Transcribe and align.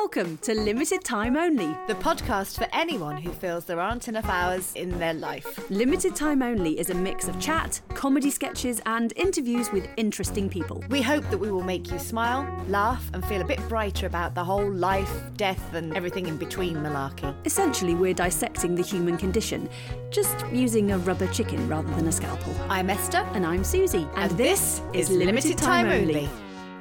Welcome 0.00 0.36
to 0.42 0.54
Limited 0.54 1.02
Time 1.02 1.36
Only. 1.36 1.74
The 1.88 1.94
podcast 1.94 2.58
for 2.58 2.68
anyone 2.72 3.16
who 3.16 3.32
feels 3.32 3.64
there 3.64 3.80
aren't 3.80 4.08
enough 4.08 4.28
hours 4.28 4.72
in 4.74 4.96
their 4.98 5.14
life. 5.14 5.58
Limited 5.70 6.14
Time 6.14 6.42
Only 6.42 6.78
is 6.78 6.90
a 6.90 6.94
mix 6.94 7.28
of 7.28 7.40
chat, 7.40 7.80
comedy 7.94 8.30
sketches, 8.30 8.80
and 8.86 9.12
interviews 9.16 9.72
with 9.72 9.88
interesting 9.96 10.48
people. 10.48 10.84
We 10.90 11.02
hope 11.02 11.28
that 11.30 11.38
we 11.38 11.50
will 11.50 11.62
make 11.62 11.90
you 11.90 11.98
smile, 11.98 12.46
laugh, 12.68 13.10
and 13.14 13.24
feel 13.24 13.40
a 13.40 13.44
bit 13.44 13.58
brighter 13.68 14.06
about 14.06 14.34
the 14.34 14.44
whole 14.44 14.70
life, 14.70 15.10
death, 15.36 15.74
and 15.74 15.96
everything 15.96 16.26
in 16.26 16.36
between 16.36 16.76
malarkey. 16.76 17.34
Essentially, 17.44 17.94
we're 17.94 18.14
dissecting 18.14 18.74
the 18.74 18.82
human 18.82 19.16
condition, 19.16 19.68
just 20.10 20.44
using 20.52 20.92
a 20.92 20.98
rubber 20.98 21.26
chicken 21.28 21.66
rather 21.68 21.92
than 21.94 22.06
a 22.06 22.12
scalpel. 22.12 22.54
I'm 22.68 22.90
Esther, 22.90 23.26
And 23.32 23.44
I'm 23.44 23.64
Susie, 23.64 24.06
and, 24.14 24.30
this 24.32 24.82
is 24.92 25.10
Limited 25.10 25.56
Time 25.58 25.88
Only. 25.88 26.28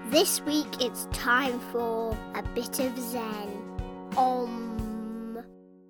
This 0.10 0.40
week 0.42 0.82
it's 0.82 1.08
time 1.12 1.60
for 1.72 2.16
a 2.36 2.44
bit 2.54 2.80
of 2.80 2.98
Zen. 2.98 4.12
Om. 4.16 5.44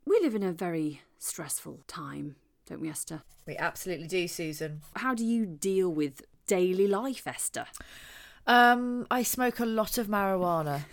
We 0.06 0.20
live 0.22 0.36
in 0.36 0.42
a 0.42 0.54
very 0.54 1.02
stressful 1.20 1.82
time, 1.86 2.38
don't 2.66 2.80
we, 2.80 2.90
Esther? 2.90 3.24
We 3.46 3.58
absolutely 3.58 4.08
do, 4.08 4.30
Susan. 4.30 4.82
How 4.96 5.14
do 5.14 5.26
you 5.26 5.46
deal 5.46 5.90
with 5.90 6.22
daily 6.48 6.88
life, 6.88 7.28
Esther? 7.28 7.66
Um, 8.48 9.06
I 9.12 9.22
smoke 9.22 9.60
a 9.60 9.66
lot 9.66 9.98
of 9.98 10.08
marijuana. 10.08 10.84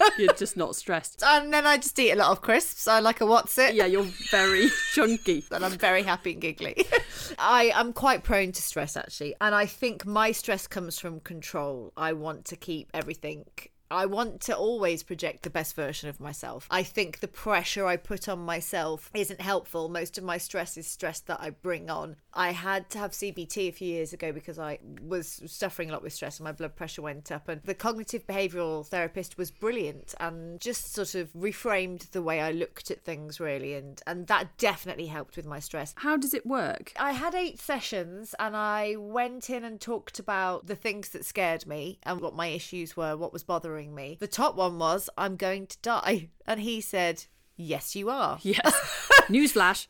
You're 0.18 0.32
just 0.34 0.56
not 0.56 0.76
stressed. 0.76 1.22
And 1.24 1.52
then 1.52 1.66
I 1.66 1.76
just 1.76 1.98
eat 1.98 2.10
a 2.12 2.16
lot 2.16 2.30
of 2.30 2.40
crisps. 2.40 2.86
I 2.88 3.00
like 3.00 3.20
a 3.20 3.24
Wotsit. 3.24 3.74
Yeah, 3.74 3.86
you're 3.86 4.04
very 4.30 4.68
chunky. 4.92 5.44
and 5.50 5.64
I'm 5.64 5.72
very 5.72 6.02
happy 6.02 6.32
and 6.32 6.40
giggly. 6.40 6.86
I 7.38 7.72
am 7.74 7.92
quite 7.92 8.22
prone 8.24 8.52
to 8.52 8.62
stress 8.62 8.96
actually, 8.96 9.34
and 9.40 9.54
I 9.54 9.66
think 9.66 10.06
my 10.06 10.32
stress 10.32 10.66
comes 10.66 10.98
from 10.98 11.20
control. 11.20 11.92
I 11.96 12.12
want 12.12 12.44
to 12.46 12.56
keep 12.56 12.88
everything. 12.94 13.44
I 13.90 14.06
want 14.06 14.40
to 14.42 14.56
always 14.56 15.02
project 15.02 15.42
the 15.42 15.50
best 15.50 15.74
version 15.74 16.08
of 16.08 16.20
myself. 16.20 16.66
I 16.70 16.82
think 16.82 17.20
the 17.20 17.28
pressure 17.28 17.86
I 17.86 17.96
put 17.96 18.28
on 18.28 18.40
myself 18.40 19.10
isn't 19.14 19.40
helpful. 19.40 19.88
Most 19.88 20.18
of 20.18 20.24
my 20.24 20.38
stress 20.38 20.76
is 20.76 20.86
stress 20.86 21.20
that 21.20 21.40
I 21.40 21.50
bring 21.50 21.88
on. 21.88 22.16
I 22.34 22.52
had 22.52 22.90
to 22.90 22.98
have 22.98 23.12
CBT 23.12 23.68
a 23.68 23.72
few 23.72 23.88
years 23.88 24.12
ago 24.12 24.32
because 24.32 24.58
I 24.58 24.78
was 25.02 25.42
suffering 25.46 25.90
a 25.90 25.92
lot 25.92 26.02
with 26.02 26.12
stress 26.12 26.38
and 26.38 26.44
my 26.44 26.52
blood 26.52 26.76
pressure 26.76 27.02
went 27.02 27.32
up. 27.32 27.48
And 27.48 27.62
the 27.62 27.74
cognitive 27.74 28.26
behavioral 28.26 28.86
therapist 28.86 29.38
was 29.38 29.50
brilliant 29.50 30.14
and 30.20 30.60
just 30.60 30.92
sort 30.92 31.14
of 31.14 31.32
reframed 31.32 32.10
the 32.10 32.22
way 32.22 32.40
I 32.40 32.52
looked 32.52 32.90
at 32.90 33.02
things, 33.02 33.40
really. 33.40 33.74
And, 33.74 34.00
and 34.06 34.26
that 34.26 34.56
definitely 34.58 35.06
helped 35.06 35.36
with 35.36 35.46
my 35.46 35.60
stress. 35.60 35.94
How 35.96 36.16
does 36.16 36.34
it 36.34 36.46
work? 36.46 36.92
I 36.98 37.12
had 37.12 37.34
eight 37.34 37.58
sessions 37.58 38.34
and 38.38 38.56
I 38.56 38.96
went 38.96 39.48
in 39.50 39.64
and 39.64 39.80
talked 39.80 40.18
about 40.18 40.66
the 40.66 40.76
things 40.76 41.08
that 41.10 41.24
scared 41.24 41.66
me 41.66 41.98
and 42.02 42.20
what 42.20 42.36
my 42.36 42.48
issues 42.48 42.96
were, 42.96 43.16
what 43.16 43.32
was 43.32 43.42
bothering 43.42 43.77
me. 43.86 44.16
The 44.20 44.26
top 44.26 44.56
one 44.56 44.78
was, 44.78 45.08
I'm 45.16 45.36
going 45.36 45.66
to 45.66 45.78
die. 45.82 46.30
And 46.46 46.60
he 46.60 46.80
said, 46.80 47.24
Yes, 47.56 47.96
you 47.96 48.08
are. 48.08 48.38
Yes. 48.42 48.60
Newsflash. 49.28 49.88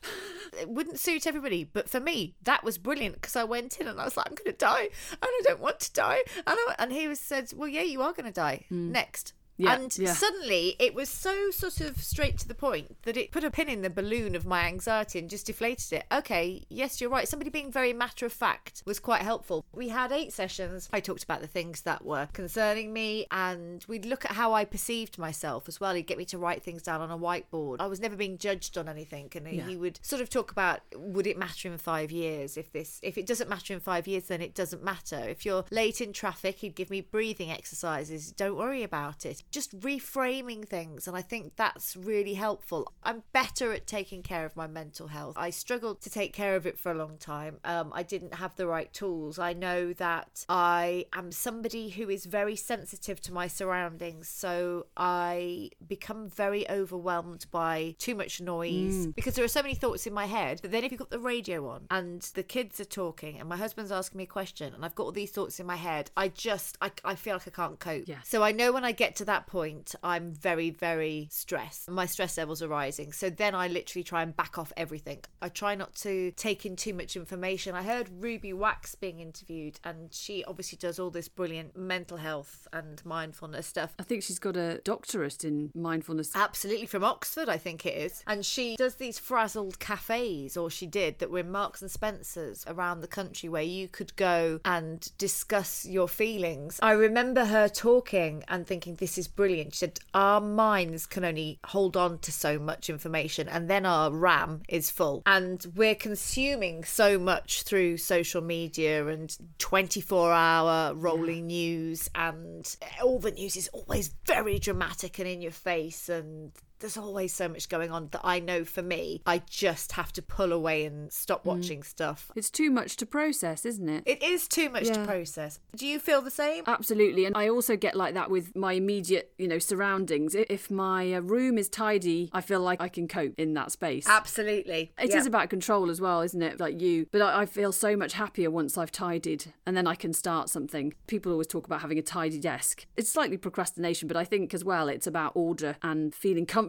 It 0.59 0.71
wouldn't 0.71 0.99
suit 0.99 1.27
everybody, 1.27 1.65
but 1.65 1.89
for 1.89 2.01
me, 2.01 2.35
that 2.43 2.65
was 2.65 2.79
brilliant 2.79 3.17
because 3.17 3.37
I 3.37 3.45
went 3.45 3.79
in 3.79 3.87
and 3.87 4.01
I 4.01 4.05
was 4.05 4.17
like, 4.17 4.27
I'm 4.27 4.35
going 4.35 4.51
to 4.51 4.57
die 4.57 4.89
and 5.13 5.19
I 5.23 5.41
don't 5.45 5.61
want 5.61 5.79
to 5.81 5.93
die. 5.93 6.23
And, 6.35 6.43
I, 6.47 6.75
and 6.79 6.93
he 6.93 7.07
was 7.07 7.21
said, 7.21 7.53
Well, 7.55 7.69
yeah, 7.69 7.83
you 7.83 8.01
are 8.03 8.13
going 8.13 8.27
to 8.27 8.33
die. 8.33 8.65
Mm. 8.73 8.91
Next. 8.91 9.35
Yeah, 9.59 9.75
and 9.75 9.99
yeah. 9.99 10.13
suddenly 10.15 10.77
it 10.79 10.95
was 10.95 11.09
so 11.09 11.51
sort 11.51 11.81
of 11.81 11.99
straight 11.99 12.39
to 12.39 12.49
the 12.49 12.55
point 12.55 12.97
that 13.03 13.17
it 13.17 13.33
put 13.33 13.43
a 13.45 13.51
pin 13.51 13.69
in 13.69 13.83
the 13.83 13.91
balloon 13.91 14.37
of 14.37 14.47
my 14.47 14.63
anxiety 14.63 15.19
and 15.19 15.29
just 15.29 15.47
deflated 15.47 15.93
it. 15.93 16.07
Okay, 16.13 16.65
yes, 16.69 17.01
you're 17.01 17.11
right. 17.11 17.27
Somebody 17.27 17.51
being 17.51 17.73
very 17.73 17.93
matter 17.93 18.25
of 18.25 18.33
fact 18.33 18.83
was 18.87 19.01
quite 19.01 19.23
helpful. 19.23 19.65
We 19.73 19.89
had 19.89 20.13
eight 20.13 20.33
sessions. 20.33 20.89
I 20.93 21.01
talked 21.01 21.25
about 21.25 21.41
the 21.41 21.49
things 21.49 21.83
that 21.83 22.05
were 22.05 22.29
concerning 22.33 22.93
me 22.93 23.27
and 23.33 23.85
we'd 23.89 24.07
look 24.07 24.25
at 24.25 24.33
how 24.33 24.53
I 24.53 24.65
perceived 24.65 25.19
myself 25.19 25.69
as 25.69 25.81
well. 25.81 25.95
He'd 25.95 26.07
get 26.07 26.19
me 26.19 26.25
to 26.27 26.39
write 26.39 26.63
things 26.63 26.83
down 26.83 27.01
on 27.01 27.11
a 27.11 27.19
whiteboard. 27.19 27.77
I 27.81 27.87
was 27.87 28.01
never 28.01 28.15
being 28.15 28.39
judged 28.39 28.79
on 28.79 28.89
anything 28.89 29.31
and 29.35 29.47
he 29.47 29.77
would 29.77 29.99
sort 30.03 30.23
of 30.23 30.31
talk 30.31 30.53
about 30.53 30.81
would 30.95 31.27
it 31.27 31.37
matter 31.37 31.69
in 31.69 31.79
five 31.79 32.13
years 32.13 32.57
if 32.57 32.73
this 32.73 33.01
if 33.03 33.19
it 33.19 33.27
doesn't 33.27 33.49
matter 33.49 33.75
in 33.75 33.81
five 33.81 34.07
years 34.07 34.25
then 34.25 34.41
it 34.41 34.55
doesn't 34.55 34.85
matter. 34.85 35.17
If 35.17 35.45
you're 35.45 35.65
late 35.71 36.01
in 36.01 36.13
traffic, 36.13 36.59
he'd 36.59 36.77
give 36.77 36.91
me 36.91 37.01
breathing 37.01 37.51
exercises. 37.51 38.31
Don't 38.33 38.57
worry 38.57 38.83
about 38.83 39.27
it 39.27 39.43
just 39.51 39.79
reframing 39.81 40.67
things 40.67 41.07
and 41.07 41.17
i 41.17 41.23
think 41.23 41.53
that's 41.57 41.97
really 41.97 42.35
helpful. 42.35 42.93
I'm 43.03 43.23
better 43.33 43.73
at 43.73 43.87
taking 43.87 44.23
care 44.23 44.45
of 44.45 44.57
my 44.57 44.67
mental 44.67 45.09
health. 45.09 45.37
I 45.37 45.51
struggled 45.51 46.01
to 46.03 46.11
take 46.11 46.33
care 46.33 46.57
of 46.57 46.67
it 46.67 46.79
for 46.79 46.93
a 46.93 46.95
long 46.95 47.17
time. 47.19 47.59
Um, 47.65 47.93
i 47.95 48.03
didn't 48.03 48.35
have 48.35 48.55
the 48.57 48.67
right 48.67 48.93
tools. 48.93 49.39
I 49.39 49.53
know 49.53 49.93
that 49.95 50.45
i 50.49 51.07
am 51.13 51.33
somebody 51.33 51.91
who 51.91 52.09
is 52.09 52.25
very 52.27 52.57
sensitive 52.57 53.21
to 53.23 53.33
my 53.33 53.47
surroundings 53.47 54.29
so 54.29 54.87
i 54.97 55.71
become 55.87 56.29
very 56.29 56.69
overwhelmed 56.71 57.47
by 57.51 57.95
too 57.99 58.15
much 58.15 58.41
noise 58.41 59.07
because 59.09 59.35
there 59.35 59.45
are 59.45 59.49
so 59.49 59.63
many 59.63 59.75
thoughts 59.75 60.07
in 60.07 60.13
my 60.13 60.27
head 60.27 60.59
but 60.63 60.71
then 60.71 60.85
if 60.85 60.91
you've 60.91 60.99
got 60.99 61.11
the 61.11 61.19
radio 61.19 61.69
on 61.69 61.87
and 61.91 62.23
the 62.35 62.43
kids 62.43 62.81
are 62.81 62.85
talking 62.85 63.39
and 63.39 63.49
my 63.49 63.57
husband's 63.57 63.93
asking 63.93 64.19
me 64.19 64.25
a 64.25 64.27
question 64.27 64.75
and 64.75 64.85
i've 64.85 64.95
got 64.95 65.05
all 65.05 65.13
these 65.13 65.31
thoughts 65.31 65.59
in 65.61 65.67
my 65.67 65.77
head 65.77 66.11
i 66.17 66.29
just 66.29 66.77
i, 66.81 66.91
I 67.05 67.15
feel 67.15 67.35
like 67.35 67.49
i 67.49 67.51
can't 67.51 67.79
cope. 67.79 68.05
Yeah. 68.07 68.23
so 68.25 68.43
I 68.43 68.53
know 68.53 68.73
when 68.73 68.85
I 68.85 68.93
get 68.93 69.17
to 69.17 69.25
that 69.27 69.38
point, 69.47 69.95
I'm 70.03 70.33
very, 70.33 70.71
very 70.71 71.29
stressed. 71.31 71.91
My 71.91 72.07
stress 72.07 72.37
levels 72.37 72.63
are 72.63 72.69
rising. 72.69 73.13
So 73.13 73.31
then 73.31 73.55
I 73.55 73.69
literally 73.69 74.03
try 74.03 74.23
and 74.23 74.37
back 74.37 74.59
off 74.59 74.73
everything. 74.77 75.21
I 75.41 75.49
try 75.49 75.75
not 75.75 75.95
to 75.97 76.33
take 76.33 76.67
in 76.67 76.77
too 76.77 76.95
much 76.95 77.17
information. 77.17 77.75
I 77.75 77.83
heard 77.83 78.09
Ruby 78.21 78.53
Wax 78.53 78.95
being 78.95 79.21
interviewed, 79.21 79.79
and 79.85 80.13
she 80.13 80.45
obviously 80.45 80.79
does 80.79 80.99
all 80.99 81.11
this 81.11 81.29
brilliant 81.29 81.77
mental 81.77 82.17
health 82.17 82.67
and 82.73 83.05
mindfulness 83.05 83.67
stuff. 83.67 83.95
I 83.99 84.03
think 84.03 84.23
she's 84.23 84.39
got 84.39 84.57
a 84.57 84.81
doctorate 84.85 85.45
in 85.45 85.71
mindfulness. 85.75 86.33
Absolutely 86.35 86.87
from 86.87 87.05
Oxford, 87.05 87.49
I 87.49 87.59
think 87.59 87.87
it 87.87 87.97
is. 87.97 88.23
And 88.27 88.45
she 88.45 88.77
does 88.77 88.97
these 88.97 89.19
frazzled 89.19 89.79
cafes, 89.79 90.57
or 90.57 90.71
she 90.71 90.87
did, 90.87 91.19
that 91.19 91.31
were 91.31 91.41
in 91.41 91.51
Marks 91.51 91.83
and 91.83 91.91
Spencer's 91.91 92.65
around 92.67 93.01
the 93.01 93.07
country 93.07 93.49
where 93.49 93.63
you 93.63 93.89
could 93.89 94.17
go 94.17 94.61
and 94.65 95.11
discuss 95.19 95.85
your 95.85 96.09
feelings. 96.09 96.79
I 96.83 96.93
remember 96.93 97.45
her 97.45 97.69
talking 97.69 98.45
and 98.49 98.67
thinking, 98.67 98.97
this 98.97 99.19
is 99.19 99.28
brilliant. 99.29 99.75
She 99.75 99.79
said, 99.79 100.01
Our 100.15 100.41
minds 100.41 101.07
can 101.07 101.25
only 101.25 101.59
hold 101.65 101.97
on 101.97 102.19
to 102.21 102.33
so 102.33 102.59
much 102.59 102.91
information, 102.91 103.49
and 103.49 103.69
then 103.69 103.87
our 103.87 104.11
RAM 104.11 104.63
is 104.69 104.91
full. 104.91 105.23
And 105.27 105.65
we're 105.75 105.95
consuming 105.95 106.85
so 106.85 107.19
much 107.19 107.63
through 107.63 107.99
social 107.99 108.43
media 108.43 109.07
and 109.07 109.37
24 109.59 110.33
hour 110.33 110.95
rolling 110.95 111.47
news, 111.47 112.09
and 112.15 112.77
all 113.03 113.19
the 113.19 113.31
news 113.31 113.57
is 113.57 113.69
always 113.69 114.15
very 114.25 114.59
dramatic 114.59 115.19
and 115.19 115.29
in 115.29 115.43
your 115.43 115.53
face. 115.53 116.09
And 116.09 116.53
there's 116.81 116.97
always 116.97 117.33
so 117.35 117.49
much 117.49 117.69
going 117.69 117.91
on 117.91 118.09
that 118.13 118.21
I 118.25 118.41
know 118.41 118.65
for 118.65 118.83
me, 118.83 119.23
I 119.27 119.43
just 119.49 119.93
have 119.93 120.13
to 120.13 120.23
pull 120.23 120.53
away 120.53 120.85
and 120.85 121.13
stop 121.13 121.45
watching 121.45 121.83
stuff. 121.83 122.31
It's 122.37 122.51
too 122.51 122.71
much 122.71 122.97
to 122.99 123.07
process, 123.07 123.65
isn't 123.65 123.89
it? 123.89 124.03
It 124.07 124.23
is 124.23 124.47
too 124.47 124.71
much 124.71 124.87
to 124.89 125.05
process. 125.05 125.59
Do 125.75 125.87
you 125.87 125.99
feel 125.99 126.23
the 126.23 126.31
same? 126.31 126.65
Absolutely. 126.67 127.25
And 127.25 127.37
I 127.37 127.49
also 127.49 127.77
get 127.77 127.95
like 127.95 128.15
that 128.15 128.31
with 128.31 128.55
my 128.55 128.75
immediate, 128.75 129.33
you 129.39 129.49
know, 129.49 129.59
surroundings. 129.59 130.35
If 130.35 130.71
my 130.71 131.15
uh, 131.15 131.21
room 131.21 131.59
is 131.59 131.69
tidy, 131.69 132.31
I 132.33 132.41
feel 132.41 132.61
like 132.61 132.81
I 132.81 132.89
can 132.89 133.09
cope 133.09 133.35
in 133.39 133.55
that 133.55 133.73
space. 133.73 134.07
Absolutely. 134.09 134.93
It 135.03 135.11
is 135.11 135.15
Yeah. 135.25 135.27
about 135.29 135.51
control 135.51 135.91
as 135.91 136.01
well, 136.01 136.21
isn't 136.23 136.43
it? 136.43 136.61
Like 136.61 136.81
you. 136.81 137.07
But 137.11 137.23
I, 137.23 137.41
I 137.43 137.47
feel 137.47 137.73
so 137.73 137.97
much 137.97 138.13
happier 138.13 138.51
once 138.51 138.79
I've 138.79 138.93
tidied 138.93 139.53
and 139.67 139.77
then 139.77 139.87
I 139.87 139.95
can 139.95 140.13
start 140.13 140.49
something. 140.49 140.95
People 141.07 141.33
always 141.33 141.47
talk 141.49 141.67
about 141.67 141.81
having 141.81 141.99
a 141.99 142.03
tidy 142.03 142.39
desk. 142.39 142.87
It's 142.97 143.11
slightly 143.11 143.37
procrastination, 143.37 144.07
but 144.07 144.17
I 144.17 144.25
think 144.25 144.55
as 144.55 144.65
well 144.65 144.89
it's 144.89 145.07
about 145.07 145.33
order 145.35 145.77
and 145.83 146.15
feeling 146.15 146.47
comfortable 146.47 146.68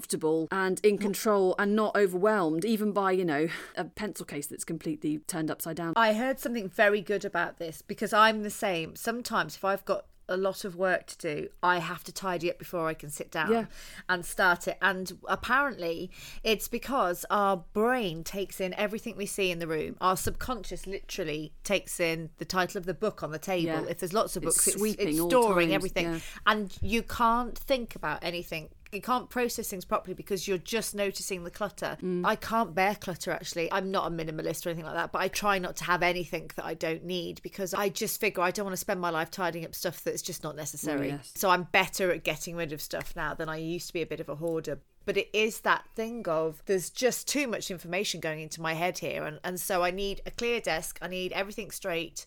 and 0.52 0.80
in 0.84 0.98
mm. 0.98 1.02
control 1.02 1.56
and 1.60 1.76
not 1.76 1.96
overwhelmed, 1.96 2.66
even 2.66 2.92
by, 2.92 3.12
you 3.12 3.26
know, 3.26 3.48
a 3.76 3.86
pencil 3.86 4.26
case 4.26 4.48
that's 4.48 4.64
completely 4.64 5.20
turned 5.28 5.52
upside 5.52 5.76
down. 5.76 5.94
I 5.96 6.14
heard 6.14 6.40
something 6.40 6.70
very 6.70 7.02
good 7.02 7.26
about 7.26 7.58
this 7.58 7.82
because 7.82 8.14
I'm 8.14 8.44
the 8.44 8.50
same. 8.50 8.96
Sometimes 8.96 9.56
if 9.56 9.66
I've 9.66 9.86
got 9.86 10.06
a 10.30 10.38
lot 10.38 10.64
of 10.64 10.76
work 10.76 11.08
to 11.08 11.18
do, 11.18 11.50
I 11.62 11.80
have 11.80 12.04
to 12.06 12.14
tidy 12.14 12.50
up 12.50 12.60
before 12.60 12.88
I 12.88 12.94
can 12.94 13.10
sit 13.10 13.32
down 13.32 13.52
Yeah. 13.52 13.66
and 14.08 14.24
start 14.24 14.68
it. 14.68 14.78
And 14.82 15.12
apparently, 15.28 16.12
it's 16.44 16.68
because 16.68 17.26
our 17.30 17.58
brain 17.74 18.24
takes 18.24 18.62
in 18.62 18.74
everything 18.76 19.18
we 19.18 19.26
see 19.26 19.52
in 19.52 19.60
the 19.60 19.68
room. 19.68 19.98
Our 20.00 20.16
subconscious 20.16 20.88
literally 20.88 21.54
takes 21.64 22.00
in 22.00 22.30
the 22.38 22.46
title 22.46 22.78
of 22.78 22.86
the 22.86 22.94
book 22.94 23.24
on 23.24 23.32
the 23.32 23.40
table. 23.40 23.66
Yeah. 23.66 23.86
If 23.90 24.00
there's 24.00 24.14
lots 24.14 24.36
of 24.36 24.44
books, 24.44 24.68
it's, 24.68 24.82
it's 24.82 25.20
all 25.20 25.30
storing 25.30 25.70
times, 25.70 25.76
everything, 25.76 26.06
yeah. 26.06 26.20
and 26.46 26.78
you 26.82 27.02
can't 27.02 27.58
think 27.58 27.96
about 27.96 28.20
anything 28.24 28.70
you 28.92 29.02
can't 29.02 29.30
process 29.30 29.70
things 29.70 29.86
properly 29.86 30.14
because 30.14 30.48
you're 30.48 30.58
just 30.58 30.96
noticing 30.96 31.44
the 31.44 31.52
clutter. 31.52 31.98
Mm. 32.02 32.26
I 32.26 32.36
can't 32.36 32.74
bear 32.74 32.96
clutter 32.96 33.32
actually. 33.32 33.72
I'm 33.72 33.92
not 33.92 34.12
a 34.12 34.16
minimalist 34.16 34.66
or 34.66 34.70
anything 34.70 34.86
like 34.86 34.96
that, 34.96 35.12
but 35.12 35.22
I 35.22 35.28
try 35.28 35.60
not 35.60 35.76
to 35.78 35.84
have 35.84 36.02
anything 36.02 36.50
that 36.56 36.66
I 36.66 36.74
don't 36.74 37.04
need 37.04 37.42
because 37.44 37.74
I 37.74 37.90
just 37.90 38.20
figure 38.20 38.42
I 38.42 38.52
don't 38.52 38.66
want 38.66 38.74
to 38.74 38.78
spend 38.78 39.00
my 39.00 39.10
life 39.10 39.30
tidying 39.30 39.66
up 39.66 39.76
stuff 39.76 40.04
that's 40.04 40.22
just 40.22 40.44
not 40.44 40.56
necessary. 40.56 41.12
Oh, 41.12 41.16
yes. 41.16 41.32
So 41.36 41.50
I'm 41.50 41.64
better 41.64 42.12
at 42.12 42.24
getting 42.24 42.56
rid 42.56 42.74
of 42.74 42.82
stuff 42.82 43.16
now 43.16 43.34
than 43.34 43.50
I 43.50 43.58
used 43.58 43.88
to 43.88 43.94
be 43.94 44.02
a 44.02 44.08
bit 44.08 44.20
of 44.20 44.30
a 44.30 44.36
hoarder. 44.36 44.80
But 45.06 45.18
it 45.18 45.30
is 45.34 45.62
that 45.62 45.86
thing 45.96 46.28
of 46.28 46.62
there's 46.66 46.90
just 46.90 47.28
too 47.28 47.48
much 47.48 47.72
information 47.72 48.20
going 48.20 48.42
into 48.42 48.62
my 48.62 48.74
head 48.74 49.00
here. 49.00 49.24
And, 49.24 49.40
and 49.44 49.60
so 49.60 49.84
I 49.84 49.92
need 49.92 50.22
a 50.26 50.32
clear 50.32 50.60
desk, 50.60 51.00
I 51.02 51.08
need 51.08 51.32
everything 51.32 51.72
straight, 51.72 52.26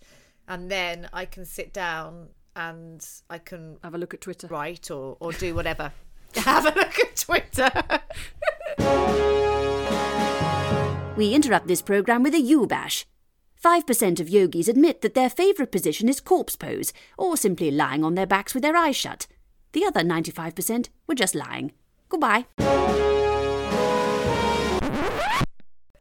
and 0.49 0.71
then 0.71 1.09
I 1.13 1.25
can 1.25 1.45
sit 1.45 1.73
down 1.73 2.29
and 2.55 3.07
I 3.31 3.39
can 3.39 3.79
Have 3.83 3.95
a 3.95 3.99
look 3.99 4.15
at 4.15 4.21
Twitter. 4.21 4.47
write 4.49 4.91
or, 4.91 5.17
or 5.21 5.33
do 5.33 5.55
whatever. 5.55 5.93
Have 6.45 6.67
a 6.67 6.75
look 6.75 6.99
at 6.99 7.17
Twitter. 7.17 7.71
We 11.17 11.35
interrupt 11.35 11.69
this 11.69 11.83
program 11.83 12.23
with 12.23 12.35
a 12.35 12.41
U-bash. 12.41 13.07
5% 13.63 14.21
of 14.21 14.29
yogis 14.29 14.69
admit 14.69 15.03
that 15.03 15.15
their 15.15 15.31
favourite 15.31 15.71
position 15.71 16.09
is 16.09 16.21
corpse 16.21 16.57
pose, 16.57 16.93
or 17.17 17.37
simply 17.37 17.71
lying 17.71 18.03
on 18.03 18.15
their 18.15 18.27
backs 18.27 18.55
with 18.55 18.63
their 18.63 18.77
eyes 18.77 18.97
shut. 18.97 19.27
The 19.73 19.85
other 19.85 20.01
95% 20.01 20.89
were 21.07 21.15
just 21.15 21.35
lying. 21.35 21.73
Goodbye. 22.09 22.47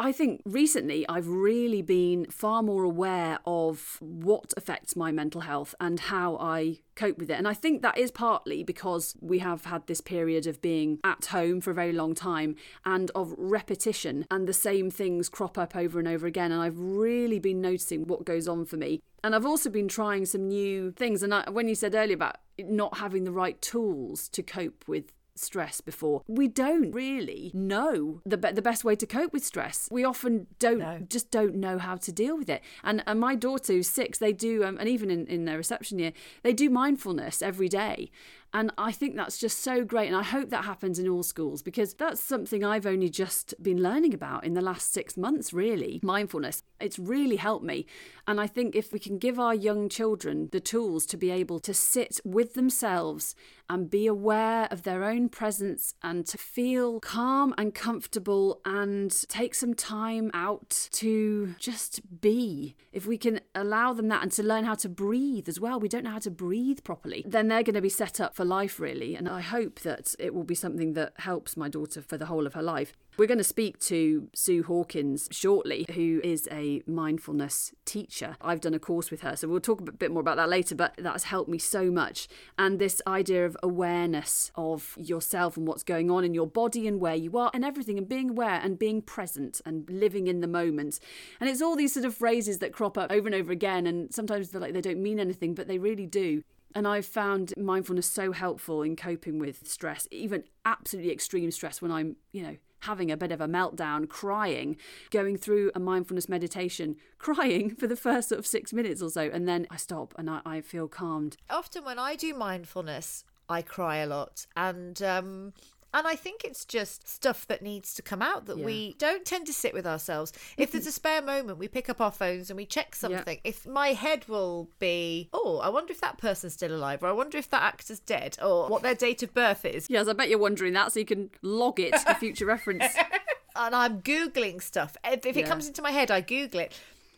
I 0.02 0.12
think 0.12 0.42
recently 0.46 1.08
I've 1.08 1.28
really 1.28 1.84
been 1.84 2.26
far 2.26 2.64
more 2.64 2.84
aware 2.84 3.38
of 3.46 3.98
what 4.00 4.52
affects 4.58 4.96
my 4.96 5.12
mental 5.12 5.42
health 5.42 5.76
and 5.80 6.00
how 6.00 6.38
I 6.38 6.80
cope 6.96 7.20
with 7.20 7.30
it. 7.30 7.36
And 7.36 7.48
I 7.48 7.54
think 7.54 7.84
that 7.84 8.00
is 8.00 8.10
partly 8.10 8.64
because 8.64 9.16
we 9.22 9.38
have 9.40 9.66
had 9.66 9.86
this 9.86 10.02
period 10.02 10.48
of 10.48 10.60
being 10.60 10.98
at 11.04 11.26
home 11.26 11.62
for 11.62 11.70
a 11.70 11.76
very 11.76 11.94
long 11.94 12.16
time 12.16 12.56
and 12.84 13.12
of 13.14 13.36
repetition, 13.38 14.26
and 14.32 14.48
the 14.48 14.54
same 14.54 14.90
things 14.90 15.30
crop 15.30 15.56
up 15.56 15.76
over 15.76 16.00
and 16.00 16.08
over 16.08 16.26
again. 16.26 16.52
And 16.52 16.64
I've 16.64 16.80
really 16.80 17.38
been 17.38 17.62
noticing 17.62 18.08
what 18.08 18.26
goes 18.26 18.48
on 18.48 18.66
for 18.66 18.78
me. 18.78 19.04
And 19.24 19.36
I've 19.36 19.46
also 19.46 19.70
been 19.70 19.88
trying 19.88 20.26
some 20.26 20.48
new 20.48 20.94
things. 20.94 21.22
And 21.22 21.32
I, 21.32 21.48
when 21.52 21.68
you 21.68 21.76
said 21.76 21.94
earlier 21.94 22.16
about 22.16 22.38
not 22.58 22.98
having 22.98 23.24
the 23.24 23.32
right 23.32 23.62
tools 23.62 24.28
to 24.30 24.42
cope 24.42 24.84
with 24.88 25.12
stress 25.42 25.82
before. 25.82 26.22
We 26.28 26.48
don't 26.48 26.92
really 26.92 27.52
know 27.54 28.22
the 28.26 28.38
be- 28.38 28.52
the 28.52 28.62
best 28.62 28.84
way 28.84 28.96
to 28.96 29.06
cope 29.06 29.34
with 29.34 29.44
stress. 29.46 29.88
We 29.92 30.04
often 30.04 30.48
don't 30.60 30.80
No. 30.80 31.00
just 31.10 31.32
don't 31.32 31.56
know 31.56 31.78
how 31.78 31.96
to 31.98 32.12
deal 32.12 32.38
with 32.38 32.50
it. 32.50 32.62
And 32.84 33.04
and 33.08 33.20
my 33.20 33.36
daughter 33.36 33.74
who's 33.74 33.88
six, 33.90 34.18
they 34.18 34.34
do 34.34 34.64
um, 34.64 34.78
and 34.80 34.88
even 34.88 35.10
in 35.12 35.28
in 35.28 35.46
their 35.46 35.58
reception 35.58 36.00
year, 36.00 36.14
they 36.44 36.54
do 36.54 36.70
mindfulness 36.70 37.42
every 37.42 37.70
day. 37.70 38.12
And 38.54 38.70
I 38.78 38.92
think 38.92 39.16
that's 39.16 39.38
just 39.38 39.60
so 39.60 39.86
great. 39.86 40.08
And 40.08 40.16
I 40.16 40.24
hope 40.24 40.50
that 40.50 40.66
happens 40.66 41.00
in 41.00 41.08
all 41.08 41.24
schools 41.24 41.62
because 41.62 41.94
that's 41.94 42.20
something 42.20 42.66
I've 42.66 42.86
only 42.86 43.08
just 43.10 43.54
been 43.64 43.82
learning 43.82 44.14
about 44.14 44.44
in 44.44 44.56
the 44.56 44.62
last 44.62 44.92
six 44.92 45.16
months, 45.16 45.54
really. 45.54 46.02
Mindfulness. 46.04 46.62
It's 46.82 47.00
really 47.00 47.38
helped 47.38 47.64
me. 47.64 47.86
And 48.28 48.42
I 48.42 48.48
think 48.48 48.76
if 48.76 48.92
we 48.92 49.00
can 49.00 49.18
give 49.20 49.40
our 49.40 49.56
young 49.56 49.88
children 49.88 50.50
the 50.52 50.60
tools 50.60 51.06
to 51.08 51.18
be 51.18 51.32
able 51.32 51.62
to 51.62 51.74
sit 51.74 52.20
with 52.26 52.54
themselves 52.54 53.36
and 53.72 53.90
be 53.90 54.06
aware 54.06 54.68
of 54.70 54.84
their 54.84 55.06
own 55.06 55.30
presence 55.30 55.94
and 56.04 56.26
to 56.26 56.38
feel 56.38 57.00
calm 57.00 57.56
and 57.58 57.74
comfortable 57.74 58.60
and 58.66 59.26
take 59.30 59.56
some 59.56 59.74
time 59.74 60.30
out 60.34 60.90
to 60.92 61.56
just 61.58 62.02
be. 62.20 62.76
If 62.92 63.06
we 63.06 63.18
can 63.18 63.40
allow 63.56 63.94
them 63.94 64.10
that 64.10 64.24
and 64.24 64.32
to 64.34 64.44
learn 64.44 64.66
how 64.66 64.76
to 64.76 64.90
breathe 64.90 65.48
as 65.48 65.58
well, 65.58 65.80
we 65.80 65.88
don't 65.88 66.04
know 66.04 66.12
how 66.12 66.20
to 66.20 66.30
breathe 66.30 66.84
properly, 66.84 67.24
then 67.26 67.48
they're 67.48 67.64
going 67.64 67.76
to 67.76 67.82
be 67.82 67.88
set 67.88 68.20
up 68.20 68.36
for 68.36 68.44
life, 68.44 68.78
really. 68.78 69.16
And 69.16 69.30
I 69.30 69.40
hope 69.40 69.80
that 69.80 70.16
it 70.20 70.34
will 70.34 70.44
be 70.44 70.54
something 70.54 70.92
that 70.96 71.14
helps 71.20 71.56
my 71.56 71.70
daughter 71.70 72.02
for 72.02 72.18
the 72.18 72.26
whole 72.26 72.46
of 72.46 72.54
her 72.56 72.62
life. 72.62 72.92
We're 73.22 73.28
going 73.28 73.38
to 73.38 73.44
speak 73.44 73.78
to 73.82 74.30
Sue 74.34 74.64
Hawkins 74.64 75.28
shortly, 75.30 75.86
who 75.94 76.22
is 76.24 76.50
a 76.52 76.82
mindfulness 76.88 77.72
teacher. 77.86 78.36
I've 78.42 78.62
done 78.62 78.74
a 78.74 78.80
course 78.80 79.12
with 79.12 79.22
her, 79.22 79.36
so 79.36 79.48
we'll 79.48 79.60
talk 79.60 79.80
a 79.80 79.92
bit 79.92 80.10
more 80.10 80.22
about 80.22 80.38
that 80.38 80.50
later, 80.50 80.74
but 80.74 80.96
that 80.98 81.12
has 81.12 81.26
helped 81.26 81.48
me 81.48 81.60
so 81.60 81.92
much. 81.92 82.28
And 82.58 82.80
this 82.80 83.00
idea 83.06 83.46
of 83.46 83.56
awareness 83.62 84.52
of 84.56 84.96
yourself 84.98 85.56
and 85.56 85.68
what's 85.68 85.84
going 85.84 86.10
on 86.10 86.24
in 86.24 86.34
your 86.34 86.48
body 86.48 86.88
and 86.88 87.00
where 87.00 87.14
you 87.14 87.38
are 87.38 87.52
and 87.54 87.64
everything, 87.64 88.00
and 88.00 88.10
being 88.10 88.32
aware 88.32 88.60
and 88.60 88.80
being 88.80 89.04
present 89.04 89.62
and 89.68 89.88
living 89.88 90.26
in 90.26 90.42
the 90.42 90.48
moment. 90.48 91.00
And 91.40 91.48
it's 91.48 91.62
all 91.62 91.76
these 91.76 91.94
sort 91.94 92.08
of 92.08 92.16
phrases 92.16 92.58
that 92.58 92.74
crop 92.74 92.98
up 92.98 93.12
over 93.12 93.28
and 93.28 93.36
over 93.36 93.52
again, 93.52 93.86
and 93.86 94.12
sometimes 94.12 94.50
they're 94.50 94.60
like 94.60 94.74
they 94.74 94.82
don't 94.82 94.98
mean 94.98 95.20
anything, 95.20 95.54
but 95.54 95.68
they 95.68 95.78
really 95.78 96.08
do. 96.08 96.42
And 96.74 96.88
I've 96.88 97.06
found 97.06 97.54
mindfulness 97.56 98.08
so 98.08 98.32
helpful 98.32 98.82
in 98.82 98.96
coping 98.96 99.38
with 99.38 99.68
stress, 99.68 100.08
even 100.10 100.44
absolutely 100.66 101.12
extreme 101.12 101.52
stress 101.52 101.84
when 101.84 101.92
I'm, 101.92 102.16
you 102.32 102.42
know, 102.42 102.58
having 102.82 103.12
a 103.12 103.18
bit 103.18 103.32
of 103.32 103.42
a 103.42 103.48
meltdown, 103.48 104.08
crying, 104.08 104.78
going 105.10 105.38
through 105.38 105.72
a 105.76 105.80
mindfulness 105.80 106.30
meditation, 106.30 106.96
crying 107.18 107.76
for 107.76 107.88
the 107.88 107.96
first 107.96 108.30
sort 108.30 108.40
of 108.40 108.48
six 108.48 108.74
minutes 108.74 109.02
or 109.02 109.10
so. 109.10 109.30
And 109.32 109.48
then 109.48 109.68
I 109.70 109.78
stop 109.78 110.14
and 110.18 110.30
I, 110.30 110.42
I 110.46 110.62
feel 110.62 110.88
calmed. 110.88 111.38
Often 111.50 111.86
when 111.86 112.00
I 112.00 112.16
do 112.16 112.34
mindfulness, 112.34 113.24
I 113.50 113.62
cry 113.62 113.98
a 113.98 114.08
lot. 114.08 114.46
And 114.56 115.02
um 115.02 115.54
and 115.94 116.08
I 116.08 116.16
think 116.16 116.44
it's 116.44 116.66
just 116.66 117.08
stuff 117.08 117.46
that 117.48 117.62
needs 117.62 117.94
to 117.96 118.02
come 118.02 118.22
out 118.22 118.46
that 118.46 118.58
Yeah. 118.58 118.66
we 118.66 118.94
don't 118.98 119.26
tend 119.26 119.46
to 119.48 119.54
sit 119.54 119.74
with 119.74 119.86
ourselves. 119.86 120.32
If 120.58 120.72
there's 120.72 120.88
a 120.88 120.92
spare 120.92 121.22
moment, 121.22 121.58
we 121.58 121.68
pick 121.68 121.90
up 121.90 122.00
our 122.02 122.12
phones 122.12 122.50
and 122.50 122.58
we 122.58 122.66
check 122.66 122.96
something. 122.96 123.40
If 123.44 123.66
my 123.68 123.90
head 123.90 124.28
will 124.28 124.70
be, 124.80 125.30
oh, 125.34 125.60
I 125.60 125.70
wonder 125.70 125.92
if 125.92 126.02
that 126.02 126.18
person's 126.18 126.54
still 126.54 126.74
alive, 126.74 127.04
or 127.04 127.08
I 127.08 127.12
wonder 127.12 127.38
if 127.38 127.50
that 127.50 127.62
actor's 127.64 128.00
dead, 128.00 128.38
or 128.42 128.68
what 128.70 128.82
their 128.84 128.96
date 128.96 129.22
of 129.24 129.34
birth 129.34 129.66
is. 129.66 129.88
Yes, 129.90 130.08
I 130.08 130.14
bet 130.14 130.30
you're 130.30 130.40
wondering 130.40 130.74
that 130.74 130.92
so 130.94 131.00
you 131.00 131.06
can 131.06 131.30
log 131.42 131.80
it 131.80 131.98
for 132.00 132.14
future 132.16 132.46
reference. 132.46 132.86
and 133.56 133.76
I'm 133.76 134.02
Googling 134.02 134.62
stuff. 134.62 134.96
If, 135.04 135.26
if 135.26 135.36
Yeah. 135.36 135.44
it 135.44 135.48
comes 135.48 135.68
into 135.68 135.82
my 135.82 135.92
head, 135.92 136.10
I 136.12 136.22
Google 136.22 136.62
it. 136.62 136.74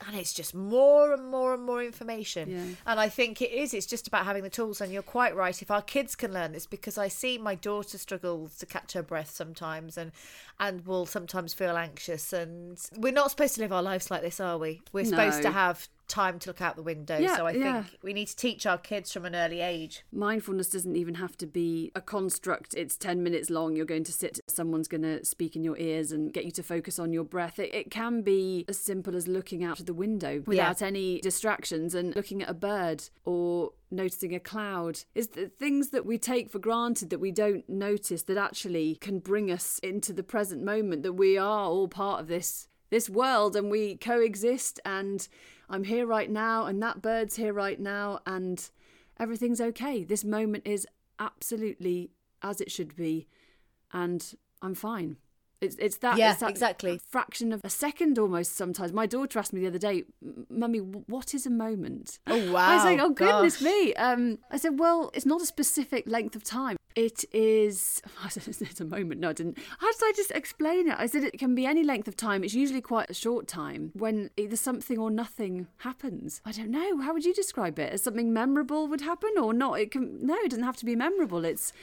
And 0.07 0.15
it's 0.17 0.33
just 0.33 0.53
more 0.53 1.13
and 1.13 1.27
more 1.27 1.53
and 1.53 1.63
more 1.63 1.83
information. 1.83 2.49
Yeah. 2.49 2.63
And 2.85 2.99
I 2.99 3.09
think 3.09 3.41
it 3.41 3.51
is. 3.51 3.73
It's 3.73 3.85
just 3.85 4.07
about 4.07 4.25
having 4.25 4.43
the 4.43 4.49
tools. 4.49 4.81
And 4.81 4.91
you're 4.91 5.01
quite 5.01 5.35
right. 5.35 5.61
If 5.61 5.71
our 5.71 5.81
kids 5.81 6.15
can 6.15 6.33
learn 6.33 6.51
this, 6.51 6.65
because 6.65 6.97
I 6.97 7.07
see 7.07 7.37
my 7.37 7.55
daughter 7.55 7.97
struggles 7.97 8.57
to 8.57 8.65
catch 8.65 8.93
her 8.93 9.03
breath 9.03 9.31
sometimes 9.31 9.97
and 9.97 10.11
and 10.59 10.85
will 10.85 11.05
sometimes 11.05 11.53
feel 11.53 11.77
anxious. 11.77 12.33
And 12.33 12.79
we're 12.95 13.13
not 13.13 13.31
supposed 13.31 13.55
to 13.55 13.61
live 13.61 13.73
our 13.73 13.83
lives 13.83 14.11
like 14.11 14.21
this, 14.21 14.39
are 14.39 14.57
we? 14.57 14.81
We're 14.91 15.05
supposed 15.05 15.41
to 15.41 15.51
have 15.51 15.87
time 16.13 16.37
to 16.37 16.49
look 16.49 16.61
out 16.61 16.75
the 16.75 16.83
window. 16.83 17.17
Yeah, 17.17 17.35
so 17.35 17.47
I 17.47 17.51
yeah. 17.53 17.83
think 17.83 18.03
we 18.03 18.13
need 18.13 18.27
to 18.27 18.35
teach 18.35 18.67
our 18.67 18.77
kids 18.77 19.11
from 19.11 19.25
an 19.25 19.35
early 19.35 19.61
age. 19.61 20.03
Mindfulness 20.11 20.69
doesn't 20.69 20.95
even 20.95 21.15
have 21.15 21.35
to 21.37 21.47
be 21.47 21.91
a 21.95 22.01
construct. 22.01 22.75
It's 22.75 22.95
10 22.95 23.23
minutes 23.23 23.49
long. 23.49 23.75
You're 23.75 23.87
going 23.87 24.03
to 24.03 24.11
sit, 24.11 24.39
someone's 24.47 24.87
going 24.87 25.01
to 25.01 25.25
speak 25.25 25.55
in 25.55 25.63
your 25.63 25.77
ears 25.77 26.11
and 26.11 26.31
get 26.31 26.45
you 26.45 26.51
to 26.51 26.63
focus 26.63 26.99
on 26.99 27.13
your 27.13 27.23
breath. 27.23 27.57
It, 27.57 27.73
it 27.73 27.89
can 27.89 28.21
be 28.21 28.63
as 28.67 28.77
simple 28.77 29.15
as 29.15 29.27
looking 29.27 29.63
out 29.63 29.79
of 29.79 29.87
the 29.87 29.93
window 29.93 30.43
without 30.45 30.83
any 30.83 31.19
distractions 31.21 31.95
and 31.95 32.15
looking 32.15 32.43
at 32.43 32.49
a 32.49 32.53
bird 32.53 33.09
or 33.25 33.71
noticing 33.89 34.35
a 34.35 34.39
cloud. 34.39 34.99
Is 35.15 35.29
the 35.29 35.47
things 35.47 35.89
that 35.89 36.05
we 36.05 36.19
take 36.19 36.51
for 36.51 36.59
granted 36.59 37.09
that 37.09 37.19
we 37.19 37.31
don't 37.31 37.67
notice 37.67 38.21
that 38.23 38.37
actually 38.37 38.95
can 38.95 39.17
bring 39.17 39.49
us 39.49 39.79
into 39.79 40.13
the 40.13 40.23
present 40.23 40.63
moment, 40.63 41.01
that 41.01 41.13
we 41.13 41.39
are 41.39 41.65
all 41.65 41.87
part 41.87 42.21
of 42.21 42.27
this 42.27 42.67
this 42.93 43.09
world 43.09 43.55
and 43.55 43.71
we 43.71 43.95
coexist 43.97 44.79
and 44.85 45.27
I'm 45.73 45.83
here 45.85 46.05
right 46.05 46.29
now 46.29 46.65
and 46.67 46.81
that 46.83 47.01
bird's 47.01 47.35
here 47.35 47.51
right 47.51 47.79
now 47.79 48.19
and 48.27 48.69
everything's 49.19 49.59
okay. 49.59 50.03
This 50.03 50.23
moment 50.23 50.67
is 50.67 50.87
absolutely 51.19 52.11
as 52.43 52.61
it 52.61 52.71
should 52.71 52.95
be 52.95 53.27
and 53.91 54.35
I'm 54.61 54.75
fine. 54.75 55.17
It's, 55.61 55.75
it's 55.79 55.97
that, 55.97 56.17
Yeah, 56.17 56.31
it's 56.31 56.41
that 56.41 56.51
exactly. 56.51 56.99
fraction 57.09 57.51
of 57.51 57.61
a 57.63 57.71
second 57.71 58.19
almost 58.19 58.55
sometimes. 58.55 58.93
My 58.93 59.07
daughter 59.07 59.39
asked 59.39 59.51
me 59.51 59.61
the 59.61 59.67
other 59.67 59.79
day, 59.79 60.03
Mummy, 60.47 60.77
what 60.77 61.33
is 61.33 61.47
a 61.47 61.49
moment? 61.49 62.19
Oh, 62.27 62.51
wow. 62.51 62.59
I 62.69 62.75
was 62.75 62.83
like, 62.83 62.99
oh 62.99 63.09
goodness 63.09 63.57
gosh. 63.57 63.63
me. 63.63 63.95
Um, 63.95 64.37
I 64.51 64.57
said, 64.57 64.77
well, 64.77 65.09
it's 65.15 65.25
not 65.25 65.41
a 65.41 65.45
specific 65.47 66.03
length 66.05 66.35
of 66.35 66.43
time. 66.43 66.77
It 66.95 67.25
is. 67.33 68.01
It's 68.35 68.79
a 68.81 68.85
moment. 68.85 69.19
No, 69.19 69.29
I 69.29 69.33
didn't. 69.33 69.57
How 69.79 69.91
did 69.91 70.01
I 70.03 70.13
just 70.15 70.31
explain 70.31 70.89
it? 70.89 70.95
I 70.97 71.05
said 71.07 71.23
it 71.23 71.37
can 71.39 71.55
be 71.55 71.65
any 71.65 71.83
length 71.83 72.07
of 72.07 72.15
time. 72.15 72.43
It's 72.43 72.53
usually 72.53 72.81
quite 72.81 73.09
a 73.09 73.13
short 73.13 73.47
time 73.47 73.91
when 73.93 74.29
either 74.37 74.55
something 74.55 74.97
or 74.97 75.09
nothing 75.11 75.67
happens. 75.77 76.41
I 76.45 76.51
don't 76.51 76.69
know. 76.71 76.99
How 77.01 77.13
would 77.13 77.25
you 77.25 77.33
describe 77.33 77.79
it? 77.79 77.93
As 77.93 78.03
something 78.03 78.31
memorable 78.33 78.87
would 78.87 79.01
happen 79.01 79.31
or 79.41 79.53
not? 79.53 79.79
It 79.79 79.91
can. 79.91 80.25
No, 80.25 80.35
it 80.35 80.49
doesn't 80.51 80.63
have 80.63 80.77
to 80.77 80.85
be 80.85 80.95
memorable. 80.95 81.45
It's. 81.45 81.73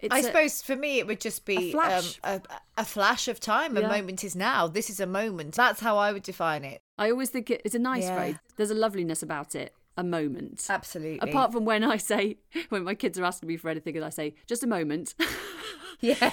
It's 0.00 0.14
I 0.14 0.18
a- 0.18 0.22
suppose 0.22 0.62
for 0.62 0.76
me 0.76 0.98
it 1.00 1.06
would 1.08 1.20
just 1.20 1.44
be 1.44 1.70
a 1.70 1.72
flash. 1.72 2.20
Um, 2.22 2.42
a, 2.50 2.80
a 2.82 2.84
flash 2.84 3.26
of 3.28 3.40
time. 3.40 3.76
A 3.76 3.82
moment 3.82 4.22
is 4.22 4.36
now. 4.36 4.68
This 4.68 4.90
is 4.90 5.00
a 5.00 5.06
moment. 5.06 5.54
That's 5.54 5.80
how 5.80 5.96
I 5.98 6.12
would 6.12 6.22
define 6.22 6.64
it. 6.64 6.80
I 6.96 7.10
always 7.10 7.30
think 7.30 7.50
it, 7.50 7.62
it's 7.64 7.74
a 7.74 7.80
nice 7.80 8.04
Yeah. 8.04 8.16
phrase. 8.16 8.36
There's 8.56 8.70
a 8.70 8.74
loveliness 8.74 9.22
about 9.24 9.54
it. 9.56 9.74
A 9.98 10.04
moment. 10.04 10.64
Absolutely. 10.68 11.28
Apart 11.28 11.52
from 11.52 11.64
when 11.64 11.82
I 11.82 11.96
say, 11.96 12.38
when 12.68 12.84
my 12.84 12.94
kids 12.94 13.18
are 13.18 13.24
asking 13.24 13.48
me 13.48 13.56
for 13.56 13.68
anything 13.68 13.96
and 13.96 14.04
I 14.04 14.10
say, 14.10 14.34
just 14.46 14.62
a 14.62 14.66
moment. 14.66 15.14
yeah. 16.00 16.30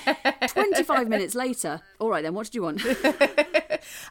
25 0.47 1.09
minutes 1.09 1.33
later, 1.33 1.81
all 1.99 2.09
right 2.09 2.21
then, 2.21 2.35
what 2.35 2.45
did 2.45 2.55
you 2.55 2.61
want? 2.61 2.85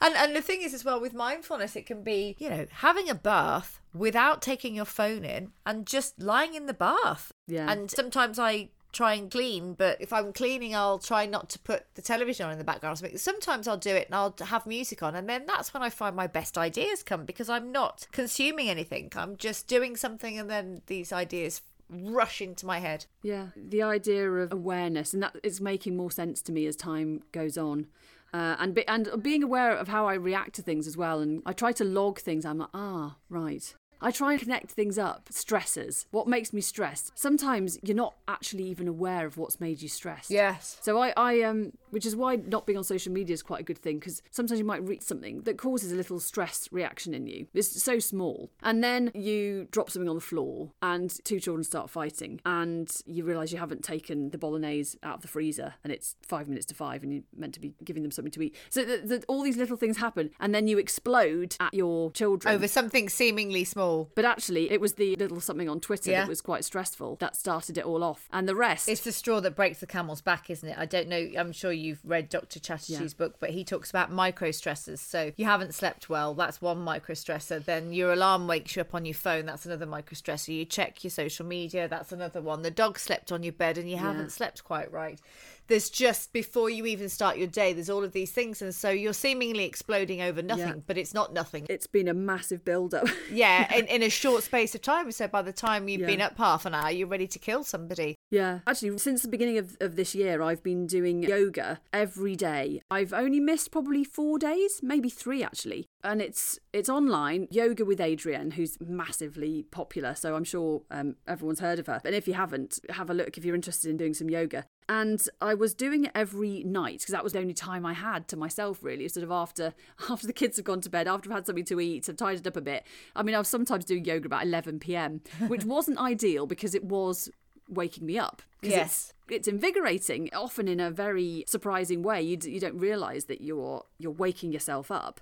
And 0.01 0.15
and 0.17 0.37
the 0.37 0.43
thing 0.43 0.63
is 0.63 0.75
as 0.75 0.85
well 0.85 1.01
with 1.01 1.15
mindfulness, 1.15 1.77
it 1.77 1.87
can 1.87 2.03
be 2.03 2.37
you 2.39 2.51
know 2.51 2.67
having 2.71 3.09
a 3.09 3.15
bath 3.15 3.81
without 3.93 4.43
taking 4.43 4.75
your 4.75 4.85
phone 4.85 5.25
in 5.25 5.53
and 5.65 5.87
just 5.87 6.21
lying 6.21 6.55
in 6.55 6.67
the 6.67 6.75
bath. 6.75 7.33
Yeah. 7.47 7.71
And 7.71 7.91
sometimes 7.91 8.39
I 8.39 8.71
try 8.95 9.15
and 9.15 9.31
clean, 9.31 9.75
but 9.75 10.01
if 10.01 10.13
I'm 10.13 10.33
cleaning, 10.33 10.75
I'll 10.75 10.99
try 10.99 11.27
not 11.27 11.51
to 11.51 11.59
put 11.59 11.85
the 11.95 12.03
television 12.03 12.47
on 12.47 12.53
in 12.53 12.59
the 12.59 12.65
background. 12.65 13.03
Sometimes 13.17 13.69
I'll 13.69 13.77
do 13.77 13.95
it 13.95 14.07
and 14.07 14.15
I'll 14.15 14.35
have 14.47 14.67
music 14.67 15.03
on, 15.03 15.15
and 15.15 15.29
then 15.29 15.45
that's 15.47 15.75
when 15.75 15.83
I 15.83 15.91
find 15.91 16.17
my 16.17 16.27
best 16.27 16.57
ideas 16.57 17.03
come 17.03 17.25
because 17.25 17.49
I'm 17.49 17.73
not 17.73 18.07
consuming 18.13 18.71
anything. 18.71 19.13
I'm 19.17 19.37
just 19.37 19.67
doing 19.67 19.97
something, 19.97 20.39
and 20.39 20.49
then 20.49 20.83
these 20.87 21.13
ideas 21.13 21.63
rush 21.91 22.41
into 22.41 22.65
my 22.65 22.79
head. 22.79 23.07
Yeah, 23.23 23.49
the 23.57 23.83
idea 23.83 24.31
of 24.31 24.53
awareness, 24.53 25.13
and 25.13 25.23
that 25.23 25.37
is 25.43 25.61
making 25.61 25.97
more 25.97 26.11
sense 26.11 26.41
to 26.43 26.53
me 26.53 26.67
as 26.67 26.77
time 26.77 27.23
goes 27.33 27.59
on. 27.59 27.89
Uh, 28.33 28.57
and 28.59 28.75
be, 28.75 28.89
and 28.89 29.23
being 29.23 29.45
aware 29.45 29.77
of 29.77 29.87
how 29.87 30.09
I 30.09 30.15
react 30.15 30.55
to 30.57 30.63
things 30.63 30.89
as 30.89 30.97
well, 30.97 31.21
and 31.21 31.43
I 31.47 31.53
try 31.53 31.71
to 31.73 31.85
log 31.85 32.19
things. 32.19 32.45
I'm 32.45 32.59
like, 32.59 32.71
ah, 32.75 33.17
right, 33.29 33.75
I 34.05 34.11
try 34.11 34.33
and 34.33 34.41
connect 34.41 34.71
things 34.71 34.99
up. 34.99 35.31
Stressors. 35.33 36.05
What 36.11 36.29
makes 36.29 36.53
me 36.53 36.61
stressed? 36.61 37.19
Sometimes 37.19 37.79
you're 37.83 37.97
not 37.97 38.15
actually 38.29 38.65
even 38.65 38.87
aware 38.87 39.25
of 39.25 39.39
what's 39.39 39.61
made 39.61 39.81
you 39.81 39.89
stressed. 39.89 40.31
Yes. 40.31 40.77
So 40.83 40.99
I, 40.99 41.15
I 41.17 41.41
um, 41.41 41.73
which 41.91 42.05
is 42.05 42.15
why 42.15 42.37
not 42.37 42.67
being 42.67 42.77
on 42.77 42.85
social 42.85 43.13
media 43.13 43.33
is 43.33 43.43
quite 43.43 43.61
a 43.61 43.65
good 43.65 43.79
thing 43.79 43.99
because 43.99 44.21
sometimes 44.31 44.59
you 44.59 44.65
might 44.67 44.87
read 44.87 45.03
something 45.03 45.41
that 45.43 45.57
causes 45.57 45.91
a 45.91 45.97
little 45.97 46.21
stress 46.21 46.69
reaction 46.71 47.15
in 47.15 47.27
you. 47.27 47.47
It's 47.55 47.83
so 47.83 47.99
small, 47.99 48.51
and 48.63 48.85
then 48.85 49.11
you 49.15 49.69
drop 49.71 49.91
something 49.91 50.09
on 50.09 50.17
the 50.17 50.21
floor, 50.21 50.73
and 50.83 51.11
two 51.25 51.41
children 51.41 51.65
start 51.65 51.89
fighting, 51.89 52.41
and 52.45 52.95
you 53.07 53.25
realise 53.25 53.53
you 53.53 53.59
haven't 53.59 53.85
taken 53.85 54.31
the 54.31 54.39
bolognese 54.39 54.99
out 55.03 55.17
of 55.17 55.23
the 55.23 55.29
freezer, 55.29 55.75
and 55.83 55.93
it's 55.93 56.17
five 56.21 56.49
minutes 56.49 56.67
to 56.67 56.75
five, 56.75 57.03
and 57.03 57.13
you're 57.13 57.23
meant 57.35 57.55
to 57.55 57.61
be 57.61 57.73
giving 57.83 58.03
them 58.03 58.13
something 58.13 58.33
to 58.33 58.43
eat. 58.43 58.57
So 58.69 58.85
that 58.85 59.09
that 59.09 59.25
all 59.29 59.43
these 59.43 59.57
little 59.57 59.79
things 59.79 59.97
happen, 59.97 60.31
and 60.41 60.55
then 60.55 60.67
you 60.69 60.79
explode 60.79 61.57
at 61.61 61.73
your 61.73 62.11
children 62.11 62.55
Over 62.55 62.69
something 62.69 63.09
seemingly 63.09 63.65
small. 63.65 63.94
But 64.15 64.25
actually, 64.25 64.71
it 64.71 64.81
was 64.81 64.95
the 64.95 65.17
little 65.17 65.41
something 65.41 65.69
on 65.69 65.81
Twitter 65.81 66.11
Yeah. 66.11 66.21
that 66.23 66.29
was 66.29 66.41
quite 66.41 66.65
stressful 66.65 67.17
that 67.21 67.37
started 67.37 67.79
it 67.79 67.85
all 67.85 68.03
off, 68.03 68.29
and 68.33 68.49
the 68.49 68.55
rest. 68.55 68.89
It's 68.89 69.01
the 69.03 69.13
straw 69.13 69.41
that 69.41 69.55
breaks 69.57 69.81
the 69.81 69.87
camel's 69.87 70.21
back, 70.21 70.51
isn't 70.51 70.69
it? 70.69 70.77
I 70.79 70.87
don't 70.87 71.09
know. 71.09 71.31
I'm 71.39 71.53
sure 71.53 71.73
you've 71.73 72.01
read 72.05 72.29
Dr. 72.29 72.59
Chatterjee's 72.61 73.15
Yeah. 73.15 73.19
book, 73.19 73.37
but 73.41 73.51
he 73.51 73.65
talks 73.65 73.91
about 73.91 74.11
micro 74.11 74.51
stressors. 74.51 74.99
So 74.99 75.33
you 75.37 75.45
haven't 75.45 75.75
slept 75.75 76.09
well, 76.09 76.35
that's 76.35 76.61
one 76.61 76.79
micro 76.79 77.15
stressor. 77.15 77.65
Then 77.65 77.93
your 77.93 78.13
alarm 78.13 78.47
wakes 78.47 78.77
you 78.77 78.83
up 78.83 78.95
on 78.95 79.05
your 79.05 79.15
phone, 79.15 79.47
that's 79.47 79.67
another 79.67 79.87
micro 79.87 80.15
stressor. 80.17 80.55
You 80.55 80.65
check 80.65 81.03
your 81.05 81.11
social 81.11 81.47
media, 81.47 81.89
that's 81.89 82.13
another 82.13 82.41
one. 82.43 82.63
The 82.63 82.71
dog 82.71 82.99
slept 82.99 83.31
on 83.33 83.43
your 83.43 83.53
bed 83.53 83.79
and 83.79 83.89
you 83.91 83.97
haven't 83.97 84.31
slept 84.33 84.65
quite 84.65 84.91
right. 84.93 85.21
There's 85.67 85.89
just 85.91 86.33
before 86.33 86.69
you 86.71 86.87
even 86.87 87.09
start 87.09 87.37
your 87.39 87.47
day, 87.47 87.73
there's 87.73 87.91
all 87.91 88.05
of 88.05 88.13
these 88.13 88.31
things. 88.31 88.61
And 88.63 88.75
so 88.75 88.91
you're 88.91 89.13
seemingly 89.15 89.65
exploding 89.65 90.21
over 90.21 90.43
nothing, 90.43 90.67
Yeah. 90.67 90.75
but 90.87 90.99
it's 90.99 91.15
not 91.15 91.33
nothing. 91.33 91.67
it's 91.71 91.87
been 91.87 92.09
a 92.09 92.15
massive 92.15 92.65
build 92.65 92.95
up. 92.95 93.07
yeah, 93.33 93.75
in, 93.75 93.87
in 93.87 94.03
a 94.03 94.11
short 94.11 94.43
space 94.43 94.75
of 94.75 94.83
time. 94.83 95.11
So 95.13 95.27
by 95.29 95.43
the 95.43 95.53
time 95.53 95.89
you've 95.89 96.03
Yeah. 96.03 96.07
been 96.07 96.21
up 96.21 96.37
half 96.37 96.67
an 96.67 96.75
hour, 96.75 96.91
you're 96.91 97.09
ready 97.09 97.27
to 97.29 97.39
kill 97.39 97.65
somebody. 97.65 98.15
Yeah. 98.31 98.61
Actually, 98.67 98.99
since 98.99 99.23
the 99.23 99.29
beginning 99.29 99.59
of, 99.59 99.77
of 99.81 99.97
this 99.97 100.15
year, 100.15 100.43
I've 100.43 100.63
been 100.63 100.87
doing 100.87 101.23
yoga 101.23 101.81
every 101.93 102.37
day. 102.37 102.83
I've 102.91 103.13
only 103.13 103.41
missed 103.41 103.71
probably 103.71 104.05
four 104.05 104.39
days, 104.39 104.81
maybe 104.83 105.09
three 105.09 105.43
actually. 105.43 105.87
And 106.05 106.21
it's 106.21 106.59
it's 106.73 106.89
online, 106.89 107.49
Yoga 107.51 107.85
with 107.85 107.99
Adriene, 107.99 108.53
who's 108.53 108.79
massively 108.81 109.65
popular. 109.71 110.15
So 110.15 110.37
I'm 110.37 110.45
sure 110.45 110.83
um, 110.91 111.17
everyone's 111.27 111.61
heard 111.61 111.79
of 111.79 111.87
her. 111.87 112.01
and 112.05 112.15
if 112.15 112.29
you 112.29 112.35
haven't, 112.35 112.79
have 112.91 113.09
a 113.09 113.15
look 113.15 113.39
if 113.39 113.45
you're 113.45 113.55
interested 113.55 113.91
in 113.91 113.97
doing 113.97 114.15
some 114.15 114.29
yoga. 114.29 114.67
And 114.87 115.27
I 115.41 115.55
was 115.55 115.73
doing 115.73 116.05
it 116.05 116.11
every 116.15 116.63
night 116.63 116.99
because 116.99 117.13
that 117.13 117.25
was 117.25 117.33
the 117.33 117.39
only 117.39 117.55
time 117.55 117.87
I 117.87 117.95
had 117.95 118.29
to 118.29 118.37
myself, 118.37 118.83
really. 118.83 119.09
Sort 119.09 119.25
of 119.25 119.31
after 119.31 119.73
after 120.11 120.27
the 120.27 120.33
kids 120.35 120.59
have 120.59 120.67
gone 120.67 120.83
to 120.83 120.91
bed, 120.91 121.09
after 121.09 121.31
I've 121.31 121.37
had 121.37 121.47
something 121.47 121.65
to 121.65 121.81
eat, 121.81 122.09
I've 122.09 122.17
tidied 122.17 122.47
up 122.47 122.57
a 122.57 122.61
bit. 122.61 122.87
I 123.17 123.23
mean, 123.23 123.35
I 123.35 123.39
was 123.39 123.49
sometimes 123.49 123.87
doing 123.87 124.05
yoga 124.05 124.27
about 124.27 124.45
11 124.45 124.81
p.m., 124.81 125.23
which 125.49 125.65
wasn't 125.65 125.99
ideal 126.13 126.47
because 126.47 126.75
it 126.75 126.85
was 126.85 127.31
waking 127.69 128.07
me 128.07 128.19
up. 128.19 128.43
Yes. 128.63 129.13
It's, 129.29 129.37
it's 129.37 129.49
invigorating, 129.49 130.31
often 130.33 130.69
in 130.69 130.81
a 130.81 130.91
very 130.91 131.45
surprising 131.47 132.03
way. 132.03 132.23
You, 132.23 132.37
d- 132.37 132.51
you 132.51 132.61
don't 132.61 132.79
realise 132.79 133.25
that 133.25 133.41
you're 133.41 133.85
you're 133.99 134.13
waking 134.13 134.53
yourself 134.53 134.91
up 134.91 135.21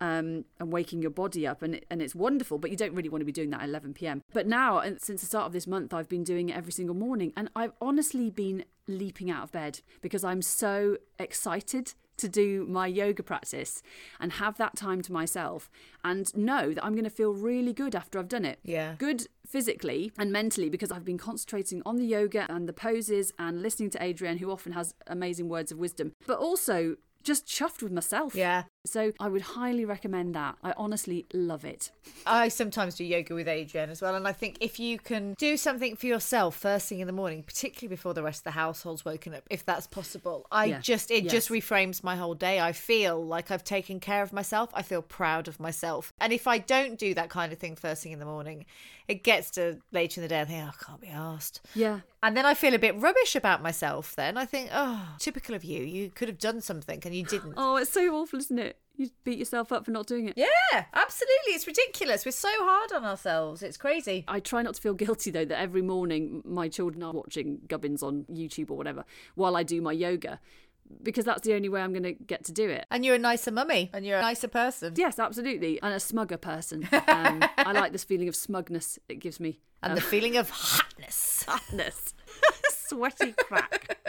um, 0.00 0.44
and 0.58 0.72
waking 0.72 1.02
your 1.02 1.10
body 1.10 1.46
up, 1.46 1.62
and, 1.62 1.80
and 1.90 2.02
it's 2.02 2.14
wonderful, 2.14 2.58
but 2.58 2.70
you 2.70 2.76
don't 2.76 2.94
really 2.94 3.08
want 3.08 3.20
to 3.20 3.26
be 3.26 3.32
doing 3.32 3.50
that 3.50 3.62
at 3.62 3.68
11 3.68 3.94
pm. 3.94 4.22
But 4.32 4.46
now, 4.46 4.78
and 4.78 5.00
since 5.00 5.20
the 5.20 5.26
start 5.26 5.46
of 5.46 5.52
this 5.52 5.66
month, 5.66 5.94
I've 5.94 6.08
been 6.08 6.24
doing 6.24 6.48
it 6.48 6.56
every 6.56 6.72
single 6.72 6.94
morning, 6.96 7.32
and 7.36 7.50
I've 7.54 7.72
honestly 7.80 8.30
been 8.30 8.64
leaping 8.86 9.30
out 9.30 9.44
of 9.44 9.52
bed 9.52 9.80
because 10.02 10.24
I'm 10.24 10.42
so 10.42 10.98
excited 11.18 11.94
to 12.16 12.28
do 12.28 12.64
my 12.68 12.86
yoga 12.86 13.22
practice 13.22 13.82
and 14.20 14.34
have 14.34 14.56
that 14.56 14.76
time 14.76 15.02
to 15.02 15.12
myself 15.12 15.70
and 16.04 16.34
know 16.36 16.72
that 16.72 16.84
I'm 16.84 16.92
going 16.92 17.04
to 17.04 17.10
feel 17.10 17.32
really 17.32 17.72
good 17.72 17.94
after 17.96 18.18
I've 18.18 18.28
done 18.28 18.44
it. 18.44 18.60
Yeah. 18.62 18.94
Good 18.98 19.26
physically 19.46 20.12
and 20.18 20.32
mentally 20.32 20.68
because 20.68 20.90
I've 20.90 21.04
been 21.04 21.18
concentrating 21.18 21.82
on 21.84 21.96
the 21.96 22.04
yoga 22.04 22.46
and 22.48 22.68
the 22.68 22.72
poses 22.72 23.32
and 23.38 23.62
listening 23.62 23.90
to 23.90 23.98
Adriene, 23.98 24.38
who 24.38 24.50
often 24.50 24.72
has 24.72 24.94
amazing 25.06 25.48
words 25.48 25.70
of 25.72 25.78
wisdom, 25.78 26.12
but 26.26 26.38
also 26.38 26.96
just 27.22 27.46
chuffed 27.46 27.82
with 27.82 27.92
myself. 27.92 28.34
Yeah. 28.34 28.64
So 28.86 29.12
I 29.18 29.28
would 29.28 29.40
highly 29.42 29.86
recommend 29.86 30.34
that. 30.34 30.56
I 30.62 30.74
honestly 30.76 31.24
love 31.32 31.64
it. 31.64 31.90
I 32.26 32.48
sometimes 32.48 32.96
do 32.96 33.04
yoga 33.04 33.34
with 33.34 33.46
Adriene 33.46 33.88
as 33.88 34.02
well. 34.02 34.14
And 34.14 34.28
I 34.28 34.32
think 34.32 34.58
if 34.60 34.78
you 34.78 34.98
can 34.98 35.32
do 35.38 35.56
something 35.56 35.96
for 35.96 36.06
yourself 36.06 36.54
first 36.56 36.88
thing 36.88 37.00
in 37.00 37.06
the 37.06 37.12
morning, 37.12 37.42
particularly 37.42 37.88
before 37.88 38.12
the 38.12 38.22
rest 38.22 38.40
of 38.40 38.44
the 38.44 38.50
household's 38.50 39.02
woken 39.02 39.32
up, 39.34 39.44
if 39.48 39.64
that's 39.64 39.86
possible, 39.86 40.46
I 40.52 40.66
Yeah. 40.66 40.80
just, 40.80 41.10
it 41.10 41.28
just 41.30 41.48
reframes 41.48 42.04
my 42.04 42.16
whole 42.16 42.34
day. 42.34 42.60
I 42.60 42.72
feel 42.72 43.24
like 43.24 43.50
I've 43.50 43.64
taken 43.64 44.00
care 44.00 44.22
of 44.22 44.34
myself. 44.34 44.68
I 44.74 44.82
feel 44.82 45.00
proud 45.02 45.48
of 45.48 45.58
myself. 45.58 46.12
And 46.20 46.32
if 46.32 46.46
I 46.46 46.58
don't 46.58 46.98
do 46.98 47.14
that 47.14 47.30
kind 47.30 47.52
of 47.54 47.58
thing 47.58 47.76
first 47.76 48.02
thing 48.02 48.12
in 48.12 48.18
the 48.18 48.26
morning, 48.26 48.66
it 49.08 49.22
gets 49.22 49.50
to 49.52 49.78
later 49.92 50.20
in 50.20 50.22
the 50.22 50.28
day 50.28 50.40
and 50.40 50.48
I 50.48 50.52
think, 50.52 50.64
oh, 50.66 50.70
I 50.80 50.84
can't 50.84 51.00
be 51.00 51.08
asked. 51.08 51.60
Yeah. 51.74 52.00
And 52.22 52.36
then 52.36 52.46
I 52.46 52.54
feel 52.54 52.72
a 52.74 52.78
bit 52.78 52.94
rubbish 52.98 53.34
about 53.36 53.62
myself 53.62 54.14
then. 54.16 54.36
I 54.38 54.46
think, 54.46 54.70
oh, 54.72 55.08
typical 55.18 55.54
of 55.54 55.62
you. 55.64 55.84
You 55.84 56.10
could 56.10 56.28
have 56.28 56.38
done 56.38 56.60
something 56.62 57.00
and 57.04 57.14
you 57.14 57.22
didn't. 57.22 57.54
Oh, 57.56 57.76
it's 57.76 57.90
so 57.90 58.14
awful, 58.14 58.38
isn't 58.38 58.58
it? 58.58 58.73
You 58.96 59.10
beat 59.24 59.38
yourself 59.38 59.72
up 59.72 59.84
for 59.84 59.90
not 59.90 60.06
doing 60.06 60.28
it. 60.28 60.34
Yeah, 60.36 60.84
absolutely. 60.94 61.52
It's 61.52 61.66
ridiculous. 61.66 62.24
We're 62.24 62.30
so 62.30 62.48
hard 62.52 62.92
on 62.92 63.04
ourselves. 63.04 63.62
It's 63.62 63.76
crazy. 63.76 64.24
I 64.28 64.38
try 64.40 64.62
not 64.62 64.74
to 64.74 64.80
feel 64.80 64.94
guilty 64.94 65.30
though 65.30 65.44
that 65.44 65.58
every 65.58 65.82
morning 65.82 66.42
my 66.44 66.68
children 66.68 67.02
are 67.02 67.12
watching 67.12 67.60
Gubbins 67.66 68.02
on 68.02 68.24
YouTube 68.30 68.70
or 68.70 68.76
whatever 68.76 69.04
while 69.34 69.56
I 69.56 69.64
do 69.64 69.80
my 69.82 69.92
yoga 69.92 70.38
because 71.02 71.24
that's 71.24 71.42
the 71.42 71.54
only 71.54 71.68
way 71.68 71.80
I'm 71.80 71.92
going 71.92 72.02
to 72.04 72.12
get 72.12 72.44
to 72.44 72.52
do 72.52 72.68
it. 72.68 72.86
And 72.90 73.04
you're 73.04 73.14
a 73.14 73.18
nicer 73.18 73.50
mummy 73.50 73.90
and 73.92 74.04
you're 74.04 74.18
a 74.18 74.22
nicer 74.22 74.48
person. 74.48 74.94
Yes, 74.96 75.18
absolutely. 75.18 75.80
And 75.82 75.92
a 75.92 75.98
smugger 75.98 76.40
person. 76.40 76.88
Um, 77.06 77.44
I 77.58 77.72
like 77.72 77.92
this 77.92 78.02
feeling 78.02 78.28
of 78.28 78.34
smugness 78.34 78.98
it 79.08 79.16
gives 79.16 79.38
me. 79.38 79.60
And 79.82 79.96
the 79.96 80.00
feeling 80.00 80.36
of 80.36 80.50
hotness. 80.50 81.44
Hotness. 81.46 82.14
Sweaty 82.70 83.32
crack. 83.32 83.98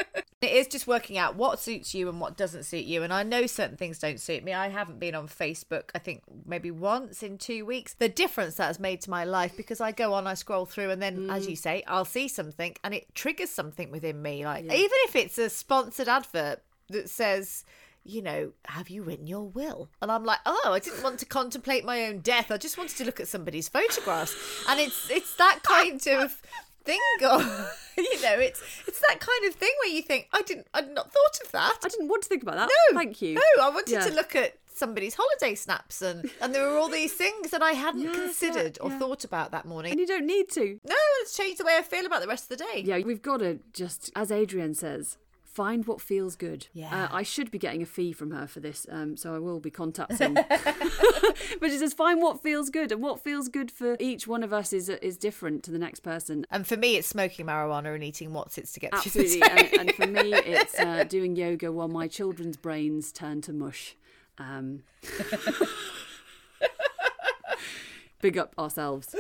It 0.46 0.54
is 0.54 0.68
just 0.68 0.86
working 0.86 1.18
out 1.18 1.36
what 1.36 1.60
suits 1.60 1.96
you 1.96 2.08
and 2.08 2.22
what 2.22 2.38
doesn't 2.38 2.64
suit 2.64 2.86
you. 2.86 3.04
And 3.04 3.12
I 3.12 3.24
know 3.24 3.48
certain 3.48 3.78
things 3.78 4.00
don't 4.00 4.20
suit 4.20 4.44
me. 4.44 4.54
I 4.54 4.70
haven't 4.70 5.00
been 5.00 5.16
on 5.16 5.28
Facebook, 5.28 5.90
I 5.96 6.00
think 6.00 6.22
maybe 6.46 6.70
once 6.72 7.24
in 7.24 7.38
two 7.38 7.66
weeks. 7.66 7.94
The 7.94 8.10
difference 8.10 8.56
that 8.56 8.68
has 8.68 8.80
made 8.80 9.02
to 9.02 9.10
my 9.10 9.24
life 9.24 9.58
because 9.58 9.82
I 9.82 9.92
go 9.92 10.14
on, 10.14 10.28
I 10.28 10.36
scroll 10.36 10.66
through, 10.66 10.92
and 10.92 11.02
then, 11.02 11.30
as 11.30 11.48
mm. 11.48 11.52
you 11.52 11.56
say, 11.56 11.84
I'll 11.88 12.06
see 12.06 12.28
something 12.28 12.76
and 12.84 12.94
it 12.94 13.14
triggers 13.16 13.50
something 13.50 13.92
within 13.92 14.22
me. 14.22 14.46
Like, 14.46 14.66
even 14.66 14.98
if 15.08 15.16
it's 15.16 15.38
a 15.38 15.50
sponsored 15.50 16.08
advert 16.08 16.62
that 16.90 17.10
says, 17.10 17.66
you 18.04 18.22
know, 18.22 18.52
have 18.66 18.90
you 18.90 19.02
written 19.02 19.26
your 19.26 19.48
will? 19.48 19.90
And 20.02 20.12
I'm 20.12 20.24
like, 20.24 20.40
oh, 20.46 20.72
I 20.72 20.80
didn't 20.80 21.04
want 21.04 21.20
to 21.20 21.26
contemplate 21.26 21.84
my 21.84 22.06
own 22.06 22.20
death. 22.20 22.52
I 22.52 22.58
just 22.58 22.78
wanted 22.78 22.98
to 22.98 23.06
look 23.06 23.20
at 23.20 23.28
somebody's 23.28 23.68
photographs. 23.68 24.36
And 24.70 24.80
it's 24.80 25.10
it's 25.10 25.36
that 25.38 25.62
kind 25.64 26.06
of 26.08 26.40
thing 26.86 27.00
or 27.22 27.40
you 27.98 28.22
know, 28.22 28.40
it's 28.40 28.62
it's 28.88 29.00
that 29.08 29.20
kind 29.20 29.46
of 29.48 29.56
thing 29.56 29.72
where 29.84 29.94
you 29.94 30.02
think, 30.02 30.28
I 30.34 30.42
didn't 30.42 30.68
I'd 30.74 30.90
not 30.92 31.12
thought 31.12 31.40
of 31.46 31.52
that. 31.52 31.80
I 31.84 31.90
didn't 31.90 32.08
want 32.08 32.24
to 32.24 32.30
think 32.30 32.44
about 32.44 32.56
that. 32.56 32.70
No. 32.92 32.98
Thank 33.00 33.22
you. 33.22 33.36
No, 33.36 33.42
I 33.64 33.70
wanted 33.70 33.92
Yeah. 33.92 34.06
to 34.06 34.14
look 34.14 34.36
at 34.36 34.56
somebody's 34.74 35.16
holiday 35.18 35.56
snaps 35.56 36.02
and 36.02 36.30
and 36.42 36.54
there 36.54 36.70
were 36.70 36.78
all 36.78 36.90
these 36.90 37.14
things 37.14 37.52
that 37.52 37.62
I 37.64 37.72
hadn't 37.72 38.02
yeah, 38.02 38.12
considered 38.12 38.78
or 38.82 38.90
yeah. 38.90 39.00
thought 39.00 39.24
about 39.24 39.52
that 39.52 39.66
morning. 39.66 39.92
And 39.92 40.00
you 40.00 40.08
don't 40.08 40.26
need 40.28 40.50
to. 40.52 40.80
No, 40.84 40.96
it's 41.22 41.36
changed 41.36 41.60
the 41.60 41.66
way 41.66 41.78
I 41.78 41.82
feel 41.82 42.06
about 42.06 42.22
the 42.22 42.28
rest 42.28 42.52
of 42.52 42.58
the 42.58 42.64
day. 42.66 42.82
Yeah, 42.86 43.00
we've 43.00 43.22
got 43.22 43.38
to 43.38 43.60
just, 43.74 44.12
as 44.16 44.32
Adriene 44.32 44.76
says, 44.76 45.18
find 45.56 45.88
what 45.88 46.02
feels 46.02 46.36
good. 46.36 46.68
Yeah. 46.74 47.06
Uh, 47.06 47.16
I 47.16 47.24
should 47.24 47.50
be 47.50 47.58
getting 47.58 47.82
a 47.82 47.86
fee 47.86 48.12
from 48.12 48.32
her 48.32 48.46
for 48.46 48.60
this, 48.60 48.86
um, 48.92 49.16
so 49.16 49.34
I 49.34 49.40
will 49.40 49.62
be 49.62 49.72
contacting. 49.72 50.34
but 51.60 51.72
she 51.72 51.78
says, 51.78 51.94
find 51.94 52.22
what 52.22 52.44
feels 52.44 52.70
good, 52.70 52.92
and 52.92 53.02
what 53.02 53.22
feels 53.22 53.48
good 53.48 53.72
for 53.72 53.96
each 53.98 54.28
one 54.28 54.44
of 54.44 54.52
us 54.52 54.74
is 54.74 54.90
is 54.90 55.18
different 55.18 55.64
to 55.64 55.72
the 55.72 55.80
next 55.80 56.02
person. 56.02 56.46
And 56.52 56.68
for 56.68 56.76
me, 56.76 56.98
it's 56.98 57.08
smoking 57.08 57.46
marijuana 57.46 57.96
and 57.96 58.04
eating 58.04 58.32
Wotsits 58.32 58.74
to 58.74 58.82
get 58.82 58.94
Absolutely, 58.94 59.42
and, 59.42 59.74
and 59.80 59.94
for 59.94 60.08
me, 60.08 60.34
it's 60.34 60.78
uh, 60.78 61.06
doing 61.06 61.38
yoga 61.38 61.72
while 61.72 61.88
my 61.88 62.08
children's 62.10 62.58
brains 62.58 63.14
turn 63.14 63.40
to 63.42 63.54
mush. 63.54 63.96
Um, 64.38 64.84
big 68.22 68.38
up 68.38 68.54
ourselves. 68.60 69.16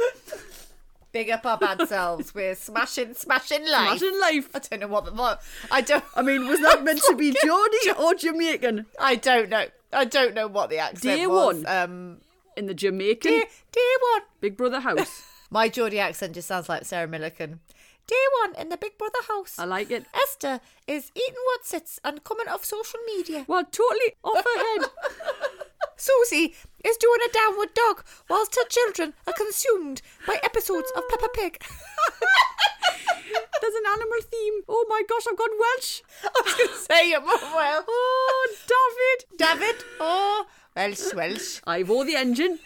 Big 1.16 1.30
up 1.30 1.46
our 1.46 1.58
bad 1.58 1.88
selves. 1.88 2.36
We're 2.36 2.56
smashing, 2.56 3.14
smashing 3.14 3.66
life. 3.66 4.02
Imagine 4.02 4.20
life. 4.20 4.50
I 4.54 4.60
don't 4.60 4.82
know 4.82 4.88
what 4.88 5.06
the 5.06 5.14
what. 5.14 5.42
I 5.72 5.80
don't. 5.80 6.04
I 6.14 6.22
mean, 6.22 6.46
was 6.46 6.60
that 6.60 6.84
meant 6.84 7.00
to 7.08 7.16
be 7.16 7.34
Geordie 7.42 7.92
or 7.98 8.16
Jamaican? 8.16 8.86
I 9.00 9.16
don't 9.16 9.50
know. 9.50 9.66
I 9.94 10.04
don't 10.04 10.34
know 10.34 10.48
what 10.48 10.70
the 10.70 10.80
accent 10.80 11.18
Dear 11.18 11.30
was. 11.30 11.64
one. 11.64 11.66
Um, 11.68 12.18
In 12.58 12.66
the 12.66 12.74
Jamaican 12.74 13.32
dear, 13.32 13.46
dear 13.72 13.98
one. 14.14 14.24
Big 14.42 14.58
Brother 14.58 14.82
house. 14.82 15.24
My 15.50 15.70
Geordie 15.70 16.00
accent 16.00 16.34
just 16.34 16.50
sounds 16.50 16.68
like 16.68 16.84
Sarah 16.84 17.08
Millican. 17.08 17.60
Dear 18.08 18.28
one 18.44 18.56
in 18.60 18.68
the 18.68 18.76
Big 18.76 18.98
Brother 18.98 19.20
house. 19.30 19.58
I 19.58 19.64
like 19.64 19.92
it. 19.92 20.06
Esther 20.14 20.60
is 20.86 21.14
eating 21.16 21.36
Wotsits 21.56 21.98
and 22.04 22.26
coming 22.26 22.50
off 22.50 22.66
social 22.66 23.00
media. 23.08 23.46
Well, 23.48 23.64
totally 23.64 24.16
off 24.22 24.44
her 24.44 24.82
head. 24.82 24.90
Susie 25.96 26.56
is 26.86 26.98
doing 26.98 27.20
a 27.28 27.34
downward 27.34 27.74
dog 27.74 28.04
whilst 28.30 28.56
her 28.56 28.68
children 28.70 29.14
are 29.28 29.34
consumed 29.34 30.02
by 30.28 30.40
episodes 30.44 30.92
of 30.96 31.08
Peppa 31.10 31.30
Pig. 31.34 31.62
There's 33.62 33.76
an 33.76 33.86
animal 33.92 34.22
theme. 34.22 34.62
Oh 34.70 34.86
my 34.88 35.02
gosh, 35.08 35.26
I've 35.30 35.38
gone 35.38 35.60
Welsh. 35.60 36.02
I 36.24 36.42
was 36.44 36.54
going 36.54 36.70
to 36.70 36.76
say 36.76 37.12
it 37.12 37.22
more 37.22 37.56
well. 37.56 37.86
Oh, 37.88 38.56
David. 38.68 39.26
David, 39.40 39.84
oh, 40.00 40.46
Welsh, 40.76 41.14
Welsh. 41.14 41.62
I've 41.66 41.90
all 41.90 42.06
the 42.06 42.16
engine. 42.16 42.60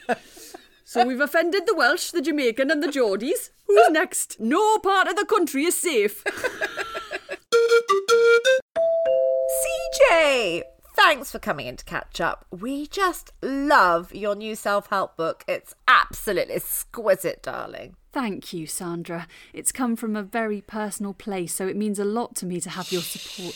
So 0.83 1.05
we've 1.05 1.21
offended 1.21 1.67
the 1.67 1.75
Welsh, 1.75 2.09
the 2.11 2.21
Jamaican, 2.21 2.71
and 2.71 2.81
the 2.81 2.87
Geordies. 2.87 3.51
Who's 3.67 3.91
next? 3.91 4.39
No 4.39 4.79
part 4.79 5.07
of 5.07 5.15
the 5.15 5.25
country 5.25 5.65
is 5.65 5.77
safe. 5.77 6.23
CJ! 10.11 10.63
Thanks 11.01 11.31
for 11.31 11.39
coming 11.39 11.65
in 11.65 11.77
to 11.77 11.85
catch 11.85 12.19
up. 12.19 12.45
We 12.51 12.85
just 12.85 13.31
love 13.41 14.13
your 14.13 14.35
new 14.35 14.53
self 14.53 14.87
help 14.87 15.15
book. 15.15 15.45
It's 15.47 15.73
absolutely 15.87 16.55
exquisite, 16.55 17.41
darling. 17.41 17.95
Thank 18.11 18.51
you, 18.51 18.67
Sandra. 18.67 19.25
It's 19.53 19.71
come 19.71 19.95
from 19.95 20.17
a 20.17 20.23
very 20.23 20.59
personal 20.59 21.13
place, 21.13 21.53
so 21.53 21.67
it 21.69 21.77
means 21.77 21.99
a 21.99 22.05
lot 22.05 22.35
to 22.35 22.45
me 22.45 22.59
to 22.59 22.69
have 22.71 22.91
your 22.91 23.01
support. 23.01 23.55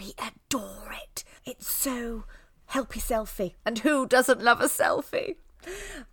We 0.00 0.14
adore 0.18 0.92
it. 1.00 1.22
It's 1.44 1.70
so 1.70 2.24
helpy 2.72 3.00
selfie. 3.00 3.54
And 3.64 3.78
who 3.78 4.06
doesn't 4.06 4.42
love 4.42 4.60
a 4.60 4.64
selfie? 4.64 5.36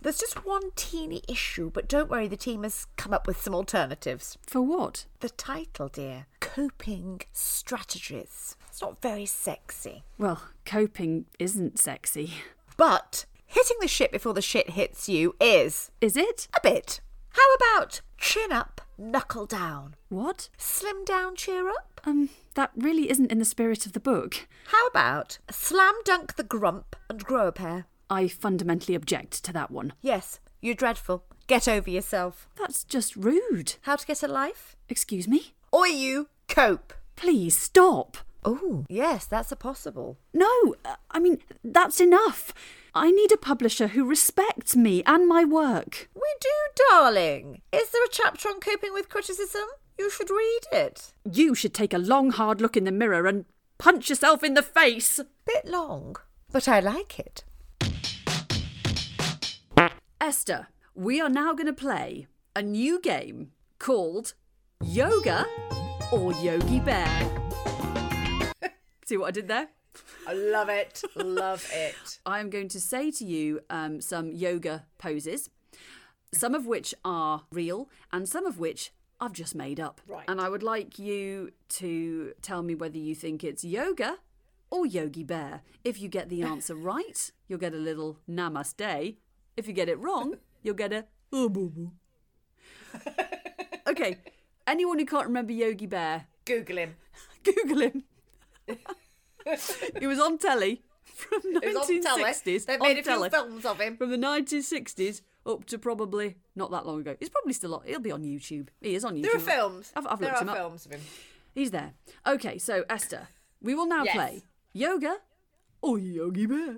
There's 0.00 0.18
just 0.18 0.46
one 0.46 0.70
teeny 0.76 1.22
issue, 1.28 1.70
but 1.72 1.88
don't 1.88 2.10
worry, 2.10 2.28
the 2.28 2.36
team 2.36 2.62
has 2.62 2.86
come 2.96 3.12
up 3.12 3.26
with 3.26 3.40
some 3.40 3.54
alternatives. 3.54 4.38
For 4.46 4.60
what? 4.60 5.06
The 5.20 5.30
title, 5.30 5.88
dear 5.88 6.26
Coping 6.38 7.22
Strategies. 7.32 8.56
It's 8.76 8.82
not 8.82 9.00
very 9.00 9.24
sexy. 9.24 10.02
Well, 10.18 10.42
coping 10.66 11.24
isn't 11.38 11.78
sexy. 11.78 12.34
But 12.76 13.24
hitting 13.46 13.78
the 13.80 13.88
shit 13.88 14.12
before 14.12 14.34
the 14.34 14.42
shit 14.42 14.68
hits 14.68 15.08
you 15.08 15.34
is. 15.40 15.90
Is 16.02 16.14
it? 16.14 16.46
A 16.54 16.60
bit. 16.62 17.00
How 17.30 17.54
about 17.54 18.02
chin 18.18 18.52
up, 18.52 18.82
knuckle 18.98 19.46
down? 19.46 19.94
What? 20.10 20.50
Slim 20.58 21.06
down, 21.06 21.36
cheer 21.36 21.70
up? 21.70 22.02
Um, 22.04 22.28
that 22.52 22.70
really 22.76 23.08
isn't 23.08 23.32
in 23.32 23.38
the 23.38 23.46
spirit 23.46 23.86
of 23.86 23.94
the 23.94 23.98
book. 23.98 24.46
How 24.66 24.86
about 24.88 25.38
slam 25.50 25.94
dunk 26.04 26.36
the 26.36 26.44
grump 26.44 26.96
and 27.08 27.24
grow 27.24 27.46
a 27.46 27.52
pair? 27.52 27.86
I 28.10 28.28
fundamentally 28.28 28.94
object 28.94 29.42
to 29.44 29.54
that 29.54 29.70
one. 29.70 29.94
Yes, 30.02 30.38
you're 30.60 30.74
dreadful. 30.74 31.24
Get 31.46 31.66
over 31.66 31.88
yourself. 31.88 32.46
That's 32.56 32.84
just 32.84 33.16
rude. 33.16 33.76
How 33.80 33.96
to 33.96 34.06
get 34.06 34.22
a 34.22 34.28
life? 34.28 34.76
Excuse 34.90 35.26
me? 35.26 35.54
Or 35.72 35.88
you 35.88 36.28
cope. 36.46 36.92
Please 37.16 37.56
stop. 37.56 38.18
Oh, 38.48 38.84
yes, 38.88 39.26
that's 39.26 39.50
a 39.50 39.56
possible. 39.56 40.18
No, 40.32 40.76
I 41.10 41.18
mean, 41.18 41.38
that's 41.64 42.00
enough. 42.00 42.54
I 42.94 43.10
need 43.10 43.32
a 43.32 43.36
publisher 43.36 43.88
who 43.88 44.04
respects 44.04 44.76
me 44.76 45.02
and 45.04 45.28
my 45.28 45.44
work. 45.44 46.08
We 46.14 46.32
do, 46.40 46.84
darling. 46.88 47.60
Is 47.72 47.90
there 47.90 48.04
a 48.04 48.08
chapter 48.10 48.48
on 48.48 48.60
coping 48.60 48.92
with 48.92 49.08
criticism? 49.08 49.64
You 49.98 50.10
should 50.10 50.30
read 50.30 50.60
it. 50.70 51.12
You 51.30 51.56
should 51.56 51.74
take 51.74 51.92
a 51.92 51.98
long, 51.98 52.30
hard 52.30 52.60
look 52.60 52.76
in 52.76 52.84
the 52.84 52.92
mirror 52.92 53.26
and 53.26 53.46
punch 53.78 54.08
yourself 54.10 54.44
in 54.44 54.54
the 54.54 54.62
face. 54.62 55.18
Bit 55.44 55.66
long, 55.66 56.14
but 56.52 56.68
I 56.68 56.78
like 56.78 57.18
it. 57.18 57.42
Esther, 60.20 60.68
we 60.94 61.20
are 61.20 61.28
now 61.28 61.52
going 61.52 61.66
to 61.66 61.72
play 61.72 62.28
a 62.54 62.62
new 62.62 63.00
game 63.00 63.50
called 63.80 64.34
Yoga 64.84 65.46
or 66.12 66.32
Yogi 66.34 66.78
Bear. 66.78 67.45
See 69.06 69.16
what 69.16 69.28
I 69.28 69.30
did 69.30 69.46
there? 69.46 69.68
I 70.26 70.32
love 70.32 70.68
it. 70.68 71.00
love 71.14 71.64
it. 71.72 72.18
I 72.26 72.40
am 72.40 72.50
going 72.50 72.66
to 72.68 72.80
say 72.80 73.12
to 73.12 73.24
you 73.24 73.60
um, 73.70 74.00
some 74.00 74.32
yoga 74.32 74.84
poses, 74.98 75.48
some 76.34 76.56
of 76.56 76.66
which 76.66 76.92
are 77.04 77.44
real 77.52 77.88
and 78.12 78.28
some 78.28 78.44
of 78.46 78.58
which 78.58 78.90
I've 79.20 79.32
just 79.32 79.54
made 79.54 79.78
up. 79.78 80.00
Right. 80.08 80.24
And 80.26 80.40
I 80.40 80.48
would 80.48 80.64
like 80.64 80.98
you 80.98 81.52
to 81.68 82.32
tell 82.42 82.64
me 82.64 82.74
whether 82.74 82.98
you 82.98 83.14
think 83.14 83.44
it's 83.44 83.62
yoga 83.62 84.18
or 84.70 84.86
Yogi 84.86 85.22
Bear. 85.22 85.62
If 85.84 86.00
you 86.00 86.08
get 86.08 86.28
the 86.28 86.42
answer 86.42 86.74
right, 86.92 87.30
you'll 87.46 87.60
get 87.60 87.72
a 87.72 87.78
little 87.78 88.18
namaste. 88.28 89.16
If 89.56 89.68
you 89.68 89.72
get 89.72 89.88
it 89.88 90.00
wrong, 90.00 90.34
you'll 90.64 90.74
get 90.74 90.92
a 90.92 91.04
oh 91.32 91.48
boo 91.48 91.70
boo. 91.70 91.92
okay. 93.86 94.18
Anyone 94.66 94.98
who 94.98 95.06
can't 95.06 95.28
remember 95.28 95.52
Yogi 95.52 95.86
Bear, 95.86 96.26
Google 96.44 96.78
him. 96.78 96.96
Google 97.44 97.82
him. 97.82 98.02
he 100.00 100.06
was 100.06 100.18
on 100.18 100.38
telly 100.38 100.82
from 101.04 101.40
It 101.44 102.02
telly. 102.02 102.22
1960s. 102.24 102.66
They've 102.66 102.80
on 102.80 102.88
made 102.88 102.98
a 102.98 103.02
few 103.02 103.28
films 103.30 103.64
of 103.64 103.80
him. 103.80 103.96
From 103.96 104.10
the 104.10 104.16
1960s 104.18 105.22
up 105.46 105.64
to 105.66 105.78
probably 105.78 106.36
not 106.54 106.70
that 106.72 106.86
long 106.86 107.00
ago. 107.00 107.16
He's 107.20 107.28
probably 107.28 107.52
still 107.52 107.74
on. 107.76 107.82
He'll 107.86 108.00
be 108.00 108.10
on 108.12 108.22
YouTube. 108.22 108.68
He 108.80 108.94
is 108.94 109.04
on 109.04 109.14
YouTube. 109.14 109.22
There 109.22 109.36
are 109.36 109.40
films. 109.40 109.92
I've, 109.94 110.06
I've 110.06 110.18
there 110.18 110.28
looked 110.30 110.40
are 110.40 110.44
him 110.44 110.48
up. 110.50 110.56
films 110.56 110.86
of 110.86 110.92
him. 110.92 111.00
He's 111.54 111.70
there. 111.70 111.94
Okay, 112.26 112.58
so 112.58 112.84
Esther, 112.90 113.28
we 113.62 113.74
will 113.74 113.86
now 113.86 114.04
Yes. 114.04 114.14
play 114.14 114.42
yoga 114.72 115.18
or 115.80 115.98
Yogi 115.98 116.46
Bear. 116.46 116.76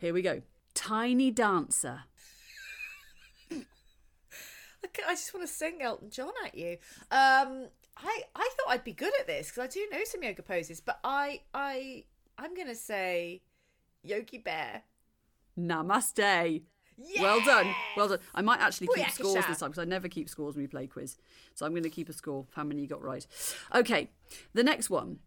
Here 0.00 0.12
we 0.12 0.22
go. 0.22 0.42
Tiny 0.74 1.30
dancer. 1.30 2.02
I 5.08 5.14
just 5.14 5.32
want 5.34 5.46
to 5.46 5.52
sing 5.52 5.78
Elton 5.80 6.10
John 6.10 6.30
at 6.44 6.54
you. 6.54 6.76
Um, 7.10 7.68
I 7.96 8.22
I 8.34 8.50
thought 8.56 8.72
I'd 8.72 8.84
be 8.84 8.92
good 8.92 9.12
at 9.20 9.26
this 9.26 9.48
because 9.48 9.64
I 9.64 9.66
do 9.68 9.86
know 9.92 10.04
some 10.04 10.22
yoga 10.22 10.42
poses, 10.42 10.80
but 10.80 10.98
I 11.04 11.40
I 11.52 12.04
I'm 12.38 12.54
gonna 12.54 12.74
say 12.74 13.42
Yogi 14.02 14.38
Bear. 14.38 14.82
Namaste. 15.58 16.62
Yes! 16.96 17.20
Well 17.20 17.40
done. 17.40 17.74
Well 17.96 18.08
done. 18.08 18.18
I 18.34 18.42
might 18.42 18.60
actually 18.60 18.88
keep 18.94 19.04
Booyakasha. 19.06 19.12
scores 19.12 19.46
this 19.46 19.58
time 19.58 19.70
because 19.70 19.82
I 19.82 19.84
never 19.84 20.08
keep 20.08 20.28
scores 20.28 20.54
when 20.54 20.62
we 20.62 20.68
play 20.68 20.86
quiz. 20.86 21.16
So 21.54 21.66
I'm 21.66 21.72
going 21.72 21.82
to 21.82 21.90
keep 21.90 22.08
a 22.08 22.12
score 22.12 22.46
how 22.54 22.62
many 22.62 22.82
you 22.82 22.86
got 22.86 23.02
right. 23.02 23.26
Okay. 23.74 24.10
The 24.52 24.62
next 24.62 24.90
one 24.90 25.18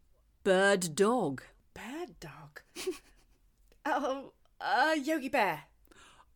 bird 0.45 0.95
dog. 0.95 1.43
Bird 1.73 2.19
dog. 2.21 2.61
oh, 3.85 4.31
uh, 4.61 4.95
Yogi 5.01 5.29
Bear. 5.29 5.63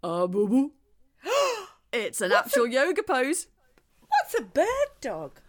Ah, 0.04 0.28
boo 0.28 0.48
boo. 0.48 0.72
It's 1.94 2.22
an 2.22 2.32
actual 2.32 2.68
yoga 2.68 3.04
pose. 3.04 3.48
What's 4.08 4.34
a 4.40 4.44
bird 4.44 4.90
dog? 5.02 5.42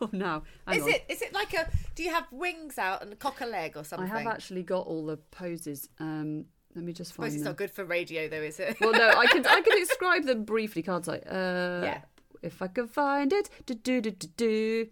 Oh, 0.00 0.08
no. 0.12 0.42
Hang 0.66 0.76
Is 0.78 0.82
on. 0.84 0.88
it 0.90 1.04
is 1.08 1.22
it 1.22 1.32
like 1.32 1.54
a? 1.54 1.68
Do 1.94 2.02
you 2.02 2.10
have 2.10 2.26
wings 2.30 2.78
out 2.78 3.02
and 3.02 3.18
cock 3.18 3.40
a 3.40 3.46
leg 3.46 3.76
or 3.76 3.84
something? 3.84 4.10
I 4.10 4.18
have 4.18 4.26
actually 4.26 4.62
got 4.62 4.86
all 4.86 5.06
the 5.06 5.16
poses. 5.16 5.88
Um, 5.98 6.44
let 6.74 6.84
me 6.84 6.92
just 6.92 7.12
Suppose 7.12 7.24
find 7.24 7.34
it's 7.34 7.42
them. 7.42 7.50
not 7.50 7.56
good 7.56 7.70
for 7.70 7.84
radio 7.84 8.28
though, 8.28 8.42
is 8.42 8.60
it? 8.60 8.76
Well, 8.80 8.92
no, 8.92 9.08
I 9.08 9.26
can 9.26 9.44
I 9.46 9.60
can 9.62 9.76
describe 9.86 10.24
them 10.24 10.44
briefly, 10.44 10.82
can't 10.82 11.08
I? 11.08 11.18
Uh, 11.18 11.80
Yeah. 11.84 12.00
If 12.42 12.62
I 12.62 12.68
can 12.68 12.86
find 12.86 13.32
it, 13.32 13.48
do 13.66 13.74
do 13.74 14.00
do 14.00 14.10
do 14.12 14.28
do. 14.36 14.86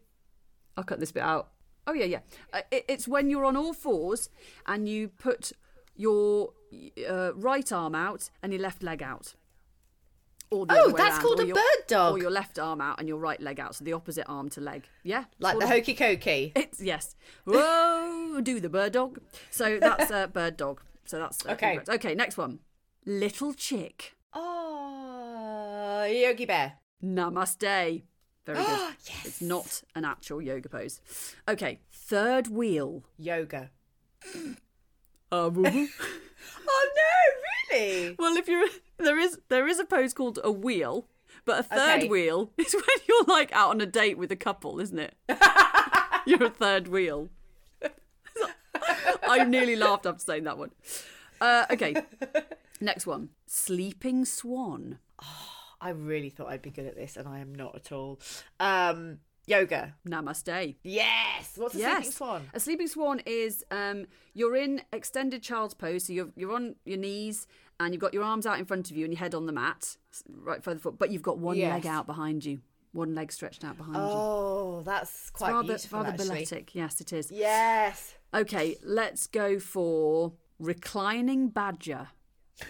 I'll 0.77 0.85
cut 0.85 0.99
this 1.01 1.13
bit 1.13 1.23
out. 1.23 1.51
Oh 1.87 1.93
yeah, 1.93 2.07
yeah. 2.07 2.21
Uh, 2.53 2.63
it, 2.73 2.85
it's 2.89 3.07
when 3.07 3.31
you're 3.31 3.45
on 3.45 3.57
all 3.57 3.73
fours 3.73 4.29
and 4.67 4.89
you 4.89 5.09
put 5.09 5.53
your 5.95 6.53
uh, 7.09 7.33
right 7.35 7.71
arm 7.73 7.95
out 7.95 8.31
and 8.43 8.53
your 8.53 8.61
left 8.61 8.83
leg 8.83 9.03
out. 9.03 9.35
Oh, 10.53 10.65
that's 10.65 10.81
around, 11.17 11.21
called 11.23 11.41
a 11.41 11.47
your- 11.47 11.55
bird 11.57 11.87
dog. 11.89 12.15
Or 12.15 12.19
your 12.19 12.31
left 12.31 12.59
arm 12.59 12.81
out 12.81 12.99
and 13.01 13.09
your 13.09 13.19
right 13.19 13.41
leg 13.41 13.59
out, 13.59 13.75
so 13.75 13.85
the 13.85 13.93
opposite 13.93 14.25
arm 14.29 14.49
to 14.51 14.61
leg. 14.61 14.89
Yeah, 15.03 15.25
like 15.41 15.59
the 15.59 15.67
hokey 15.67 15.95
cokey. 15.95 16.53
it's 16.57 16.81
yes. 16.81 17.17
Whoa, 17.45 18.41
do 18.43 18.61
the 18.61 18.69
bird 18.69 18.93
dog. 18.93 19.19
So 19.51 19.79
that's 19.81 20.11
uh, 20.11 20.29
bird 20.29 20.57
dog. 20.57 20.81
So 21.05 21.19
that's 21.19 21.45
uh, 21.45 21.51
Okay. 21.53 21.73
incorrect. 21.75 21.89
Okay, 22.05 22.15
next 22.15 22.37
one. 22.37 22.61
Little 23.05 23.55
chick. 23.55 24.15
Oh, 24.35 26.05
Yogi 26.05 26.45
Bear. 26.45 26.75
Namaste. 27.03 28.03
Very 28.45 28.59
good. 28.59 28.67
yes. 29.09 29.23
It's 29.25 29.41
not 29.41 29.83
an 29.95 30.05
actual 30.05 30.41
yoga 30.41 30.69
pose. 30.69 31.01
Okay, 31.49 31.81
third 31.93 32.49
wheel. 32.49 33.03
Yoga. 33.19 33.71
Uh. 35.33 35.51
Oh 36.69 36.91
no, 36.97 37.11
really? 37.77 38.17
well, 38.19 38.37
if 38.37 38.49
you're 38.49 38.69
there 38.99 39.19
is 39.19 39.39
there 39.49 39.67
is 39.69 39.79
a 39.79 39.85
pose 39.85 40.13
called 40.15 40.39
a 40.43 40.51
wheel, 40.51 41.09
but 41.45 41.61
a 41.61 41.63
third 41.63 41.99
Okay. 41.99 42.09
wheel 42.09 42.51
is 42.59 42.73
when 42.75 42.83
you're 43.09 43.25
like 43.25 43.53
out 43.53 43.71
on 43.71 43.81
a 43.81 43.87
date 43.87 44.19
with 44.19 44.33
a 44.33 44.37
couple, 44.37 44.81
isn't 44.81 44.99
it? 44.99 45.15
you're 46.27 46.45
a 46.45 46.51
third 46.51 46.89
wheel. 46.89 47.29
I 49.29 49.45
nearly 49.45 49.77
laughed 49.77 50.07
after 50.07 50.21
saying 50.23 50.45
that 50.45 50.59
one. 50.59 50.71
Uh, 51.41 51.67
okay, 51.71 51.97
next 52.81 53.07
one. 53.07 53.31
Sleeping 53.47 54.25
swan. 54.25 54.99
I 55.81 55.91
really 55.91 56.31
thought 56.31 56.49
I'd 56.49 56.63
be 56.63 56.71
good 56.71 56.87
at 56.87 56.95
this, 56.97 57.17
and 57.17 57.27
I 57.29 57.41
am 57.41 57.55
not 57.55 57.75
at 57.75 57.93
all. 57.93 58.21
Um, 58.61 59.19
yoga. 59.47 59.95
Namaste. 60.09 60.77
Yes. 60.83 61.53
What's 61.57 61.75
a 61.75 61.79
sleeping 61.79 62.11
swan? 62.11 62.43
A 62.55 62.61
sleeping 62.61 62.87
swan 62.89 63.21
is 63.27 63.65
um, 63.71 64.07
you're 64.35 64.57
in 64.57 64.83
extended 64.93 65.43
child's 65.43 65.75
pose, 65.75 66.05
so 66.05 66.13
you're 66.13 66.29
you're 66.37 66.55
on 66.55 66.77
your 66.85 66.99
knees 66.99 67.47
and 67.81 67.93
you've 67.95 68.01
got 68.01 68.15
your 68.15 68.23
arms 68.25 68.47
out 68.47 68.59
in 68.59 68.65
front 68.65 68.91
of 68.91 68.97
you 68.97 69.05
and 69.05 69.13
your 69.13 69.19
head 69.21 69.35
on 69.35 69.47
the 69.47 69.53
mat, 69.53 69.97
right 70.29 70.63
further 70.63 70.81
foot, 70.81 70.99
but 70.99 71.11
you've 71.11 71.23
got 71.23 71.39
one 71.39 71.59
leg 71.59 71.87
out 71.87 72.07
behind 72.07 72.45
you, 72.45 72.61
one 72.93 73.15
leg 73.15 73.31
stretched 73.31 73.65
out 73.65 73.77
behind 73.77 73.97
you. 73.97 74.03
Oh, 74.03 74.83
that's 74.85 75.11
It's 75.11 75.31
quite 75.31 75.53
rather 75.53 75.69
beautiful, 75.69 75.99
rather 75.99 76.11
actually. 76.13 76.29
balletic. 76.29 76.75
Yes, 76.75 77.01
it 77.03 77.13
is. 77.13 77.31
Yes. 77.31 78.15
Okay, 78.35 78.77
let's 78.83 79.27
go 79.27 79.59
for 79.59 80.33
reclining 80.59 81.49
badger. 81.49 82.09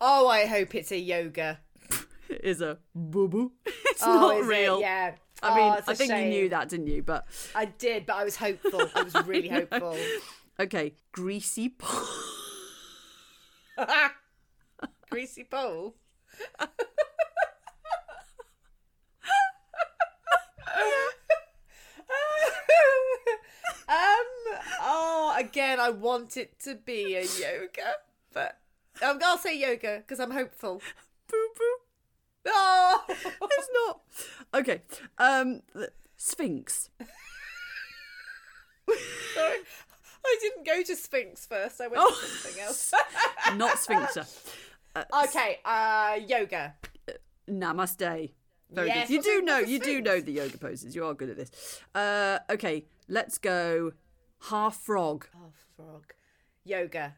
Oh, 0.00 0.28
I 0.28 0.46
hope 0.46 0.74
it's 0.74 0.92
a 0.92 0.98
yoga. 0.98 1.58
It 2.28 2.42
is 2.44 2.60
a 2.60 2.78
boo 2.94 3.26
boo. 3.26 3.52
It's 3.66 4.02
oh, 4.04 4.20
not 4.20 4.36
is 4.38 4.46
it? 4.46 4.48
real. 4.50 4.80
Yeah. 4.80 5.14
I 5.42 5.54
mean, 5.54 5.72
Oh, 5.72 5.80
I 5.86 5.94
think 5.94 6.10
you 6.12 6.24
knew 6.24 6.48
that, 6.50 6.68
didn't 6.68 6.88
you? 6.88 7.02
But 7.02 7.26
I 7.54 7.66
did, 7.66 8.06
but 8.06 8.16
I 8.16 8.24
was 8.24 8.36
hopeful. 8.36 8.82
I 8.94 9.02
was 9.02 9.14
really 9.26 9.48
hopeful. 9.58 9.96
okay, 10.58 10.94
greasy 11.12 11.68
paw. 11.68 12.04
Greasy 15.10 15.44
pole. 15.44 15.94
um. 23.88 24.24
Oh, 24.80 25.34
again, 25.38 25.80
I 25.80 25.90
want 25.90 26.36
it 26.36 26.58
to 26.60 26.74
be 26.74 27.14
a 27.16 27.22
yoga, 27.22 27.94
but 28.32 28.58
um, 29.02 29.18
I'll 29.24 29.38
say 29.38 29.58
yoga 29.58 29.98
because 29.98 30.20
I'm 30.20 30.30
hopeful. 30.30 30.82
Boo 31.30 31.48
boo. 31.56 31.76
Oh, 32.50 33.04
It's 33.08 33.68
not. 33.86 34.00
Okay. 34.54 34.82
Um, 35.18 35.62
Sphinx. 36.16 36.90
sorry. 39.34 39.58
I 40.24 40.36
didn't 40.40 40.66
go 40.66 40.82
to 40.82 40.96
Sphinx 40.96 41.46
first. 41.46 41.80
I 41.80 41.88
went 41.88 42.00
Oh. 42.04 42.10
to 42.10 42.26
something 42.26 42.62
else. 42.62 42.92
Not 43.56 43.78
sphincter. 43.78 44.26
okay. 45.24 45.58
Uh, 45.64 46.18
yoga. 46.26 46.74
Namaste. 47.48 48.32
Very 48.70 48.88
Yes, 48.88 49.08
good. 49.08 49.14
You 49.14 49.22
do 49.22 49.42
know. 49.42 49.58
You 49.58 49.78
do 49.78 50.00
know 50.02 50.20
the 50.20 50.32
yoga 50.32 50.58
poses. 50.58 50.94
You 50.94 51.06
are 51.06 51.14
good 51.14 51.30
at 51.30 51.36
this. 51.36 51.80
Uh, 51.94 52.38
okay. 52.50 52.84
Let's 53.08 53.38
go. 53.38 53.92
Half 54.50 54.76
frog. 54.82 55.26
Half 55.32 55.54
frog. 55.76 56.12
Yoga. 56.64 57.14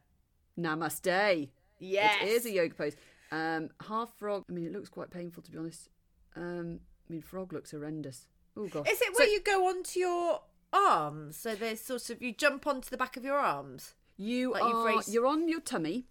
Namaste. 0.59 1.49
Yes. 1.81 2.23
It 2.23 2.29
is 2.29 2.47
a 2.47 2.53
yoga 2.53 2.75
pose. 2.75 2.97
Um, 3.33 3.71
half 3.89 4.13
frog. 4.19 4.45
I 4.49 4.53
mean, 4.53 4.67
it 4.67 4.73
looks 4.73 4.89
quite 4.89 5.11
painful 5.11 5.43
to 5.45 5.51
be 5.51 5.59
honest. 5.59 5.89
Um, 6.37 6.81
I 7.11 7.13
mean, 7.13 7.23
frog 7.23 7.53
looks 7.53 7.73
horrendous. 7.73 8.27
Oh 8.57 8.69
gosh. 8.69 8.89
Is 8.89 9.01
it 9.01 9.19
where 9.19 9.27
you 9.29 9.41
go 9.41 9.67
onto 9.69 9.99
your 9.99 10.43
arms? 10.73 11.37
So 11.37 11.57
there's 11.57 11.81
sort 11.81 12.09
of 12.11 12.23
you 12.23 12.33
jump 12.33 12.67
onto 12.69 12.89
the 12.89 12.97
back 12.97 13.17
of 13.17 13.25
your 13.25 13.37
arms. 13.37 13.95
You 14.17 14.53
like 14.53 14.63
are 14.63 14.85
raised- 14.87 15.13
you're 15.13 15.27
on 15.27 15.49
your 15.49 15.61
tummy, 15.61 16.07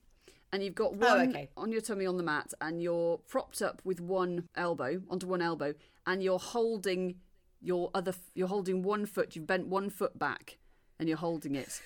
and 0.52 0.62
you've 0.62 0.76
got 0.76 0.92
Oh, 0.94 0.98
one 0.98 1.30
okay. 1.30 1.50
on 1.56 1.72
your 1.72 1.80
tummy 1.82 2.06
on 2.06 2.18
the 2.18 2.24
mat, 2.24 2.54
and 2.60 2.82
you're 2.84 3.20
propped 3.30 3.62
up 3.62 3.82
with 3.86 4.02
one 4.02 4.48
elbow 4.56 5.02
onto 5.10 5.26
one 5.28 5.42
elbow, 5.42 5.74
and 6.06 6.22
you're 6.22 6.40
holding 6.40 7.22
your 7.62 7.92
other. 7.94 8.14
You're 8.36 8.48
holding 8.50 8.84
one 8.84 9.06
foot. 9.06 9.36
You've 9.38 9.48
bent 9.48 9.68
one 9.68 9.90
foot 9.90 10.20
back, 10.20 10.58
and 11.00 11.08
you're 11.08 11.18
holding 11.18 11.56
it. 11.56 11.82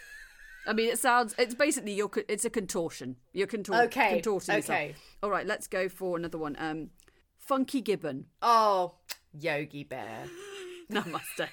I 0.65 0.73
mean, 0.73 0.89
it 0.89 0.97
sounds. 0.97 1.35
It's 1.37 1.53
basically 1.53 1.93
your. 1.93 2.09
It's 2.27 2.45
a 2.45 2.49
contortion. 2.49 3.17
You're 3.33 3.47
contor- 3.47 3.75
Okay, 3.83 4.13
contorting 4.13 4.55
yourself. 4.55 4.69
okay. 4.79 4.95
All 5.21 5.29
right. 5.29 5.45
Let's 5.45 5.67
go 5.67 5.87
for 5.89 6.15
another 6.17 6.37
one. 6.39 6.55
Um, 6.57 6.89
funky 7.37 7.81
gibbon. 7.81 8.27
Oh, 8.41 8.95
Yogi 9.39 9.83
Bear. 9.83 10.25
Namaste. 10.91 11.49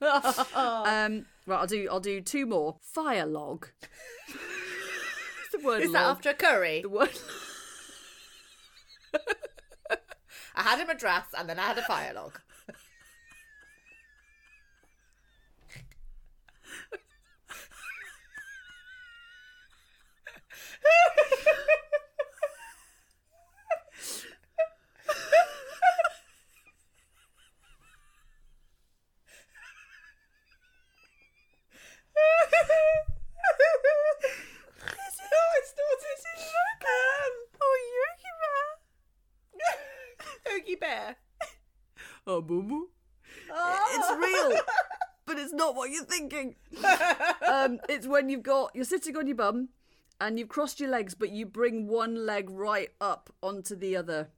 um, 0.54 1.26
right. 1.46 1.58
I'll 1.58 1.66
do. 1.66 1.88
I'll 1.90 2.00
do 2.00 2.20
two 2.20 2.46
more. 2.46 2.76
Fire 2.82 3.26
log. 3.26 3.68
the 5.52 5.58
word 5.64 5.82
Is 5.82 5.92
that 5.92 6.06
log. 6.06 6.16
after 6.16 6.30
a 6.30 6.34
curry? 6.34 6.82
The 6.82 6.88
word. 6.88 7.10
I 10.54 10.62
had 10.62 10.80
a 10.80 10.86
madras 10.86 11.24
and 11.36 11.48
then 11.48 11.58
I 11.58 11.66
had 11.68 11.78
a 11.78 11.82
fire 11.82 12.12
log. 12.14 12.40
Oh, 35.30 35.54
it's 35.58 35.74
not. 35.76 35.88
Um, 36.80 37.34
oh, 37.60 37.76
Yogi 40.46 40.76
Bear. 40.88 40.96
Yogi 41.06 41.14
Bear. 41.14 41.16
Oh, 42.26 42.40
boo 42.40 42.62
boo. 42.62 42.88
Oh. 43.50 43.84
It's 43.94 44.50
real, 44.50 44.60
but 45.26 45.38
it's 45.38 45.52
not 45.52 45.74
what 45.74 45.90
you're 45.90 46.04
thinking. 46.04 46.56
um, 47.48 47.78
it's 47.88 48.06
when 48.06 48.28
you've 48.28 48.42
got 48.42 48.70
you're 48.74 48.84
sitting 48.84 49.16
on 49.16 49.26
your 49.26 49.36
bum, 49.36 49.68
and 50.20 50.38
you've 50.38 50.48
crossed 50.48 50.80
your 50.80 50.90
legs, 50.90 51.14
but 51.14 51.30
you 51.30 51.46
bring 51.46 51.86
one 51.88 52.26
leg 52.26 52.50
right 52.50 52.90
up 53.00 53.30
onto 53.42 53.74
the 53.76 53.96
other 53.96 54.28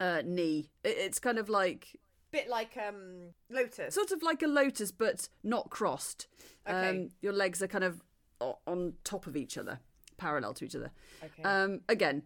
uh, 0.00 0.22
knee. 0.24 0.70
It, 0.84 0.96
it's 0.98 1.18
kind 1.18 1.38
of 1.38 1.48
like 1.48 1.98
Bit 2.30 2.48
like 2.48 2.76
um 2.78 3.32
Lotus. 3.50 3.94
sort 3.94 4.10
of 4.10 4.22
like 4.22 4.42
a 4.42 4.46
lotus, 4.46 4.90
but 4.90 5.28
not 5.42 5.68
crossed. 5.70 6.26
Okay. 6.66 6.88
Um, 6.88 7.08
your 7.20 7.32
legs 7.34 7.62
are 7.62 7.68
kind 7.68 7.84
of 7.84 8.02
o- 8.40 8.58
on 8.66 8.94
top 9.04 9.26
of 9.26 9.36
each 9.36 9.58
other, 9.58 9.80
parallel 10.16 10.54
to 10.54 10.64
each 10.64 10.74
other. 10.76 10.92
Okay. 11.22 11.42
Um, 11.42 11.80
again, 11.90 12.22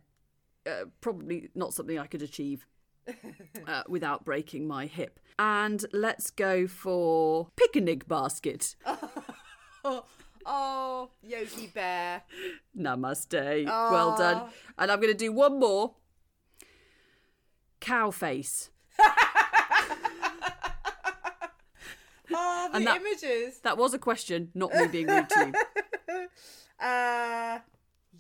uh, 0.67 0.85
probably 1.01 1.49
not 1.57 1.75
something 1.75 1.99
I 1.99 2.07
could 2.07 2.23
achieve 2.23 2.67
uh, 3.66 3.83
without 3.88 4.25
breaking 4.25 4.66
my 4.66 4.87
hip. 4.87 5.19
And 5.38 5.85
let's 5.92 6.31
go 6.31 6.66
for 6.66 7.49
picnic 7.57 8.09
basket. 8.09 8.75
oh, 9.85 11.11
Yogi 11.23 11.66
Bear. 11.75 12.23
Namaste. 12.79 13.66
Well 13.66 14.16
done. 14.16 14.51
And 14.79 14.90
I'm 14.90 15.01
going 15.01 15.12
to 15.12 15.19
do 15.19 15.33
one 15.33 15.59
more. 15.61 15.95
Cow 17.81 18.11
face. 18.11 18.71
Oh, 22.35 22.69
the 22.71 22.77
And 22.77 22.87
that- 22.87 22.97
images. 22.97 23.61
That 23.61 23.79
was 23.79 23.95
a 23.95 23.99
question, 23.99 24.51
not 24.55 24.75
me 24.75 24.88
being 24.88 25.07
rude 25.07 25.29
to 25.31 25.53
you. 26.09 26.29
Uh, 26.85 27.61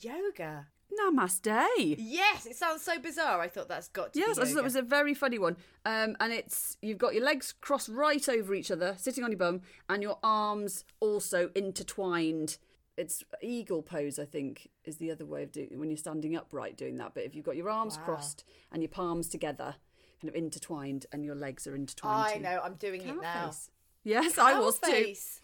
yoga. 0.00 0.68
Namaste. 0.92 1.96
Yes, 1.98 2.46
it 2.46 2.56
sounds 2.56 2.82
so 2.82 2.98
bizarre. 2.98 3.40
I 3.40 3.48
thought 3.48 3.68
that's 3.68 3.88
got 3.88 4.12
to 4.14 4.18
Yes, 4.18 4.36
be 4.36 4.42
I 4.42 4.44
thought 4.44 4.48
yoga. 4.50 4.60
it 4.60 4.64
was 4.64 4.76
a 4.76 4.82
very 4.82 5.14
funny 5.14 5.38
one. 5.38 5.56
Um, 5.84 6.16
and 6.20 6.32
it's 6.32 6.76
you've 6.82 6.98
got 6.98 7.14
your 7.14 7.24
legs 7.24 7.52
crossed 7.60 7.88
right 7.88 8.26
over 8.28 8.54
each 8.54 8.70
other, 8.70 8.94
sitting 8.98 9.24
on 9.24 9.30
your 9.30 9.38
bum, 9.38 9.62
and 9.88 10.02
your 10.02 10.18
arms 10.22 10.84
also 11.00 11.50
intertwined. 11.54 12.58
It's 12.96 13.22
eagle 13.42 13.82
pose, 13.82 14.18
I 14.18 14.24
think, 14.24 14.70
is 14.84 14.96
the 14.96 15.10
other 15.10 15.26
way 15.26 15.42
of 15.42 15.52
doing 15.52 15.68
when 15.78 15.90
you're 15.90 15.98
standing 15.98 16.34
upright 16.34 16.76
doing 16.78 16.96
that. 16.96 17.12
But 17.14 17.24
if 17.24 17.34
you've 17.34 17.44
got 17.44 17.56
your 17.56 17.68
arms 17.68 17.98
crossed 17.98 18.44
and 18.72 18.80
your 18.82 18.88
palms 18.88 19.28
together, 19.28 19.74
kind 20.22 20.28
of 20.30 20.34
intertwined, 20.34 21.04
and 21.12 21.22
your 21.24 21.34
legs 21.34 21.66
are 21.66 21.74
intertwined. 21.76 22.22
I 22.22 22.34
too. 22.36 22.40
know. 22.42 22.60
I'm 22.64 22.74
doing 22.76 23.02
it 23.02 23.08
Cow 23.08 23.20
now. 23.20 23.46
face. 23.48 23.70
Yes, 24.02 24.38
I 24.38 24.58
was 24.58 24.78
too. 24.78 24.90
Face. 24.90 25.40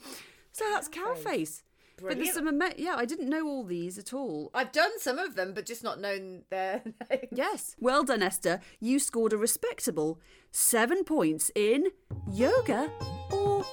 So 0.52 0.64
that's 0.72 0.88
cow 0.88 1.14
face. 1.14 1.62
But 2.00 2.16
there's 2.18 2.34
some 2.34 2.48
ama- 2.48 2.74
yeah, 2.76 2.94
I 2.96 3.04
didn't 3.04 3.28
know 3.28 3.46
all 3.46 3.64
these 3.64 3.98
at 3.98 4.12
all. 4.12 4.50
I've 4.54 4.72
done 4.72 4.98
some 4.98 5.18
of 5.18 5.34
them, 5.34 5.52
but 5.54 5.66
just 5.66 5.82
not 5.84 6.00
known 6.00 6.42
their 6.50 6.82
names. 7.10 7.28
Yes. 7.32 7.76
Well 7.80 8.04
done, 8.04 8.22
Esther. 8.22 8.60
You 8.80 8.98
scored 8.98 9.32
a 9.32 9.36
respectable 9.36 10.20
seven 10.50 11.04
points 11.04 11.50
in 11.54 11.86
yoga 12.32 12.90
or 13.30 13.64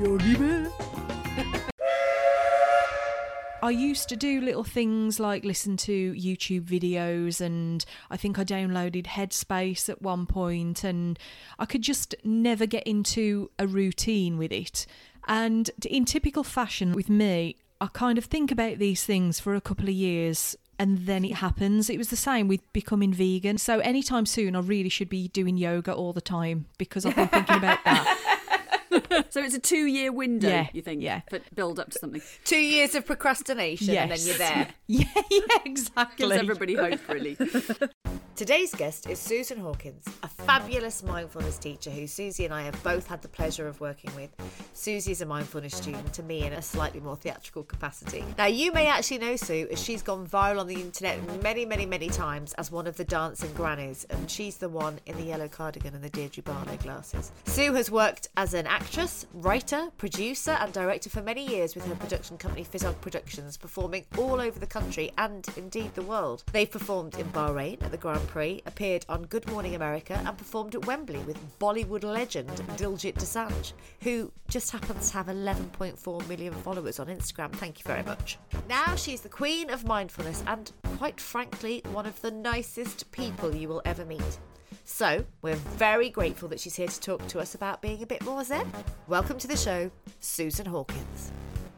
yogi 0.00 0.34
bear. 0.36 0.72
I 3.62 3.70
used 3.70 4.08
to 4.10 4.16
do 4.16 4.40
little 4.42 4.62
things 4.64 5.18
like 5.18 5.42
listen 5.44 5.76
to 5.78 6.12
YouTube 6.12 6.64
videos, 6.66 7.40
and 7.40 7.84
I 8.10 8.16
think 8.16 8.38
I 8.38 8.44
downloaded 8.44 9.06
Headspace 9.06 9.88
at 9.88 10.02
one 10.02 10.26
point, 10.26 10.84
and 10.84 11.18
I 11.58 11.64
could 11.64 11.82
just 11.82 12.14
never 12.22 12.66
get 12.66 12.86
into 12.86 13.50
a 13.58 13.66
routine 13.66 14.36
with 14.38 14.52
it. 14.52 14.86
And 15.26 15.70
in 15.88 16.04
typical 16.04 16.44
fashion 16.44 16.92
with 16.92 17.08
me, 17.08 17.56
I 17.80 17.88
kind 17.88 18.18
of 18.18 18.24
think 18.24 18.50
about 18.50 18.78
these 18.78 19.04
things 19.04 19.40
for 19.40 19.54
a 19.54 19.60
couple 19.60 19.88
of 19.88 19.94
years. 19.94 20.56
And 20.78 21.06
then 21.06 21.24
it 21.24 21.36
happens. 21.36 21.88
It 21.88 21.96
was 21.96 22.08
the 22.08 22.16
same 22.16 22.48
with 22.48 22.60
becoming 22.74 23.12
vegan. 23.12 23.56
So, 23.56 23.78
anytime 23.78 24.26
soon, 24.26 24.54
I 24.54 24.60
really 24.60 24.90
should 24.90 25.08
be 25.08 25.28
doing 25.28 25.56
yoga 25.56 25.92
all 25.94 26.12
the 26.12 26.20
time 26.20 26.66
because 26.76 27.06
I've 27.06 27.16
been 27.16 27.28
thinking 27.28 27.56
about 27.56 27.78
that. 27.84 28.32
So 29.30 29.42
it's 29.42 29.54
a 29.54 29.58
two 29.60 29.86
year 29.86 30.12
window, 30.12 30.48
Yeah, 30.48 30.68
you 30.72 30.82
think? 30.82 31.02
yeah. 31.02 31.20
For 31.28 31.40
build 31.54 31.78
up 31.78 31.90
to 31.90 31.98
something. 31.98 32.22
Two 32.44 32.58
years 32.58 32.94
of 32.94 33.04
procrastination, 33.06 33.94
and 33.96 34.10
then 34.10 34.18
you're 34.20 34.38
there. 34.38 34.68
yeah, 34.86 35.04
yeah, 35.30 35.40
exactly. 35.64 36.26
Gives 36.28 36.40
everybody 36.40 36.74
hope, 36.74 37.06
really. 37.08 37.36
Today's 38.36 38.74
guest 38.74 39.08
is 39.08 39.18
Susan 39.18 39.58
Hawkins, 39.60 40.04
a 40.22 40.28
fabulous 40.28 41.02
mindfulness 41.02 41.56
teacher 41.56 41.88
who 41.90 42.06
Susie 42.06 42.44
and 42.44 42.52
I 42.52 42.62
have 42.64 42.80
both 42.82 43.06
had 43.06 43.22
the 43.22 43.28
pleasure 43.28 43.66
of 43.66 43.80
working 43.80 44.14
with. 44.14 44.28
Susie 44.74 45.12
is 45.12 45.22
a 45.22 45.26
mindfulness 45.26 45.74
student 45.74 46.12
to 46.12 46.22
me 46.22 46.44
in 46.44 46.52
a 46.52 46.60
slightly 46.60 47.00
more 47.00 47.16
theatrical 47.16 47.62
capacity. 47.62 48.22
Now, 48.36 48.44
you 48.44 48.72
may 48.72 48.88
actually 48.88 49.18
know 49.18 49.36
Sue 49.36 49.66
as 49.72 49.82
she's 49.82 50.02
gone 50.02 50.26
viral 50.26 50.60
on 50.60 50.66
the 50.66 50.74
internet 50.74 51.18
many, 51.42 51.64
many, 51.64 51.86
many 51.86 52.08
times 52.10 52.52
as 52.54 52.70
one 52.70 52.86
of 52.86 52.98
the 52.98 53.04
dancing 53.04 53.52
grannies, 53.54 54.04
and 54.10 54.30
she's 54.30 54.58
the 54.58 54.68
one 54.68 54.98
in 55.06 55.16
the 55.16 55.24
yellow 55.24 55.48
cardigan 55.48 55.94
and 55.94 56.04
the 56.04 56.10
Deirdre 56.10 56.42
Barlow 56.42 56.76
glasses. 56.76 57.32
Sue 57.46 57.72
has 57.72 57.90
worked 57.90 58.28
as 58.36 58.52
an 58.52 58.66
actress, 58.76 59.24
writer, 59.32 59.88
producer, 59.96 60.50
and 60.50 60.70
director 60.70 61.08
for 61.08 61.22
many 61.22 61.46
years 61.48 61.74
with 61.74 61.86
her 61.86 61.94
production 61.94 62.36
company 62.36 62.62
Fizzog 62.62 63.00
Productions, 63.00 63.56
performing 63.56 64.04
all 64.18 64.38
over 64.38 64.58
the 64.58 64.66
country 64.66 65.10
and 65.16 65.46
indeed 65.56 65.94
the 65.94 66.02
world. 66.02 66.44
They've 66.52 66.70
performed 66.70 67.14
in 67.18 67.26
Bahrain 67.28 67.82
at 67.82 67.90
the 67.90 67.96
Grand 67.96 68.28
Prix, 68.28 68.60
appeared 68.66 69.06
on 69.08 69.22
Good 69.22 69.50
Morning 69.50 69.74
America, 69.74 70.22
and 70.26 70.36
performed 70.36 70.74
at 70.74 70.86
Wembley 70.86 71.20
with 71.20 71.38
Bollywood 71.58 72.04
legend 72.04 72.50
Diljit 72.76 73.14
Dosanjh, 73.14 73.72
who 74.02 74.30
just 74.46 74.70
happens 74.72 75.10
to 75.10 75.16
have 75.16 75.28
11.4 75.28 76.28
million 76.28 76.52
followers 76.52 77.00
on 77.00 77.06
Instagram. 77.06 77.52
Thank 77.52 77.78
you 77.78 77.84
very 77.86 78.02
much. 78.02 78.36
Now 78.68 78.94
she's 78.94 79.22
the 79.22 79.30
queen 79.30 79.70
of 79.70 79.86
mindfulness 79.86 80.44
and, 80.46 80.70
quite 80.98 81.18
frankly, 81.18 81.80
one 81.92 82.04
of 82.04 82.20
the 82.20 82.30
nicest 82.30 83.10
people 83.10 83.56
you 83.56 83.68
will 83.68 83.80
ever 83.86 84.04
meet. 84.04 84.38
So, 84.88 85.24
we're 85.42 85.56
very 85.56 86.10
grateful 86.10 86.48
that 86.48 86.60
she's 86.60 86.76
here 86.76 86.86
to 86.86 87.00
talk 87.00 87.26
to 87.26 87.40
us 87.40 87.56
about 87.56 87.82
being 87.82 88.04
a 88.04 88.06
bit 88.06 88.24
more 88.24 88.44
zen. 88.44 88.72
Welcome 89.08 89.36
to 89.38 89.48
the 89.48 89.56
show, 89.56 89.90
Susan 90.20 90.66
Hawkins. 90.66 91.32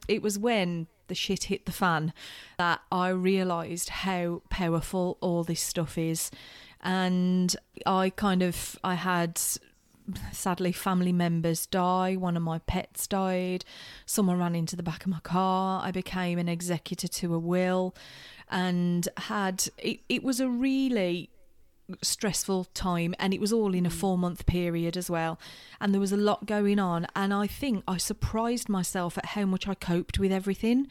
It 0.09 0.21
was 0.21 0.39
when 0.39 0.89
the 1.07 1.15
shit 1.15 1.45
hit 1.45 1.65
the 1.65 1.73
fan 1.73 2.13
that 2.59 2.83
I 2.93 3.09
realised 3.09 3.89
how 3.89 4.43
powerful 4.51 5.17
all 5.23 5.43
this 5.43 5.63
stuff 5.63 5.97
is. 5.97 6.31
And 6.83 7.57
I 7.87 8.11
kind 8.11 8.43
of 8.43 8.79
I 8.85 8.95
had 8.95 9.41
sadly 10.33 10.73
family 10.73 11.13
members 11.13 11.65
die 11.65 12.15
one 12.17 12.35
of 12.35 12.43
my 12.43 12.59
pets 12.61 13.07
died 13.07 13.63
someone 14.07 14.39
ran 14.39 14.55
into 14.55 14.75
the 14.75 14.83
back 14.83 15.03
of 15.03 15.11
my 15.11 15.21
car 15.21 15.83
i 15.85 15.91
became 15.91 16.39
an 16.39 16.49
executor 16.49 17.07
to 17.07 17.35
a 17.35 17.39
will 17.39 17.95
and 18.49 19.07
had 19.19 19.69
it, 19.77 20.01
it 20.09 20.23
was 20.23 20.41
a 20.41 20.49
really 20.49 21.29
stressful 22.03 22.65
time 22.75 23.15
and 23.19 23.33
it 23.33 23.41
was 23.41 23.53
all 23.53 23.75
in 23.75 23.87
a 23.87 23.91
mm. 23.91 23.93
four 23.93 24.19
month 24.19 24.47
period 24.47 24.97
as 24.97 25.11
well. 25.11 25.39
And 25.81 25.93
there 25.93 26.01
was 26.01 26.13
a 26.13 26.17
lot 26.17 26.47
going 26.47 26.79
on 26.79 27.07
and 27.15 27.33
i 27.33 27.47
think 27.47 27.85
i 27.87 27.97
surprised 27.97 28.69
myself 28.69 29.19
at 29.19 29.27
how 29.27 29.45
much 29.45 29.67
i 29.69 29.75
coped 29.75 30.19
with 30.19 30.33
everything. 30.33 30.89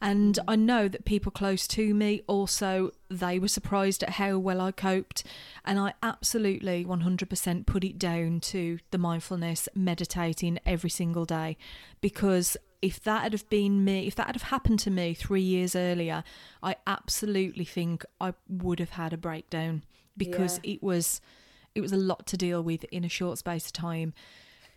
And 0.00 0.34
mm. 0.34 0.44
i 0.46 0.56
know 0.56 0.88
that 0.88 1.04
people 1.04 1.32
close 1.32 1.66
to 1.68 1.94
me 1.94 2.22
also 2.26 2.92
they 3.10 3.38
were 3.38 3.48
surprised 3.48 4.02
at 4.02 4.10
how 4.10 4.38
well 4.38 4.60
i 4.60 4.70
coped 4.70 5.24
and 5.64 5.78
i 5.78 5.94
absolutely 6.02 6.84
100% 6.84 7.66
put 7.66 7.84
it 7.84 7.98
down 7.98 8.40
to 8.40 8.78
the 8.90 8.98
mindfulness 8.98 9.68
meditating 9.74 10.58
every 10.64 10.90
single 10.90 11.24
day. 11.24 11.56
Because 12.00 12.56
if 12.80 13.02
that 13.02 13.22
had 13.22 13.32
have 13.32 13.48
been 13.48 13.84
me, 13.84 14.06
if 14.06 14.14
that 14.14 14.26
had 14.26 14.36
have 14.36 14.50
happened 14.50 14.78
to 14.80 14.90
me 14.90 15.14
three 15.14 15.42
years 15.42 15.74
earlier, 15.74 16.22
I 16.62 16.76
absolutely 16.86 17.64
think 17.64 18.04
I 18.20 18.34
would 18.48 18.78
have 18.78 18.90
had 18.90 19.12
a 19.12 19.16
breakdown 19.16 19.82
because 20.18 20.60
Yeah. 20.62 20.72
it 20.74 20.82
was 20.82 21.20
it 21.74 21.80
was 21.80 21.92
a 21.92 21.96
lot 21.96 22.26
to 22.26 22.36
deal 22.36 22.60
with 22.62 22.84
in 22.84 23.04
a 23.04 23.08
short 23.08 23.38
space 23.38 23.66
of 23.66 23.72
time, 23.72 24.12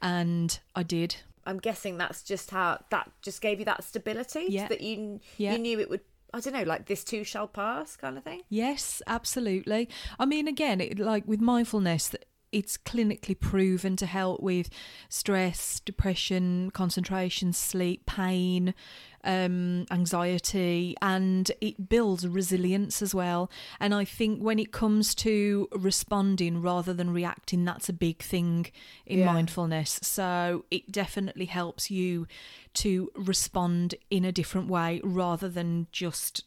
and 0.02 0.60
I 0.76 0.84
did. 0.84 1.16
I'm 1.46 1.58
guessing 1.58 1.98
that's 1.98 2.22
just 2.22 2.52
how 2.52 2.84
that 2.92 3.12
just 3.22 3.42
gave 3.42 3.60
you 3.60 3.66
that 3.66 3.84
stability 3.84 4.46
Yeah. 4.50 4.68
that 4.68 4.82
you 4.82 5.20
Yeah. 5.38 5.54
you 5.54 5.58
knew 5.60 5.80
it 5.80 5.90
would. 5.90 6.02
I 6.34 6.40
don't 6.40 6.54
know, 6.54 6.64
like 6.64 6.86
this 6.86 7.04
too 7.04 7.24
shall 7.26 7.48
pass, 7.48 7.98
kind 7.98 8.18
of 8.18 8.24
thing. 8.24 8.44
Yes, 8.48 9.02
absolutely. 9.06 9.90
I 10.18 10.26
mean, 10.26 10.48
again, 10.48 10.80
it, 10.80 10.98
like 10.98 11.28
with 11.28 11.42
mindfulness, 11.42 12.16
it's 12.52 12.78
clinically 12.78 13.40
proven 13.40 13.96
to 13.98 14.06
help 14.06 14.42
with 14.42 14.70
stress, 15.10 15.80
depression, 15.80 16.72
concentration, 16.72 17.54
sleep, 17.54 18.06
pain, 18.06 18.74
um, 19.24 19.86
anxiety, 19.92 20.96
and 21.02 21.52
it 21.62 21.90
builds 21.90 22.28
resilience 22.28 23.02
as 23.02 23.14
well. 23.14 23.50
And 23.80 23.94
I 23.94 24.04
think 24.06 24.42
when 24.42 24.60
it 24.60 24.72
comes 24.72 25.14
to 25.16 25.68
responding 25.72 26.62
rather 26.62 26.94
than 26.94 27.12
reacting, 27.12 27.64
that's 27.64 27.88
a 27.90 27.94
big 27.94 28.22
thing 28.22 28.68
in 29.06 29.20
Yeah. 29.20 29.32
mindfulness. 29.34 30.00
So 30.02 30.66
it 30.72 30.92
definitely 30.92 31.46
helps 31.46 31.92
you 31.92 32.28
to 32.76 33.12
respond 33.16 33.96
in 34.10 34.26
a 34.26 34.32
different 34.32 34.68
way 34.70 35.02
rather 35.04 35.50
than 35.50 35.88
just 35.92 36.44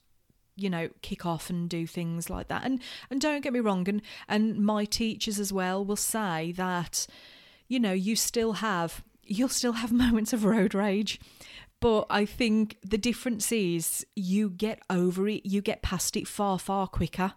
you 0.57 0.71
know 0.71 0.89
kick 1.03 1.27
off 1.27 1.51
and 1.51 1.69
do 1.69 1.87
things 1.87 2.31
like 2.31 2.49
that. 2.49 2.65
And 2.65 2.81
and 3.11 3.21
don't 3.21 3.41
get 3.43 3.53
me 3.53 3.61
wrong 3.61 3.89
and 3.89 4.03
and 4.29 4.59
my 4.59 4.85
teachers 4.85 5.39
as 5.41 5.53
well 5.53 5.85
will 5.85 5.97
say 5.97 6.53
that 6.53 7.07
you 7.69 7.81
know 7.81 7.93
you 7.93 8.17
still 8.17 8.55
have 8.55 9.03
you'll 9.25 9.49
still 9.49 9.73
have 9.73 9.93
moments 10.05 10.33
of 10.33 10.45
road 10.45 10.75
rage. 10.75 11.21
But 11.81 12.07
i 12.09 12.25
think 12.25 12.79
the 12.83 12.97
difference 12.97 13.53
is 13.53 14.07
you 14.17 14.49
get 14.49 14.81
over 14.89 15.29
it 15.29 15.45
you 15.45 15.61
get 15.61 15.83
past 15.83 16.17
it 16.17 16.27
far 16.27 16.59
far 16.59 16.87
quicker 16.87 17.35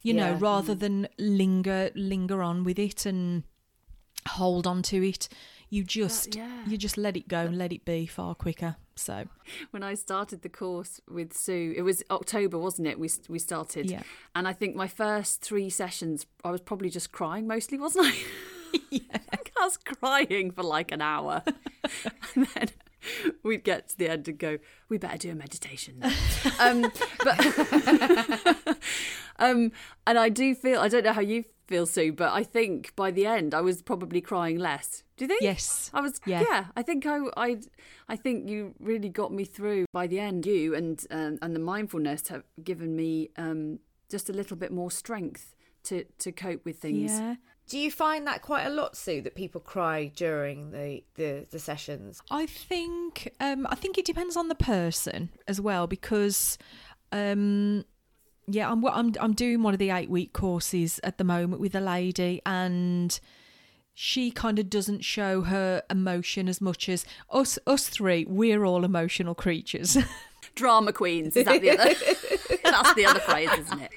you 0.00 0.14
know 0.14 0.30
Yeah. 0.30 0.38
rather 0.40 0.74
mm. 0.74 0.78
than 0.78 1.08
linger 1.18 1.90
linger 1.94 2.42
on 2.42 2.64
with 2.64 2.78
it 2.78 3.04
and 3.04 3.42
hold 4.26 4.66
on 4.66 4.80
to 4.84 5.06
it 5.06 5.28
you 5.70 5.84
just 5.84 6.34
yeah. 6.34 6.64
you 6.66 6.76
just 6.76 6.98
let 6.98 7.16
it 7.16 7.28
go 7.28 7.38
and 7.40 7.56
let 7.56 7.72
it 7.72 7.84
be 7.84 8.04
far 8.06 8.34
quicker 8.34 8.76
so 9.00 9.24
when 9.70 9.82
I 9.82 9.94
started 9.94 10.42
the 10.42 10.50
course 10.50 11.00
with 11.08 11.32
Sue, 11.32 11.72
it 11.74 11.82
was 11.82 12.02
October, 12.10 12.58
wasn't 12.58 12.86
it? 12.86 12.98
We 12.98 13.08
we 13.30 13.38
started, 13.38 13.90
Yeah. 13.90 14.02
and 14.34 14.46
I 14.46 14.52
think 14.52 14.76
my 14.76 14.88
first 14.88 15.40
three 15.40 15.70
sessions, 15.70 16.26
I 16.44 16.50
was 16.50 16.60
probably 16.60 16.90
just 16.90 17.10
crying 17.10 17.46
mostly, 17.46 17.78
wasn't 17.78 18.08
I? 18.08 18.14
yeah, 18.90 19.00
I 19.32 19.64
was 19.64 19.78
crying 19.78 20.50
for 20.50 20.62
like 20.62 20.92
an 20.92 21.00
hour, 21.00 21.42
and 22.34 22.46
then 22.54 22.68
we'd 23.42 23.64
get 23.64 23.88
to 23.90 23.98
the 23.98 24.08
end 24.08 24.28
and 24.28 24.38
go, 24.38 24.58
"We 24.88 24.98
better 24.98 25.18
do 25.18 25.30
a 25.30 25.34
meditation." 25.34 26.02
um, 26.60 26.90
but 27.22 28.76
um, 29.38 29.72
and 30.06 30.18
I 30.18 30.28
do 30.28 30.54
feel 30.54 30.80
I 30.80 30.88
don't 30.88 31.04
know 31.04 31.12
how 31.12 31.20
you 31.20 31.44
feel, 31.66 31.86
Sue, 31.86 32.12
but 32.12 32.32
I 32.32 32.42
think 32.42 32.94
by 32.96 33.10
the 33.10 33.26
end 33.26 33.54
I 33.54 33.60
was 33.60 33.82
probably 33.82 34.20
crying 34.20 34.58
less. 34.58 35.04
Do 35.16 35.24
you 35.24 35.28
think? 35.28 35.42
Yes. 35.42 35.90
I 35.94 36.00
was. 36.00 36.20
Yeah. 36.26 36.42
Yeah, 36.48 36.64
I 36.76 36.82
think 36.82 37.06
I, 37.06 37.18
I, 37.36 37.58
I 38.08 38.16
think 38.16 38.48
you 38.48 38.74
really 38.80 39.08
got 39.08 39.32
me 39.32 39.44
through 39.44 39.86
by 39.92 40.06
the 40.06 40.18
end. 40.18 40.46
You 40.46 40.74
and 40.74 41.04
um, 41.10 41.38
and 41.42 41.54
the 41.54 41.60
mindfulness 41.60 42.28
have 42.28 42.44
given 42.62 42.96
me 42.96 43.30
um, 43.36 43.78
just 44.10 44.28
a 44.28 44.32
little 44.32 44.56
bit 44.56 44.72
more 44.72 44.90
strength 44.90 45.54
to 45.84 46.04
to 46.18 46.32
cope 46.32 46.64
with 46.64 46.78
things. 46.78 47.12
yeah 47.12 47.36
Do 47.70 47.78
you 47.78 47.92
find 47.92 48.26
that 48.26 48.42
quite 48.42 48.64
a 48.64 48.68
lot, 48.68 48.96
Sue, 48.96 49.22
that 49.22 49.36
people 49.36 49.60
cry 49.60 50.10
during 50.16 50.72
the 50.72 51.04
the, 51.14 51.46
the 51.50 51.60
sessions? 51.60 52.20
I 52.28 52.44
think 52.44 53.32
um, 53.38 53.64
I 53.70 53.76
think 53.76 53.96
it 53.96 54.04
depends 54.04 54.36
on 54.36 54.48
the 54.48 54.56
person 54.56 55.30
as 55.46 55.60
well 55.60 55.86
because 55.86 56.58
um, 57.12 57.84
yeah, 58.48 58.68
I'm 58.68 58.84
I'm 58.86 59.14
I'm 59.20 59.34
doing 59.34 59.62
one 59.62 59.72
of 59.72 59.78
the 59.78 59.90
eight 59.90 60.10
week 60.10 60.32
courses 60.32 60.98
at 61.04 61.16
the 61.16 61.22
moment 61.22 61.60
with 61.60 61.76
a 61.76 61.80
lady 61.80 62.42
and 62.44 63.18
she 63.94 64.32
kind 64.32 64.58
of 64.58 64.68
doesn't 64.68 65.04
show 65.04 65.42
her 65.42 65.84
emotion 65.88 66.48
as 66.48 66.60
much 66.60 66.88
as 66.88 67.04
us 67.30 67.56
us 67.68 67.88
three 67.88 68.24
we're 68.28 68.64
all 68.64 68.84
emotional 68.84 69.34
creatures 69.36 69.96
Drama 70.56 70.92
queens 70.92 71.36
is 71.36 71.44
that 71.44 71.60
the 71.60 71.70
other? 71.70 71.84
That's 72.64 72.94
the 72.94 73.06
other 73.06 73.20
phrase, 73.20 73.50
isn't 73.56 73.80
it? 73.80 73.92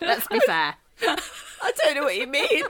Let's 0.00 0.26
be 0.26 0.40
fair. 0.40 0.74
I 1.06 1.72
don't 1.80 1.94
know 1.94 2.02
what 2.02 2.16
you 2.16 2.26
mean. 2.26 2.64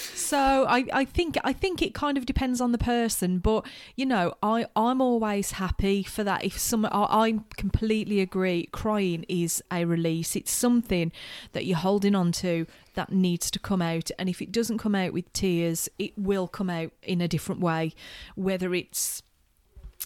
So 0.00 0.66
I, 0.68 0.86
I 0.92 1.04
think 1.04 1.36
I 1.44 1.52
think 1.52 1.82
it 1.82 1.94
kind 1.94 2.16
of 2.16 2.26
depends 2.26 2.60
on 2.60 2.72
the 2.72 2.78
person, 2.78 3.38
but 3.38 3.66
you 3.96 4.06
know 4.06 4.34
I 4.42 4.66
I'm 4.76 5.00
always 5.00 5.52
happy 5.52 6.02
for 6.02 6.24
that. 6.24 6.44
If 6.44 6.58
some 6.58 6.86
I, 6.86 6.88
I 6.92 7.38
completely 7.56 8.20
agree, 8.20 8.68
crying 8.72 9.24
is 9.28 9.62
a 9.70 9.84
release. 9.84 10.36
It's 10.36 10.50
something 10.50 11.12
that 11.52 11.66
you're 11.66 11.78
holding 11.78 12.14
on 12.14 12.32
to 12.32 12.66
that 12.94 13.12
needs 13.12 13.50
to 13.52 13.58
come 13.58 13.82
out, 13.82 14.10
and 14.18 14.28
if 14.28 14.40
it 14.40 14.52
doesn't 14.52 14.78
come 14.78 14.94
out 14.94 15.12
with 15.12 15.32
tears, 15.32 15.88
it 15.98 16.16
will 16.16 16.48
come 16.48 16.70
out 16.70 16.92
in 17.02 17.20
a 17.20 17.28
different 17.28 17.60
way, 17.60 17.92
whether 18.34 18.74
it's 18.74 19.22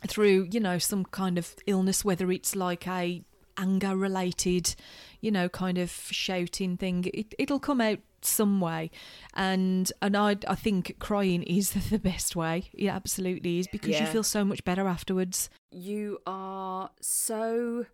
through 0.07 0.49
you 0.51 0.61
know 0.61 0.79
some 0.79 1.05
kind 1.05 1.39
of 1.39 1.55
illness, 1.67 2.05
whether 2.05 2.31
it's 2.31 2.57
like 2.57 2.87
a 2.87 3.23
anger 3.57 3.97
related, 3.97 4.75
you 5.21 5.31
know, 5.31 5.49
kind 5.49 5.79
of 5.79 5.91
shouting 6.11 6.77
thing. 6.77 7.11
It, 7.15 7.35
it'll 7.39 7.61
come 7.61 7.81
out 7.81 8.01
some 8.27 8.61
way, 8.61 8.91
and 9.35 9.91
and 10.03 10.17
I 10.17 10.37
I 10.49 10.55
think 10.55 10.97
crying 10.99 11.43
is 11.43 11.71
the 11.91 11.99
best 11.99 12.37
way. 12.37 12.71
It 12.73 12.89
absolutely 12.89 13.59
is 13.59 13.69
because 13.69 14.01
you 14.01 14.07
feel 14.07 14.23
so 14.23 14.45
much 14.45 14.65
better 14.65 14.87
afterwards. 14.87 15.51
You 15.71 16.19
are 16.27 16.91
so 17.01 17.87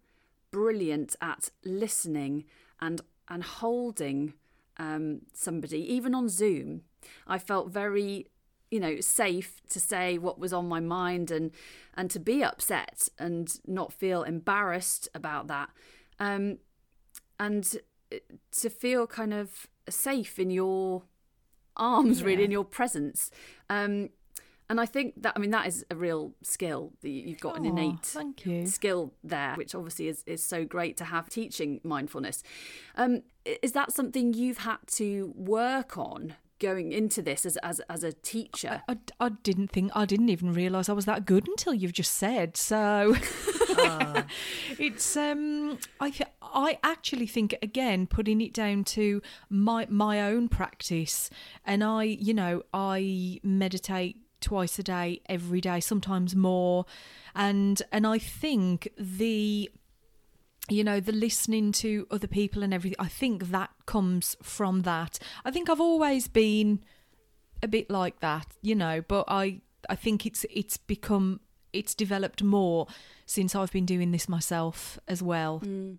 brilliant 0.50 1.16
at 1.20 1.50
listening 1.64 2.44
and 2.80 3.00
and 3.28 3.44
holding 3.44 4.34
um, 4.76 5.20
somebody, 5.32 5.80
even 5.92 6.14
on 6.14 6.28
Zoom. 6.28 6.82
I 7.26 7.38
felt 7.38 7.70
very, 7.70 8.26
you 8.70 8.80
know, 8.80 9.00
safe 9.00 9.60
to 9.70 9.78
say 9.78 10.18
what 10.18 10.38
was 10.38 10.52
on 10.52 10.68
my 10.68 10.80
mind 10.80 11.30
and 11.30 11.52
and 11.94 12.10
to 12.10 12.18
be 12.18 12.42
upset 12.42 13.08
and 13.18 13.52
not 13.66 13.92
feel 13.92 14.22
embarrassed 14.22 15.08
about 15.14 15.46
that, 15.48 15.70
um, 16.18 16.58
and 17.38 17.76
to 18.52 18.70
feel 18.70 19.06
kind 19.06 19.32
of 19.32 19.68
safe 19.88 20.38
in 20.38 20.50
your 20.50 21.02
arms, 21.76 22.22
really, 22.22 22.44
in 22.44 22.50
your 22.50 22.64
presence. 22.64 23.30
Um, 23.68 24.10
and 24.68 24.80
I 24.80 24.86
think 24.86 25.20
that 25.22 25.32
I 25.34 25.40
mean 25.40 25.50
that 25.50 25.66
is 25.66 25.84
a 25.90 25.96
real 25.96 26.32
skill 26.42 26.92
that 27.00 27.08
you- 27.08 27.28
you've 27.30 27.40
got 27.40 27.56
an 27.56 27.64
innate 27.64 28.06
thank 28.06 28.46
you. 28.46 28.66
skill 28.66 29.12
there, 29.24 29.54
which 29.56 29.74
obviously 29.74 30.06
is, 30.06 30.22
is 30.26 30.44
so 30.44 30.64
great 30.64 30.96
to 30.98 31.04
have 31.04 31.28
teaching 31.28 31.80
mindfulness. 31.82 32.44
Um, 32.94 33.22
is 33.44 33.72
that 33.72 33.92
something 33.92 34.32
you've 34.32 34.58
had 34.58 34.78
to 34.92 35.32
work 35.36 35.98
on 35.98 36.36
going 36.60 36.92
into 36.92 37.22
this 37.22 37.44
as 37.44 37.56
as 37.58 37.80
as 37.90 38.04
a 38.04 38.12
teacher? 38.12 38.82
I, 38.88 38.98
I 39.18 39.30
didn't 39.30 39.68
think 39.68 39.90
I 39.94 40.04
didn't 40.04 40.28
even 40.28 40.52
realise 40.52 40.88
I 40.88 40.92
was 40.92 41.06
that 41.06 41.24
good 41.24 41.48
until 41.48 41.74
you've 41.74 41.92
just 41.92 42.14
said. 42.14 42.56
So 42.56 43.16
it's 44.78 45.16
um 45.16 45.78
I 45.98 46.10
th- 46.10 46.30
I 46.42 46.78
actually 46.82 47.26
think 47.26 47.56
again 47.62 48.06
putting 48.06 48.40
it 48.40 48.52
down 48.52 48.84
to 48.84 49.22
my 49.48 49.86
my 49.88 50.20
own 50.22 50.48
practice 50.48 51.30
and 51.64 51.82
I 51.82 52.04
you 52.04 52.34
know 52.34 52.62
I 52.72 53.40
meditate 53.42 54.18
twice 54.40 54.78
a 54.78 54.82
day 54.82 55.20
every 55.26 55.60
day 55.60 55.80
sometimes 55.80 56.34
more 56.34 56.86
and 57.34 57.82
and 57.92 58.06
I 58.06 58.18
think 58.18 58.88
the 58.98 59.70
you 60.68 60.84
know 60.84 61.00
the 61.00 61.12
listening 61.12 61.72
to 61.72 62.06
other 62.10 62.26
people 62.26 62.62
and 62.62 62.72
everything. 62.72 62.96
I 62.98 63.08
think 63.08 63.50
that 63.50 63.70
comes 63.86 64.36
from 64.42 64.82
that. 64.82 65.18
I 65.44 65.50
think 65.50 65.68
i've 65.68 65.80
always 65.80 66.28
been 66.28 66.80
a 67.62 67.68
bit 67.68 67.90
like 67.90 68.20
that 68.20 68.46
you 68.62 68.74
know 68.74 69.02
but 69.06 69.22
i 69.28 69.60
i 69.90 69.94
think 69.94 70.24
it's 70.24 70.46
it's 70.48 70.78
become 70.78 71.40
it's 71.74 71.94
developed 71.94 72.42
more 72.42 72.86
since 73.26 73.54
i've 73.54 73.70
been 73.70 73.84
doing 73.84 74.10
this 74.10 74.28
myself 74.28 74.98
as 75.06 75.22
well. 75.22 75.60
Mm. 75.60 75.98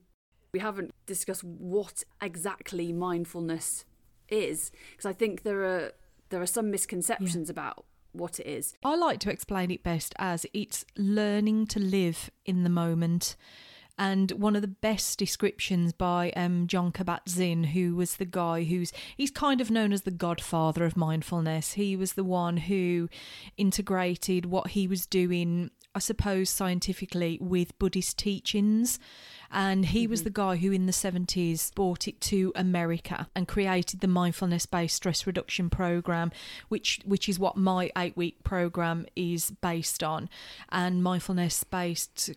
We 0.54 0.60
haven't 0.60 0.94
discussed 1.06 1.46
what 1.46 2.04
exactly 2.22 2.92
mindfulness 2.92 3.86
is 4.32 4.72
because 4.92 5.06
I 5.06 5.14
think 5.14 5.44
there 5.44 5.64
are 5.64 5.92
there 6.30 6.42
are 6.42 6.48
some 6.48 6.72
misconceptions 6.72 7.50
about 7.50 7.86
what 8.14 8.40
it 8.40 8.48
is. 8.48 8.74
I 8.84 8.96
like 8.96 9.20
to 9.22 9.32
explain 9.32 9.70
it 9.72 9.84
best 9.84 10.14
as 10.18 10.46
it's 10.54 10.86
learning 10.98 11.68
to 11.68 11.80
live 11.80 12.30
in 12.46 12.64
the 12.64 12.70
moment. 12.70 13.36
And 14.02 14.32
one 14.32 14.56
of 14.56 14.64
the 14.64 14.68
best 14.68 15.20
descriptions 15.20 15.94
by 15.94 16.32
um, 16.32 16.66
John 16.66 16.92
Kabat-Zinn, 16.92 17.66
who 17.66 17.96
was 17.96 18.16
the 18.16 18.26
guy 18.26 18.64
who's 18.64 18.92
he's 19.16 19.30
kind 19.30 19.62
of 19.62 19.70
known 19.70 19.94
as 19.94 20.02
the 20.02 20.10
godfather 20.10 20.86
of 20.86 20.98
mindfulness. 20.98 21.74
He 21.74 21.96
was 21.96 22.14
the 22.14 22.24
one 22.24 22.58
who 22.58 23.10
integrated 23.58 24.48
what 24.48 24.70
he 24.70 24.88
was 24.88 25.06
doing, 25.06 25.70
I 25.94 26.00
suppose, 26.00 26.50
scientifically 26.50 27.38
with 27.40 27.78
Buddhist 27.78 28.18
teachings. 28.18 28.98
And 29.52 29.86
he 29.86 30.08
was 30.08 30.24
the 30.24 30.32
guy 30.32 30.56
who, 30.56 30.72
in 30.72 30.88
the 30.88 30.94
70s, 30.94 31.72
brought 31.76 32.08
it 32.08 32.20
to 32.22 32.52
America 32.56 33.28
and 33.36 33.48
created 33.48 34.00
the 34.00 34.08
mindfulness 34.08 34.66
based 34.66 34.96
stress 34.96 35.28
reduction 35.28 35.70
program, 35.70 36.32
which, 36.70 37.02
which 37.06 37.30
is 37.30 37.38
what 37.38 37.56
my 37.56 37.92
eight 37.96 38.18
week 38.18 38.44
program 38.44 39.06
is 39.16 39.52
based 39.62 40.02
on. 40.02 40.28
And 40.70 41.04
mindfulness 41.04 41.64
based 41.64 42.32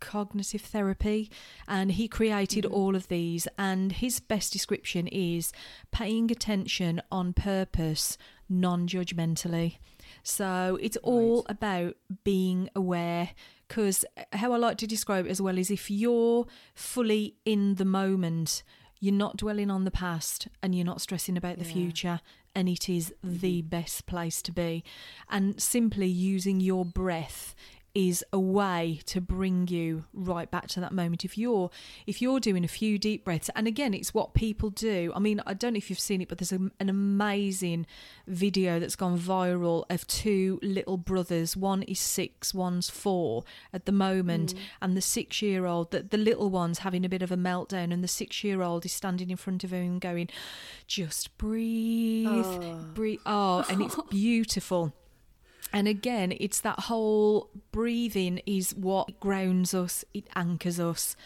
cognitive 0.00 0.62
therapy 0.62 1.30
and 1.68 1.92
he 1.92 2.08
created 2.08 2.64
mm-hmm. 2.64 2.74
all 2.74 2.96
of 2.96 3.08
these. 3.08 3.46
And 3.58 3.92
his 3.92 4.20
best 4.20 4.52
description 4.52 5.06
is 5.06 5.52
paying 5.92 6.30
attention 6.30 7.00
on 7.10 7.32
purpose 7.32 8.18
non-judgmentally. 8.48 9.78
So 10.22 10.78
it's 10.80 10.96
all 10.98 11.46
about 11.48 11.96
being 12.24 12.68
aware 12.74 13.30
because 13.68 14.04
how 14.32 14.52
i 14.52 14.56
like 14.56 14.76
to 14.76 14.86
describe 14.86 15.26
it 15.26 15.30
as 15.30 15.40
well 15.40 15.56
is 15.56 15.70
if 15.70 15.88
you're 15.88 16.44
fully 16.74 17.36
in 17.44 17.76
the 17.76 17.84
moment 17.84 18.64
you're 19.00 19.14
not 19.14 19.36
dwelling 19.36 19.70
on 19.70 19.84
the 19.84 19.90
past 19.90 20.48
and 20.62 20.74
you're 20.74 20.84
not 20.84 21.00
stressing 21.00 21.36
about 21.36 21.58
the 21.58 21.64
future 21.64 22.20
and 22.54 22.68
it 22.68 22.88
is 22.88 23.14
the 23.22 23.60
mm-hmm. 23.60 23.68
best 23.68 24.06
place 24.06 24.42
to 24.42 24.52
be. 24.52 24.84
And 25.28 25.60
simply 25.60 26.06
using 26.06 26.60
your 26.60 26.84
breath 26.84 27.54
is 27.94 28.24
a 28.32 28.38
way 28.38 29.00
to 29.04 29.20
bring 29.20 29.66
you 29.68 30.04
right 30.12 30.50
back 30.50 30.68
to 30.68 30.80
that 30.80 30.92
moment. 30.92 31.24
If 31.24 31.36
you're 31.36 31.70
if 32.06 32.22
you're 32.22 32.40
doing 32.40 32.64
a 32.64 32.68
few 32.68 32.98
deep 32.98 33.24
breaths 33.24 33.50
and 33.56 33.66
again 33.66 33.94
it's 33.94 34.14
what 34.14 34.34
people 34.34 34.70
do. 34.70 35.12
I 35.14 35.18
mean 35.18 35.40
i 35.46 35.54
don't 35.54 35.72
know 35.74 35.78
if 35.78 35.90
you've 35.90 35.98
seen 35.98 36.20
it 36.20 36.28
but 36.28 36.38
there's 36.38 36.52
a, 36.52 36.70
an 36.78 36.88
amazing 36.88 37.86
video 38.26 38.78
that's 38.78 38.96
gone 38.96 39.18
viral 39.18 39.84
of 39.90 40.06
two 40.06 40.58
little 40.62 40.96
brothers. 40.96 41.56
One 41.56 41.82
is 41.82 41.98
six 41.98 42.54
one's 42.54 42.88
four 42.88 43.44
at 43.72 43.86
the 43.86 43.92
moment. 43.92 44.54
Mm. 44.54 44.58
And 44.82 44.96
the 44.96 45.02
six 45.02 45.42
year 45.42 45.66
old 45.66 45.90
the, 45.90 46.02
the 46.02 46.18
little 46.18 46.50
one's 46.50 46.80
having 46.80 47.04
a 47.04 47.08
bit 47.08 47.22
of 47.22 47.32
a 47.32 47.36
meltdown 47.36 47.92
and 47.92 48.04
the 48.04 48.08
six 48.08 48.44
year 48.44 48.62
old 48.62 48.84
is 48.84 48.92
standing 48.92 49.30
in 49.30 49.36
front 49.36 49.64
of 49.64 49.72
him 49.72 49.98
going 49.98 50.28
just 50.86 51.36
breathe 51.38 52.26
oh. 52.28 52.86
breathe. 52.94 53.20
Oh 53.26 53.64
and 53.68 53.82
it's 53.82 53.96
beautiful 54.10 54.94
and 55.72 55.88
again, 55.88 56.32
it's 56.38 56.60
that 56.60 56.80
whole 56.80 57.50
breathing 57.72 58.40
is 58.46 58.74
what 58.74 59.20
grounds 59.20 59.74
us, 59.74 60.04
it 60.12 60.26
anchors 60.34 60.80
us. 60.80 61.16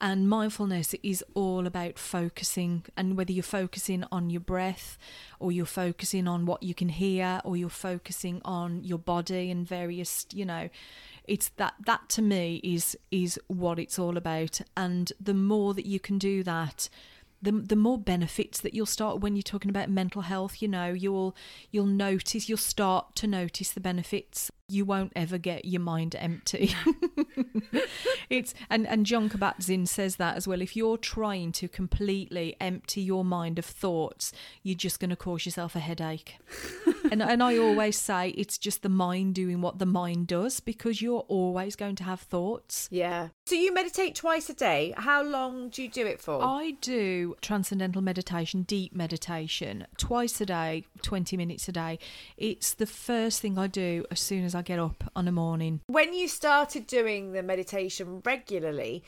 And 0.00 0.28
mindfulness 0.28 0.94
is 1.02 1.24
all 1.34 1.66
about 1.66 1.98
focusing, 1.98 2.84
and 2.96 3.16
whether 3.16 3.32
you're 3.32 3.42
focusing 3.42 4.04
on 4.12 4.30
your 4.30 4.40
breath, 4.40 4.96
or 5.40 5.50
you're 5.50 5.66
focusing 5.66 6.28
on 6.28 6.46
what 6.46 6.62
you 6.62 6.72
can 6.72 6.88
hear, 6.88 7.40
or 7.44 7.56
you're 7.56 7.68
focusing 7.68 8.40
on 8.44 8.84
your 8.84 8.98
body 8.98 9.50
and 9.50 9.66
various, 9.66 10.24
you 10.32 10.44
know, 10.44 10.68
it's 11.24 11.48
that 11.56 11.74
that 11.84 12.08
to 12.10 12.22
me 12.22 12.60
is 12.62 12.96
is 13.10 13.40
what 13.48 13.80
it's 13.80 13.98
all 13.98 14.16
about. 14.16 14.60
And 14.76 15.12
the 15.20 15.34
more 15.34 15.74
that 15.74 15.84
you 15.84 15.98
can 15.98 16.16
do 16.16 16.44
that, 16.44 16.88
the 17.40 17.52
the 17.52 17.76
more 17.76 17.98
benefits 17.98 18.60
that 18.60 18.74
you'll 18.74 18.86
start 18.86 19.20
when 19.20 19.36
you're 19.36 19.42
talking 19.42 19.70
about 19.70 19.88
mental 19.88 20.22
health 20.22 20.60
you 20.60 20.68
know 20.68 20.88
you'll 20.92 21.36
you'll 21.70 21.86
notice 21.86 22.48
you'll 22.48 22.58
start 22.58 23.14
to 23.14 23.26
notice 23.26 23.70
the 23.70 23.80
benefits 23.80 24.50
you 24.68 24.84
won't 24.84 25.12
ever 25.16 25.38
get 25.38 25.64
your 25.64 25.80
mind 25.80 26.14
empty 26.18 26.74
it's 28.30 28.54
and 28.70 28.86
and 28.86 29.06
John 29.06 29.28
Kabat-Zinn 29.28 29.86
says 29.86 30.16
that 30.16 30.36
as 30.36 30.46
well 30.46 30.60
if 30.60 30.76
you're 30.76 30.98
trying 30.98 31.52
to 31.52 31.68
completely 31.68 32.56
empty 32.60 33.00
your 33.00 33.24
mind 33.24 33.58
of 33.58 33.64
thoughts 33.64 34.32
you're 34.62 34.74
just 34.76 35.00
going 35.00 35.10
to 35.10 35.16
cause 35.16 35.46
yourself 35.46 35.74
a 35.74 35.80
headache 35.80 36.38
and 37.10 37.22
and 37.22 37.42
I 37.42 37.56
always 37.56 37.98
say 37.98 38.30
it's 38.30 38.58
just 38.58 38.82
the 38.82 38.88
mind 38.88 39.34
doing 39.34 39.60
what 39.60 39.78
the 39.78 39.86
mind 39.86 40.26
does 40.26 40.60
because 40.60 41.00
you're 41.00 41.24
always 41.28 41.76
going 41.76 41.96
to 41.96 42.04
have 42.04 42.20
thoughts 42.20 42.88
Yeah. 42.90 43.28
So 43.46 43.54
you 43.54 43.72
meditate 43.72 44.14
twice 44.14 44.50
a 44.50 44.54
day. 44.54 44.92
How 44.96 45.22
long 45.22 45.70
do 45.70 45.82
you 45.82 45.88
do 45.88 46.06
it 46.06 46.20
for? 46.20 46.42
I 46.42 46.72
do 46.80 47.36
transcendental 47.40 48.02
meditation, 48.02 48.62
deep 48.62 48.94
meditation, 48.94 49.86
twice 49.96 50.40
a 50.40 50.46
day, 50.46 50.84
20 51.02 51.36
minutes 51.36 51.68
a 51.68 51.72
day. 51.72 51.98
It's 52.36 52.74
the 52.74 52.86
first 52.86 53.40
thing 53.40 53.58
I 53.58 53.66
do 53.66 54.04
as 54.10 54.20
soon 54.20 54.44
as 54.44 54.54
I 54.58 54.62
get 54.62 54.78
up 54.78 55.10
on 55.16 55.28
a 55.28 55.32
morning. 55.32 55.80
When 55.86 56.12
you 56.12 56.28
started 56.28 56.86
doing 56.86 57.32
the 57.32 57.42
meditation 57.42 58.20
regularly, 58.24 59.04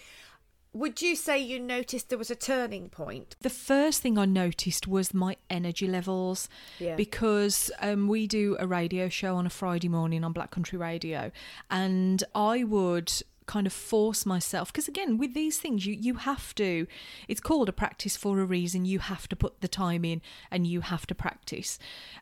would 0.72 1.02
you 1.02 1.16
say 1.16 1.36
you 1.38 1.58
noticed 1.58 2.08
there 2.08 2.18
was 2.18 2.30
a 2.30 2.36
turning 2.36 2.88
point? 2.88 3.34
The 3.40 3.50
first 3.50 4.00
thing 4.00 4.16
I 4.16 4.24
noticed 4.24 4.86
was 4.86 5.12
my 5.12 5.36
energy 5.50 5.88
levels 5.88 6.48
Yeah. 6.78 6.94
because 6.94 7.72
um, 7.80 8.06
we 8.06 8.28
do 8.28 8.56
a 8.60 8.66
radio 8.68 9.08
show 9.08 9.34
on 9.36 9.46
a 9.46 9.50
Friday 9.50 9.88
morning 9.88 10.22
on 10.22 10.32
Black 10.32 10.52
Country 10.52 10.78
Radio, 10.78 11.32
and 11.70 12.22
I 12.34 12.62
would 12.62 13.12
kind 13.46 13.66
of 13.66 13.72
force 13.72 14.24
myself 14.24 14.72
because 14.72 14.86
again 14.86 15.18
with 15.18 15.34
these 15.34 15.58
things 15.58 15.84
you 15.84 15.92
you 15.92 16.14
have 16.14 16.54
to 16.54 16.86
it's 17.26 17.40
called 17.40 17.68
a 17.68 17.72
practice 17.72 18.16
for 18.16 18.38
a 18.38 18.44
reason 18.44 18.84
you 18.84 19.00
have 19.00 19.26
to 19.26 19.34
put 19.34 19.60
the 19.60 19.66
time 19.66 20.04
in 20.04 20.22
and 20.52 20.68
you 20.68 20.82
have 20.82 21.04
to 21.04 21.16
practice 21.16 21.76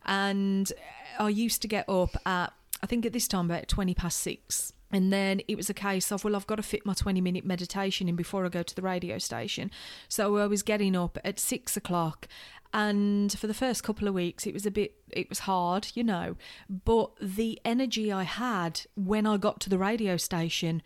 and 0.07 0.73
i 1.19 1.29
used 1.29 1.61
to 1.61 1.69
get 1.69 1.87
up 1.87 2.17
at 2.25 2.51
i 2.83 2.87
think 2.87 3.05
at 3.07 3.13
this 3.13 3.29
time 3.29 3.51
about 3.51 3.69
20 3.69 3.95
past 3.95 4.21
6 4.21 4.73
and 4.91 5.13
then 5.13 5.41
it 5.49 5.57
was 5.57 5.69
a 5.69 5.75
case 5.75 6.11
of, 6.11 6.25
well, 6.25 6.35
I've 6.35 6.47
got 6.47 6.57
to 6.57 6.63
fit 6.63 6.87
my 6.87 6.95
20 6.95 7.21
minute 7.21 7.45
meditation 7.45 8.09
in 8.09 8.17
before 8.17 8.47
I 8.47 8.49
go 8.49 8.63
to 8.63 8.75
the 8.75 8.83
radio 8.83 9.19
station. 9.19 9.71
So 10.09 10.39
I 10.39 10.47
was 10.47 10.63
getting 10.63 10.97
up 10.97 11.19
at 11.25 11.39
six 11.39 11.77
o'clock. 11.77 12.27
And 12.73 13.33
for 13.39 13.47
the 13.47 13.55
first 13.55 13.83
couple 13.83 14.09
of 14.09 14.15
weeks, 14.15 14.47
it 14.47 14.53
was 14.53 14.67
a 14.67 14.71
bit, 14.71 14.95
it 15.11 15.29
was 15.29 15.41
hard, 15.41 15.89
you 15.95 16.05
know. 16.05 16.37
But 16.69 17.13
the 17.21 17.61
energy 17.65 18.13
I 18.13 18.25
had 18.25 18.83
when 18.95 19.27
I 19.27 19.37
got 19.37 19.61
to 19.61 19.71
the 19.71 19.79
radio 19.79 20.17
station 20.17 20.83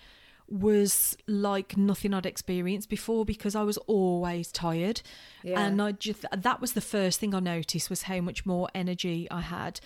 was 0.49 1.17
like 1.27 1.77
nothing 1.77 2.13
I'd 2.13 2.27
experienced 2.27 2.89
before 2.89 3.25
because 3.25 3.57
I 3.57 3.63
was 3.63 3.79
always 3.79 4.53
tired. 4.53 5.01
Yeah. 5.43 5.61
And 5.61 5.81
I 5.81 5.93
just, 5.93 6.25
that 6.37 6.61
was 6.61 6.75
the 6.75 6.81
first 6.81 7.19
thing 7.19 7.35
I 7.35 7.41
noticed 7.41 7.89
was 7.89 8.03
how 8.03 8.21
much 8.21 8.45
more 8.45 8.69
energy 8.75 9.27
I 9.31 9.41
had. 9.41 9.81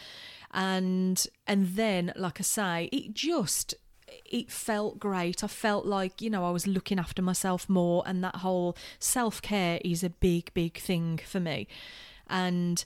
And, 0.57 1.25
and 1.47 1.69
then, 1.77 2.15
like 2.17 2.41
I 2.41 2.43
say, 2.43 2.89
it 2.91 3.13
just, 3.13 3.75
it 4.25 4.51
felt 4.51 4.99
great. 4.99 5.45
I 5.45 5.49
felt 5.49 5.85
like, 5.85 6.23
you 6.23 6.31
know, 6.31 6.47
I 6.47 6.51
was 6.51 6.67
looking 6.67 6.99
after 6.99 7.21
myself 7.21 7.69
more, 7.69 8.03
and 8.07 8.25
that 8.25 8.37
whole 8.37 8.75
self 8.99 9.43
care 9.43 9.79
is 9.85 10.03
a 10.03 10.09
big, 10.09 10.53
big 10.55 10.79
thing 10.79 11.21
for 11.27 11.41
me. 11.41 11.69
And 12.27 12.83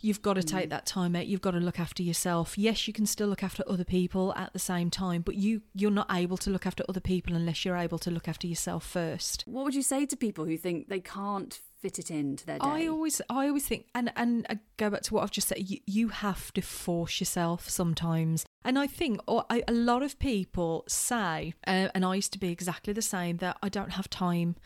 you've 0.00 0.22
got 0.22 0.34
to 0.34 0.40
mm. 0.40 0.48
take 0.48 0.70
that 0.70 0.86
time 0.86 1.14
out. 1.14 1.28
You've 1.28 1.40
got 1.40 1.52
to 1.52 1.60
look 1.60 1.78
after 1.78 2.02
yourself. 2.02 2.58
Yes, 2.58 2.86
you 2.88 2.92
can 2.92 3.06
still 3.06 3.28
look 3.28 3.44
after 3.44 3.62
other 3.68 3.84
people 3.84 4.34
at 4.34 4.52
the 4.52 4.58
same 4.58 4.90
time, 4.90 5.22
but 5.22 5.36
you 5.36 5.62
you're 5.72 5.90
not 5.90 6.08
able 6.10 6.36
to 6.38 6.50
look 6.50 6.66
after 6.66 6.84
other 6.88 7.00
people 7.00 7.34
unless 7.36 7.64
you're 7.64 7.76
able 7.76 7.98
to 8.00 8.10
look 8.10 8.28
after 8.28 8.46
yourself 8.46 8.84
first. 8.84 9.44
What 9.46 9.64
would 9.64 9.74
you 9.74 9.82
say 9.82 10.04
to 10.06 10.16
people 10.16 10.44
who 10.44 10.56
think 10.56 10.88
they 10.88 11.00
can't 11.00 11.60
fit 11.84 11.98
it 11.98 12.10
into 12.10 12.46
their 12.46 12.58
day? 12.58 12.66
I 12.66 12.86
always, 12.86 13.20
I 13.28 13.48
always 13.48 13.66
think, 13.66 13.86
and 13.94 14.10
and 14.16 14.46
I 14.48 14.58
go 14.78 14.88
back 14.88 15.02
to 15.02 15.14
what 15.14 15.22
I've 15.22 15.30
just 15.30 15.48
said. 15.48 15.58
You, 15.70 15.80
you 15.86 16.08
have 16.08 16.50
to 16.54 16.62
force 16.62 17.20
yourself 17.20 17.68
sometimes, 17.68 18.46
and 18.64 18.78
I 18.78 18.86
think 18.86 19.20
or 19.26 19.44
I, 19.50 19.62
a 19.68 19.72
lot 19.72 20.02
of 20.02 20.18
people 20.18 20.84
say, 20.88 21.52
uh, 21.66 21.88
and 21.94 22.04
I 22.04 22.14
used 22.14 22.32
to 22.32 22.38
be 22.38 22.50
exactly 22.50 22.94
the 22.94 23.02
same 23.02 23.36
that 23.38 23.58
I 23.62 23.68
don't 23.68 23.92
have 23.92 24.08
time. 24.08 24.56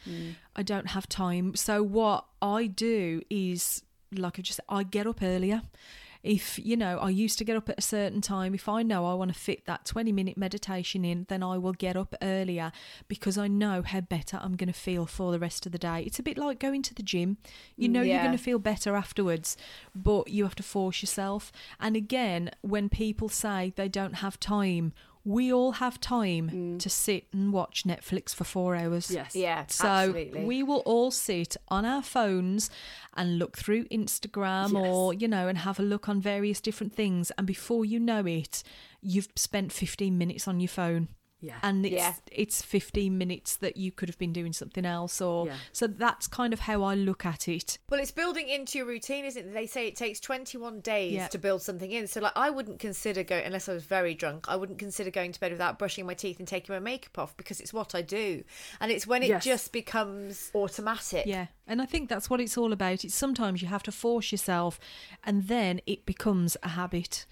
I 0.54 0.62
don't 0.62 0.88
have 0.88 1.08
time. 1.08 1.56
So 1.56 1.82
what 1.82 2.26
I 2.40 2.66
do 2.66 3.22
is 3.28 3.82
like 4.12 4.38
I 4.38 4.42
just 4.42 4.60
I 4.68 4.84
get 4.84 5.06
up 5.06 5.20
earlier. 5.22 5.62
If 6.22 6.58
you 6.58 6.76
know, 6.76 6.98
I 6.98 7.10
used 7.10 7.38
to 7.38 7.44
get 7.44 7.56
up 7.56 7.68
at 7.68 7.78
a 7.78 7.82
certain 7.82 8.20
time. 8.20 8.54
If 8.54 8.68
I 8.68 8.82
know 8.82 9.06
I 9.06 9.14
want 9.14 9.32
to 9.32 9.38
fit 9.38 9.66
that 9.66 9.84
20 9.84 10.12
minute 10.12 10.36
meditation 10.36 11.04
in, 11.04 11.26
then 11.28 11.42
I 11.42 11.58
will 11.58 11.72
get 11.72 11.96
up 11.96 12.14
earlier 12.20 12.72
because 13.06 13.38
I 13.38 13.48
know 13.48 13.82
how 13.82 14.00
better 14.00 14.38
I'm 14.40 14.56
going 14.56 14.72
to 14.72 14.78
feel 14.78 15.06
for 15.06 15.32
the 15.32 15.38
rest 15.38 15.66
of 15.66 15.72
the 15.72 15.78
day. 15.78 16.02
It's 16.02 16.18
a 16.18 16.22
bit 16.22 16.38
like 16.38 16.58
going 16.58 16.82
to 16.82 16.94
the 16.94 17.02
gym. 17.02 17.38
You 17.76 17.88
mm, 17.88 17.92
know, 17.92 18.02
you're 18.02 18.18
going 18.18 18.32
to 18.32 18.38
feel 18.38 18.58
better 18.58 18.96
afterwards, 18.96 19.56
but 19.94 20.28
you 20.28 20.44
have 20.44 20.56
to 20.56 20.62
force 20.62 21.02
yourself. 21.02 21.52
And 21.80 21.96
again, 21.96 22.50
when 22.62 22.88
people 22.88 23.28
say 23.28 23.72
they 23.76 23.88
don't 23.88 24.14
have 24.14 24.40
time, 24.40 24.92
we 25.24 25.52
all 25.52 25.72
have 25.72 26.00
time 26.00 26.50
mm. 26.50 26.78
to 26.78 26.88
sit 26.88 27.26
and 27.32 27.52
watch 27.52 27.84
Netflix 27.84 28.34
for 28.34 28.44
four 28.44 28.74
hours. 28.74 29.10
Yes. 29.10 29.34
Yeah, 29.34 29.66
So 29.68 29.88
absolutely. 29.88 30.44
we 30.44 30.62
will 30.62 30.82
all 30.86 31.10
sit 31.10 31.56
on 31.68 31.84
our 31.84 32.02
phones 32.02 32.70
and 33.16 33.38
look 33.38 33.56
through 33.56 33.84
Instagram 33.86 34.74
or, 34.74 35.12
you 35.12 35.28
know, 35.28 35.48
and 35.48 35.58
have 35.58 35.78
a 35.78 35.82
look 35.82 36.08
on 36.08 36.20
various 36.20 36.60
different 36.60 36.94
things. 36.94 37.30
And 37.36 37.46
before 37.46 37.84
you 37.84 38.00
know 38.00 38.24
it, 38.26 38.62
you've 39.00 39.28
spent 39.36 39.72
15 39.72 40.16
minutes 40.16 40.48
on 40.48 40.60
your 40.60 40.68
phone. 40.68 41.08
Yeah. 41.40 41.58
And 41.62 41.86
it's 41.86 41.94
Yeah. 41.94 42.14
it's 42.32 42.62
15 42.62 43.16
minutes 43.16 43.54
that 43.56 43.76
you 43.76 43.92
could 43.92 44.08
have 44.08 44.18
been 44.18 44.32
doing 44.32 44.52
something 44.52 44.84
else 44.84 45.20
or 45.20 45.46
Yeah. 45.46 45.56
so 45.72 45.86
that's 45.86 46.26
kind 46.26 46.52
of 46.52 46.60
how 46.60 46.82
I 46.82 46.94
look 46.96 47.24
at 47.24 47.46
it. 47.46 47.78
Well, 47.88 48.00
it's 48.00 48.10
building 48.10 48.48
into 48.48 48.76
your 48.78 48.86
routine, 48.88 49.24
isn't 49.24 49.46
it? 49.50 49.52
They 49.52 49.66
say 49.68 49.86
it 49.86 49.94
takes 49.94 50.18
21 50.18 50.80
days 50.80 51.12
Yeah. 51.12 51.28
to 51.28 51.38
build 51.38 51.62
something 51.62 51.92
in. 51.92 52.08
So, 52.08 52.20
like, 52.20 52.32
I 52.36 52.50
wouldn't 52.50 52.80
consider 52.80 53.22
going, 53.22 53.44
unless 53.44 53.68
I 53.68 53.74
was 53.74 53.84
very 53.84 54.14
drunk, 54.14 54.46
I 54.48 54.56
wouldn't 54.56 54.80
consider 54.80 55.10
going 55.10 55.30
to 55.30 55.38
bed 55.38 55.52
without 55.52 55.78
brushing 55.78 56.06
my 56.06 56.14
teeth 56.14 56.40
and 56.40 56.48
taking 56.48 56.74
my 56.74 56.80
makeup 56.80 57.16
off 57.18 57.36
because 57.36 57.60
it's 57.60 57.72
what 57.72 57.94
I 57.94 58.02
do. 58.02 58.42
And 58.80 58.90
it's 58.90 59.06
when 59.06 59.22
it 59.22 59.28
Yes. 59.28 59.44
just 59.44 59.70
becomes 59.72 60.50
automatic. 60.54 61.26
Yeah. 61.26 61.46
And 61.68 61.80
I 61.80 61.86
think 61.86 62.08
that's 62.08 62.28
what 62.28 62.40
it's 62.40 62.58
all 62.58 62.72
about. 62.72 63.04
It's 63.04 63.14
sometimes 63.14 63.62
you 63.62 63.68
have 63.68 63.82
to 63.84 63.92
force 63.92 64.32
yourself 64.32 64.80
and 65.22 65.46
then 65.46 65.80
it 65.86 66.04
becomes 66.04 66.56
a 66.62 66.70
habit. 66.70 67.26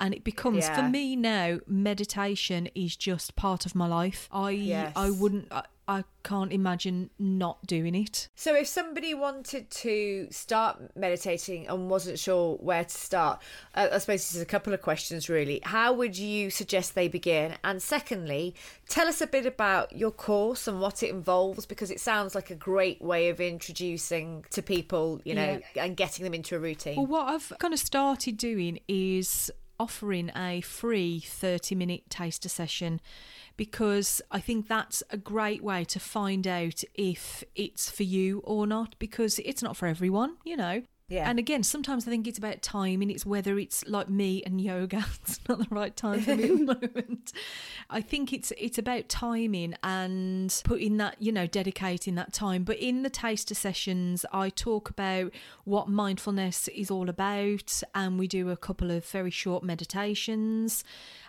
And 0.00 0.14
it 0.14 0.24
becomes 0.24 0.68
for 0.68 0.82
me 0.82 1.14
now 1.14 1.60
meditation 1.66 2.68
is 2.74 2.96
just 2.96 3.36
part 3.36 3.66
of 3.66 3.74
my 3.74 3.86
life. 3.86 4.28
I 4.32 4.50
Yes. 4.50 4.92
I 4.96 5.10
wouldn't 5.10 5.48
I, 5.52 5.64
I 5.90 6.04
can't 6.22 6.52
imagine 6.52 7.10
not 7.18 7.66
doing 7.66 7.96
it. 7.96 8.28
So, 8.36 8.54
if 8.54 8.68
somebody 8.68 9.12
wanted 9.12 9.68
to 9.70 10.28
start 10.30 10.96
meditating 10.96 11.66
and 11.66 11.90
wasn't 11.90 12.16
sure 12.16 12.54
where 12.58 12.84
to 12.84 12.90
start, 12.96 13.42
uh, 13.74 13.88
I 13.90 13.98
suppose 13.98 14.20
this 14.20 14.36
is 14.36 14.40
a 14.40 14.46
couple 14.46 14.72
of 14.72 14.82
questions 14.82 15.28
really. 15.28 15.60
How 15.64 15.92
would 15.92 16.16
you 16.16 16.48
suggest 16.48 16.94
they 16.94 17.08
begin? 17.08 17.56
And 17.64 17.82
secondly, 17.82 18.54
tell 18.88 19.08
us 19.08 19.20
a 19.20 19.26
bit 19.26 19.46
about 19.46 19.96
your 19.96 20.12
course 20.12 20.68
and 20.68 20.80
what 20.80 21.02
it 21.02 21.10
involves 21.10 21.66
because 21.66 21.90
it 21.90 21.98
sounds 21.98 22.36
like 22.36 22.50
a 22.50 22.54
great 22.54 23.02
way 23.02 23.28
of 23.28 23.40
introducing 23.40 24.44
to 24.50 24.62
people, 24.62 25.20
you 25.24 25.34
know, 25.34 25.60
and 25.74 25.96
getting 25.96 26.22
them 26.22 26.34
into 26.34 26.54
a 26.54 26.60
routine. 26.60 26.98
Well, 26.98 27.06
what 27.06 27.34
I've 27.34 27.52
kind 27.58 27.74
of 27.74 27.80
started 27.80 28.36
doing 28.36 28.78
is 28.86 29.50
offering 29.80 30.30
a 30.36 30.60
free 30.60 31.20
30 31.20 31.74
minute 31.74 32.02
taster 32.10 32.50
session 32.50 33.00
because 33.56 34.20
I 34.30 34.38
think 34.38 34.68
that's 34.68 35.02
a 35.08 35.16
great 35.16 35.64
way 35.64 35.84
to 35.86 35.98
find 35.98 36.46
out 36.46 36.84
if 36.94 37.42
it's 37.54 37.90
for 37.90 38.02
you 38.02 38.40
or 38.44 38.66
not 38.66 38.94
because 38.98 39.38
it's 39.38 39.62
not 39.62 39.76
for 39.76 39.86
everyone, 39.86 40.36
you 40.44 40.56
know. 40.56 40.82
Yeah. 41.10 41.28
And 41.28 41.40
again, 41.40 41.64
sometimes 41.64 42.06
I 42.06 42.10
think 42.10 42.28
it's 42.28 42.38
about 42.38 42.62
timing. 42.62 43.10
It's 43.10 43.26
whether 43.26 43.58
it's 43.58 43.84
like 43.88 44.08
me 44.08 44.42
and 44.46 44.60
yoga. 44.60 45.04
It's 45.22 45.40
not 45.48 45.58
the 45.58 45.66
right 45.70 45.94
time 45.94 46.20
for 46.20 46.36
me 46.36 46.44
at 46.44 46.48
the 46.50 46.64
moment. 46.64 47.32
I 47.90 48.00
think 48.00 48.32
it's 48.32 48.52
it's 48.56 48.78
about 48.78 49.08
timing 49.08 49.74
and 49.82 50.60
putting 50.64 50.96
that, 50.98 51.16
you 51.20 51.32
know, 51.32 51.46
dedicating 51.46 52.14
that 52.14 52.32
time. 52.32 52.62
But 52.62 52.78
in 52.78 53.02
the 53.02 53.10
taster 53.10 53.54
sessions, 53.54 54.24
I 54.32 54.50
talk 54.50 54.88
about 54.88 55.32
what 55.64 55.88
mindfulness 55.88 56.68
is 56.68 56.90
all 56.90 57.08
about, 57.08 57.82
and 57.94 58.18
we 58.18 58.28
do 58.28 58.50
a 58.50 58.56
couple 58.56 58.92
of 58.92 59.04
very 59.04 59.30
short 59.30 59.64
meditations. 59.64 60.84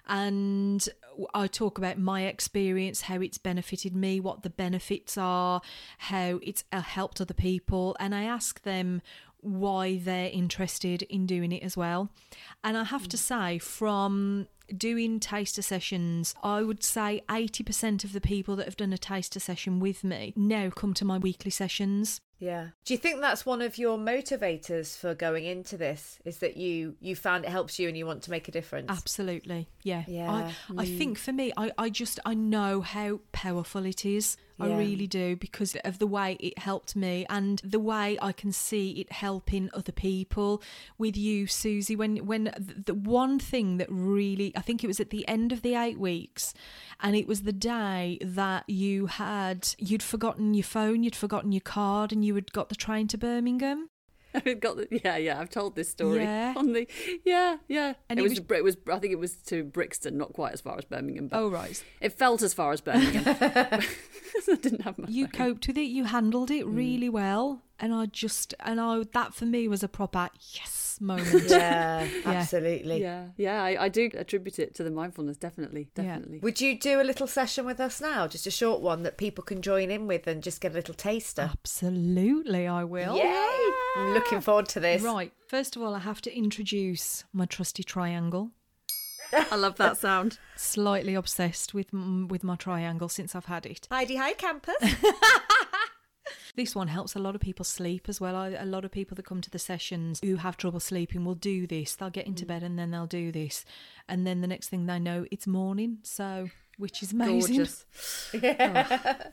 And 0.07 0.88
I 1.34 1.47
talk 1.47 1.77
about 1.77 1.97
my 1.97 2.23
experience, 2.23 3.01
how 3.01 3.21
it's 3.21 3.38
benefited 3.38 3.95
me, 3.95 4.19
what 4.19 4.43
the 4.43 4.49
benefits 4.49 5.17
are, 5.17 5.61
how 5.97 6.39
it's 6.41 6.63
uh, 6.71 6.82
helped 6.82 7.21
other 7.21 7.34
people, 7.34 7.95
and 7.99 8.13
I 8.15 8.23
ask 8.23 8.63
them 8.63 9.01
why 9.41 9.97
they're 9.97 10.29
interested 10.31 11.01
in 11.03 11.25
doing 11.25 11.51
it 11.51 11.63
as 11.63 11.75
well. 11.75 12.09
And 12.63 12.77
I 12.77 12.83
have 12.83 13.07
to 13.09 13.17
mm. 13.17 13.19
say, 13.19 13.57
from 13.59 14.47
doing 14.75 15.19
taster 15.19 15.61
sessions, 15.61 16.33
I 16.43 16.61
would 16.61 16.83
say 16.83 17.21
80% 17.29 18.03
of 18.03 18.13
the 18.13 18.21
people 18.21 18.55
that 18.55 18.65
have 18.65 18.77
done 18.77 18.93
a 18.93 18.97
taster 18.97 19.39
session 19.39 19.79
with 19.79 20.03
me 20.03 20.33
now 20.35 20.69
come 20.69 20.93
to 20.95 21.05
my 21.05 21.17
weekly 21.17 21.51
sessions. 21.51 22.21
Yeah. 22.39 22.69
Do 22.85 22.93
you 22.95 22.97
think 22.97 23.21
that's 23.21 23.45
one 23.45 23.61
of 23.61 23.77
your 23.77 23.99
motivators 23.99 24.97
for 24.97 25.13
going 25.13 25.45
into 25.45 25.77
this? 25.77 26.17
Is 26.25 26.39
that 26.39 26.57
you 26.57 26.95
you 26.99 27.15
found 27.15 27.45
it 27.45 27.51
helps 27.51 27.77
you 27.77 27.87
and 27.87 27.95
you 27.95 28.07
want 28.07 28.23
to 28.23 28.31
make 28.31 28.47
a 28.47 28.51
difference? 28.51 28.87
Absolutely. 28.89 29.69
Yeah. 29.83 30.05
Yeah. 30.07 30.31
I, 30.31 30.81
I 30.81 30.85
think 30.85 31.17
mm. 31.17 31.21
for 31.21 31.33
me, 31.33 31.53
I, 31.55 31.71
I 31.77 31.89
just, 31.91 32.19
I 32.25 32.33
know 32.33 32.81
how 32.81 33.19
powerful 33.31 33.85
it 33.85 34.05
is. 34.05 34.37
I 34.60 34.68
really 34.68 35.08
do 35.08 35.36
because 35.36 35.76
of 35.84 35.99
the 35.99 36.08
way 36.08 36.38
it 36.39 36.58
helped 36.60 36.95
me 36.95 37.26
and 37.30 37.60
the 37.64 37.80
way 37.80 38.18
I 38.22 38.32
can 38.32 38.52
see 38.52 38.91
it 39.02 39.12
helping 39.12 39.70
other 39.74 39.91
people. 39.91 40.62
With 40.97 41.18
you, 41.18 41.47
Susie, 41.47 41.95
when 41.95 42.18
when 42.26 42.54
the 42.86 42.93
one 42.93 43.39
thing 43.39 43.78
that 43.78 43.88
really, 43.89 44.54
I 44.56 44.62
think 44.62 44.84
it 44.84 44.88
was 44.88 44.99
at 44.99 45.10
the 45.10 45.28
end 45.28 45.52
of 45.52 45.62
the 45.62 45.76
eight 45.76 45.99
weeks, 45.99 46.54
and 46.99 47.16
it 47.16 47.28
was 47.28 47.43
the 47.43 47.54
day 47.54 48.18
that 48.22 48.70
you 48.70 49.08
had 49.08 49.70
you'd 49.78 50.04
forgotten 50.04 50.54
your 50.54 50.64
phone, 50.64 51.04
you'd 51.04 51.16
forgotten 51.16 51.52
your 51.52 51.62
card, 51.62 52.12
and 52.12 52.24
you 52.24 52.36
had 52.36 52.52
got 52.52 52.70
the 52.70 52.76
train 52.76 53.08
to 53.08 53.18
Birmingham. 53.18 53.89
I've 54.45 54.59
got 54.59 54.77
the, 54.77 54.88
yeah, 55.03 55.17
yeah. 55.17 55.39
I've 55.39 55.49
told 55.49 55.75
this 55.75 55.89
story 55.89 56.23
Yeah. 56.23 56.53
on 56.55 56.73
the 56.73 56.88
yeah, 57.25 57.57
yeah. 57.67 57.93
And 58.09 58.19
it 58.19 58.21
it, 58.21 58.29
was, 58.29 58.39
was- 58.39 58.57
it 58.57 58.63
was 58.63 58.77
I 58.91 58.99
think 58.99 59.13
it 59.13 59.19
was 59.19 59.34
to 59.47 59.63
Brixton, 59.63 60.17
not 60.17 60.34
quite 60.34 60.53
as 60.53 60.61
far 60.61 60.77
as 60.77 60.86
Birmingham, 60.86 61.27
but 61.27 61.38
Oh 61.39 61.49
right. 61.49 61.82
it 61.99 62.13
felt 62.13 62.41
as 62.41 62.53
far 62.53 62.71
as 62.71 62.82
Birmingham. 62.82 63.23
I 64.49 64.55
didn't 64.55 64.82
have 64.82 64.97
my 64.97 65.07
you 65.09 65.25
phone. 65.27 65.32
coped 65.32 65.67
with 65.67 65.77
it 65.77 65.84
you 65.84 66.05
handled 66.05 66.49
it 66.51 66.65
mm. 66.65 66.75
really 66.75 67.09
well 67.09 67.61
and 67.79 67.93
i 67.93 68.05
just 68.05 68.53
and 68.61 68.79
i 68.79 69.03
that 69.13 69.34
for 69.34 69.45
me 69.45 69.67
was 69.67 69.84
a 69.84 69.88
proper 69.89 70.29
yes 70.53 70.80
moment 71.02 71.43
Yeah, 71.49 72.08
absolutely. 72.26 73.02
Yeah, 73.02 73.26
yeah. 73.38 73.64
I, 73.64 73.86
I 73.86 73.89
do 73.89 74.10
attribute 74.14 74.60
it 74.60 74.76
to 74.76 74.84
the 74.84 74.91
mindfulness. 74.91 75.38
Definitely, 75.38 75.89
Yeah. 75.97 76.04
definitely. 76.04 76.39
Would 76.39 76.62
you 76.62 76.78
do 76.80 77.02
a 77.02 77.04
little 77.04 77.28
session 77.28 77.66
with 77.66 77.80
us 77.80 77.99
now? 77.99 78.28
Just 78.28 78.47
a 78.47 78.52
short 78.52 78.82
one 78.82 79.04
that 79.04 79.18
people 79.18 79.43
can 79.43 79.62
join 79.62 79.89
in 79.91 80.08
with 80.08 80.28
and 80.28 80.41
just 80.43 80.62
get 80.62 80.72
a 80.72 80.76
little 80.76 80.93
taster. 80.93 81.49
absolutely 81.52 82.68
i 82.68 82.84
will 82.84 83.16
Yay! 83.18 83.72
I'm 83.97 84.14
looking 84.14 84.38
ah! 84.38 84.41
forward 84.41 84.68
to 84.70 84.80
this. 84.80 85.02
right 85.02 85.32
first 85.47 85.76
of 85.76 85.82
all 85.82 85.93
i 85.95 85.99
have 85.99 86.22
to 86.22 86.36
introduce 86.36 87.24
my 87.34 87.45
trusty 87.45 87.84
triangle 87.84 88.52
I 89.34 89.56
love 89.56 89.78
that 89.78 89.95
sound. 89.97 90.39
slightly 90.58 91.14
obsessed 91.16 91.74
with 91.74 91.88
with 91.93 92.43
my 92.43 92.56
triangle 92.58 93.08
since 93.10 93.34
i've 93.36 93.45
had 93.45 93.66
it 93.66 93.88
Heidi 93.89 94.18
Hi 94.18 94.34
Campus. 94.34 94.76
This 96.55 96.76
one 96.76 96.88
helps 96.88 97.15
a 97.15 97.19
lot 97.19 97.36
of 97.36 97.41
people 97.41 97.65
sleep 97.65 98.07
as 98.07 98.19
well. 98.19 98.36
I, 98.36 98.49
a 98.49 98.65
lot 98.65 98.86
of 98.86 98.91
people 98.91 99.15
that 99.15 99.26
come 99.26 99.41
to 99.41 99.49
the 99.49 99.59
sessions 99.59 100.19
who 100.24 100.36
have 100.38 100.57
trouble 100.57 100.80
sleeping 100.80 101.26
will 101.26 101.36
do 101.36 101.65
this. 101.65 101.95
They'll 101.95 102.09
get 102.09 102.28
into 102.28 102.45
mm. 102.45 102.49
bed 102.49 102.63
and 102.63 102.78
then 102.78 102.91
they'll 102.91 103.07
do 103.07 103.32
this. 103.32 103.65
And 104.07 104.26
then 104.28 104.41
the 104.41 104.47
next 104.47 104.69
thing 104.69 104.86
they 104.86 104.99
know, 104.99 105.26
it's 105.32 105.47
morning. 105.47 105.99
So, 106.03 106.49
which 106.78 107.01
is 107.01 107.13
amazing. 107.13 107.57
Gorgeous. 107.57 107.86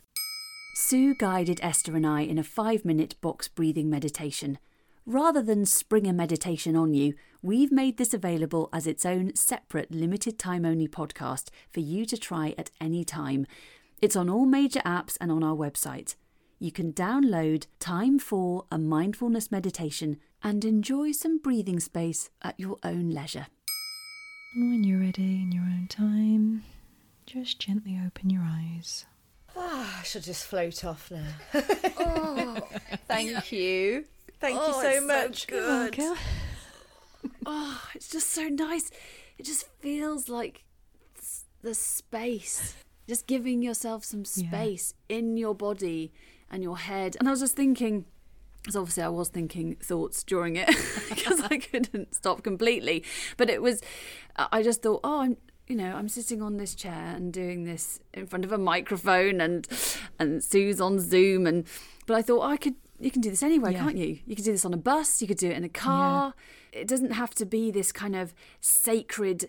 Oh. 0.80 0.80
Sue 0.80 1.12
guided 1.12 1.59
Esther 1.61 1.97
and 1.97 2.07
I 2.07 2.20
in 2.20 2.39
a 2.39 2.45
five 2.45 2.84
minute 2.84 3.16
box 3.20 3.49
breathing 3.49 3.91
meditation. 3.91 4.59
Rather 5.05 5.43
than 5.43 5.66
spring 5.66 6.07
a 6.07 6.12
meditation 6.12 6.76
on 6.76 6.95
you, 6.95 7.14
we've 7.43 7.72
made 7.72 7.97
this 7.97 8.14
available 8.14 8.68
as 8.72 8.86
its 8.86 9.05
own 9.05 9.34
separate 9.34 9.91
limited 9.91 10.39
time 10.39 10.64
only 10.64 10.86
podcast 10.86 11.49
for 11.72 11.80
you 11.80 12.07
to 12.07 12.16
try 12.16 12.55
at 12.57 12.70
any 12.80 13.05
time. 13.05 13.45
It's 14.01 14.14
on 14.14 14.28
all 14.28 14.47
major 14.47 14.80
apps 14.80 15.16
and 15.20 15.32
on 15.32 15.43
our 15.43 15.57
website. 15.57 16.14
You 16.59 16.72
can 16.72 16.92
download 16.92 17.66
Time 17.78 18.18
for 18.18 18.64
a 18.70 18.78
Mindfulness 18.78 19.50
Meditation 19.52 20.18
and 20.42 20.64
enjoy 20.64 21.12
some 21.12 21.38
breathing 21.38 21.78
space 21.80 22.30
at 22.42 22.59
your 22.59 22.76
own 22.82 23.11
leisure. 23.11 23.46
When 24.56 24.82
you're 24.82 25.00
ready 25.00 25.42
in 25.42 25.52
your 25.52 25.62
own 25.62 25.86
time, 25.88 26.64
just 27.26 27.61
gently 27.61 28.00
open 28.04 28.30
your 28.30 28.42
eyes. 28.44 29.06
Ah, 29.56 30.00
I 30.00 30.02
should 30.02 30.24
just 30.24 30.46
float 30.46 30.84
off 30.84 31.11
now. 31.11 31.26
Thank 33.09 33.52
you. 33.52 34.04
Thank 34.40 34.54
you 34.56 34.61
Oh, 34.62 34.80
so 34.82 34.88
it's 34.88 34.98
so 35.00 35.06
much. 35.06 35.46
good. 35.46 35.98
Oh, 37.46 37.82
it's 37.94 38.09
just 38.11 38.30
so 38.30 38.44
nice. 38.48 38.90
It 39.38 39.44
just 39.46 39.68
feels 39.80 40.28
like 40.28 40.64
the 41.62 41.74
space. 41.74 42.74
Just 43.09 43.26
giving 43.26 43.62
yourself 43.62 44.04
some 44.04 44.24
Yeah. 44.36 44.48
space 44.48 44.94
in 45.09 45.36
your 45.36 45.54
body 45.54 46.12
and 46.51 46.62
your 46.62 46.78
head. 46.78 47.16
And 47.18 47.28
I 47.28 47.30
was 47.30 47.40
just 47.40 47.57
thinking, 47.57 48.05
because 48.62 48.76
obviously 48.76 49.03
I 49.03 49.09
was 49.09 49.28
thinking 49.28 49.76
thoughts 49.76 50.22
during 50.24 50.57
it 50.57 50.68
because 51.09 51.40
I 51.42 51.59
couldn't 51.59 52.14
stop 52.14 52.42
completely. 52.42 53.05
But 53.36 53.51
it 53.51 53.62
was, 53.62 53.82
I 54.36 54.62
just 54.62 54.82
thought, 54.82 55.01
oh, 55.05 55.20
I'm, 55.20 55.36
you 55.66 55.76
know, 55.76 55.94
I'm 55.94 56.09
sitting 56.09 56.40
on 56.42 56.57
this 56.57 56.74
chair 56.74 57.12
and 57.14 57.32
doing 57.32 57.64
this 57.64 58.01
in 58.14 58.26
front 58.26 58.44
of 58.44 58.53
a 58.53 58.59
microphone 58.59 59.40
and 59.40 59.66
and 60.18 60.42
Sue's 60.42 60.80
on 60.80 60.99
Zoom 60.99 61.46
and, 61.46 61.66
but 62.07 62.16
I 62.16 62.22
thought 62.22 62.40
oh, 62.40 62.51
I 62.51 62.57
could 62.57 62.74
you 63.01 63.11
can 63.11 63.20
do 63.20 63.30
this 63.30 63.42
anywhere, 63.42 63.70
Yeah. 63.72 63.80
can't 63.80 63.96
you? 63.96 64.18
You 64.26 64.34
could 64.34 64.44
do 64.44 64.51
this 64.53 64.64
on 64.64 64.74
a 64.74 64.78
bus, 64.78 65.20
you 65.22 65.28
could 65.28 65.36
do 65.36 65.51
it 65.51 65.57
in 65.57 65.64
a 65.64 65.68
car. 65.68 66.34
It 66.72 66.88
doesn't 66.88 67.12
have 67.12 67.34
to 67.36 67.46
be 67.46 67.70
this 67.70 67.92
kind 67.92 68.16
of 68.16 68.34
sacred, 68.61 69.49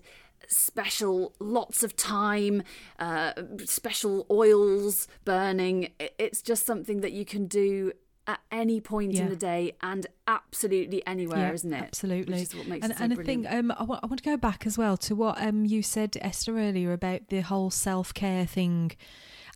special, 0.49 1.33
lots 1.39 1.83
of 1.83 1.95
time, 1.95 2.63
uh, 2.99 3.33
special 3.65 4.25
oils 4.29 5.07
burning. 5.23 5.89
It's 5.99 6.41
just 6.41 6.65
something 6.65 7.01
that 7.01 7.11
you 7.13 7.23
can 7.23 7.47
do 7.47 7.93
at 8.27 8.39
any 8.51 8.79
point 8.79 9.15
in 9.15 9.29
the 9.29 9.35
day 9.35 9.75
and 9.81 10.05
absolutely 10.27 11.05
anywhere, 11.07 11.47
Yeah, 11.47 11.53
isn't 11.53 11.73
it? 11.73 11.83
Absolutely. 11.83 12.41
Is 12.41 12.53
what 12.55 12.67
makes 12.67 12.83
and 12.83 12.91
it 12.91 12.97
so 12.97 13.03
and 13.03 13.13
I 13.13 13.15
think 13.23 13.51
um, 13.51 13.71
I 13.71 13.83
want, 13.83 14.17
to 14.17 14.23
go 14.23 14.37
back 14.37 14.67
as 14.67 14.77
well 14.77 14.97
to 14.97 15.15
what 15.15 15.41
um, 15.41 15.65
you 15.65 15.81
said, 15.81 16.15
Esther, 16.21 16.59
earlier 16.59 16.93
about 16.93 17.29
the 17.29 17.41
whole 17.41 17.71
self 17.71 18.13
care 18.13 18.45
thing. 18.45 18.91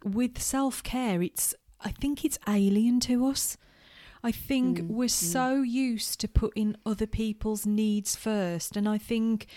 With 0.04 0.42
self 0.42 0.82
care, 0.82 1.22
it's 1.22 1.54
I 1.82 1.92
think 1.92 2.26
it's 2.26 2.40
alien 2.48 3.00
to 3.02 3.26
us. 3.28 3.58
I 4.26 4.32
think 4.32 4.80
Mm, 4.80 4.88
we're 4.88 5.10
so 5.10 5.62
used 5.62 6.22
to 6.22 6.28
putting 6.30 6.78
other 6.86 7.06
people's 7.06 7.66
needs 7.66 8.16
first, 8.16 8.78
and 8.78 8.88
I 8.88 8.98
think 8.98 9.48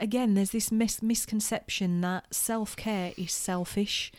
again 0.00 0.34
there's 0.34 0.50
this 0.50 0.70
mis- 0.72 1.02
misconception 1.02 2.00
that 2.02 2.32
self 2.34 2.76
care 2.76 3.12
is 3.16 3.32
selfish, 3.32 4.12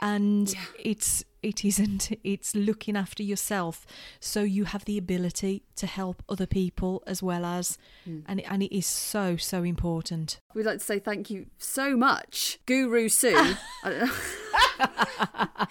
and 0.00 0.54
it's 0.78 1.24
it 1.42 1.64
isn't. 1.64 2.10
It's 2.24 2.54
looking 2.56 2.96
after 2.96 3.22
yourself, 3.22 3.86
so 4.20 4.42
you 4.42 4.64
have 4.64 4.84
the 4.86 4.98
ability 4.98 5.62
to 5.76 5.86
help 5.86 6.22
other 6.28 6.46
people 6.46 7.02
as 7.06 7.22
well 7.22 7.44
as, 7.44 7.78
Mm. 8.08 8.22
and 8.26 8.40
and 8.40 8.62
it 8.62 8.76
is 8.76 8.86
so 8.86 9.36
so 9.36 9.62
important. 9.62 10.40
We'd 10.54 10.66
like 10.66 10.78
to 10.78 10.84
say 10.84 10.98
thank 10.98 11.30
you 11.30 11.46
so 11.58 11.96
much, 11.96 12.58
Guru 12.66 13.08
Sue. 13.08 13.34
I 13.84 13.90
don't 13.90 14.00
know. 14.00 15.66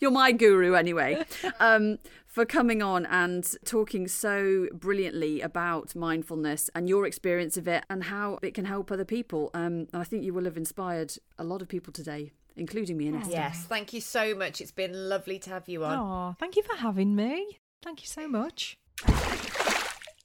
You're 0.00 0.10
my 0.10 0.32
guru 0.32 0.72
anyway. 0.74 1.22
Um, 1.60 1.98
for 2.30 2.46
coming 2.46 2.80
on 2.80 3.04
and 3.06 3.56
talking 3.64 4.06
so 4.06 4.68
brilliantly 4.72 5.40
about 5.40 5.96
mindfulness 5.96 6.70
and 6.76 6.88
your 6.88 7.04
experience 7.04 7.56
of 7.56 7.66
it 7.66 7.84
and 7.90 8.04
how 8.04 8.38
it 8.40 8.54
can 8.54 8.64
help 8.64 8.92
other 8.92 9.04
people. 9.04 9.50
Um, 9.52 9.88
and 9.92 9.96
I 9.96 10.04
think 10.04 10.22
you 10.22 10.32
will 10.32 10.44
have 10.44 10.56
inspired 10.56 11.12
a 11.38 11.44
lot 11.44 11.60
of 11.60 11.68
people 11.68 11.92
today, 11.92 12.30
including 12.56 12.96
me 12.96 13.08
and 13.08 13.16
Esther. 13.16 13.32
Yes, 13.32 13.64
thank 13.64 13.92
you 13.92 14.00
so 14.00 14.36
much. 14.36 14.60
It's 14.60 14.70
been 14.70 15.08
lovely 15.08 15.40
to 15.40 15.50
have 15.50 15.68
you 15.68 15.84
on. 15.84 15.98
Oh, 15.98 16.36
thank 16.38 16.54
you 16.54 16.62
for 16.62 16.76
having 16.76 17.16
me. 17.16 17.58
Thank 17.82 18.00
you 18.02 18.06
so 18.06 18.28
much. 18.28 18.78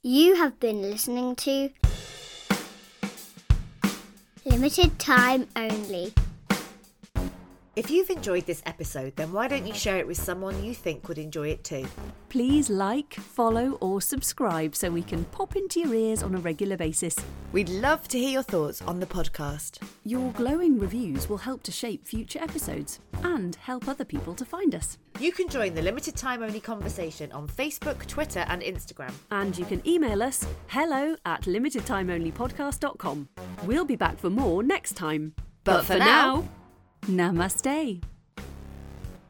You 0.04 0.36
have 0.36 0.60
been 0.60 0.84
listening 0.84 1.36
to 1.38 1.72
Limited 4.46 5.00
Time 5.00 5.48
Only. 5.56 6.14
If 7.76 7.92
you've 7.92 8.10
enjoyed 8.10 8.46
this 8.46 8.62
episode, 8.66 9.18
then 9.18 9.34
why 9.34 9.50
don't 9.50 9.68
you 9.68 9.74
share 9.74 9.98
it 9.98 10.08
with 10.08 10.16
someone 10.16 10.64
you 10.64 10.74
think 10.74 11.10
would 11.10 11.18
enjoy 11.18 11.50
it 11.50 11.66
too? 11.66 11.86
Please 12.30 12.70
like, 12.70 13.14
follow, 13.16 13.72
or 13.82 14.00
subscribe 14.00 14.78
so 14.78 14.90
we 14.90 15.02
can 15.02 15.26
pop 15.26 15.58
into 15.58 15.82
your 15.82 15.94
ears 15.94 16.24
on 16.24 16.36
a 16.36 16.38
regular 16.38 16.78
basis. 16.78 17.18
We'd 17.52 17.68
love 17.68 18.08
to 18.10 18.18
hear 18.18 18.30
your 18.30 18.44
thoughts 18.44 18.82
on 18.84 19.02
the 19.02 19.06
podcast. 19.06 19.80
Your 20.06 20.32
glowing 20.32 20.80
reviews 20.80 21.28
will 21.28 21.40
help 21.40 21.64
to 21.64 21.72
shape 21.74 22.08
future 22.08 22.42
episodes 22.42 23.00
and 23.24 23.58
help 23.58 23.90
other 23.90 24.06
people 24.06 24.36
to 24.36 24.46
find 24.46 24.74
us. 24.74 24.98
You 25.20 25.34
can 25.34 25.50
join 25.50 25.74
the 25.74 25.82
limited 25.82 26.16
time 26.16 26.44
only 26.44 26.62
conversation 26.62 27.30
on 27.34 27.46
Facebook, 27.50 28.06
Twitter, 28.08 28.46
and 28.48 28.62
Instagram. 28.62 29.12
And 29.32 29.58
you 29.58 29.66
can 29.66 29.86
email 29.86 30.24
us 30.24 30.48
hello 30.68 31.18
at 31.26 31.42
limitedtimeonlypodcast.com. 31.42 33.28
We'll 33.66 33.86
be 33.86 33.98
back 33.98 34.18
for 34.18 34.30
more 34.30 34.64
next 34.64 34.94
time. 34.94 35.34
But 35.66 35.84
for 35.84 35.98
now- 35.98 36.48
namaste. 37.08 38.02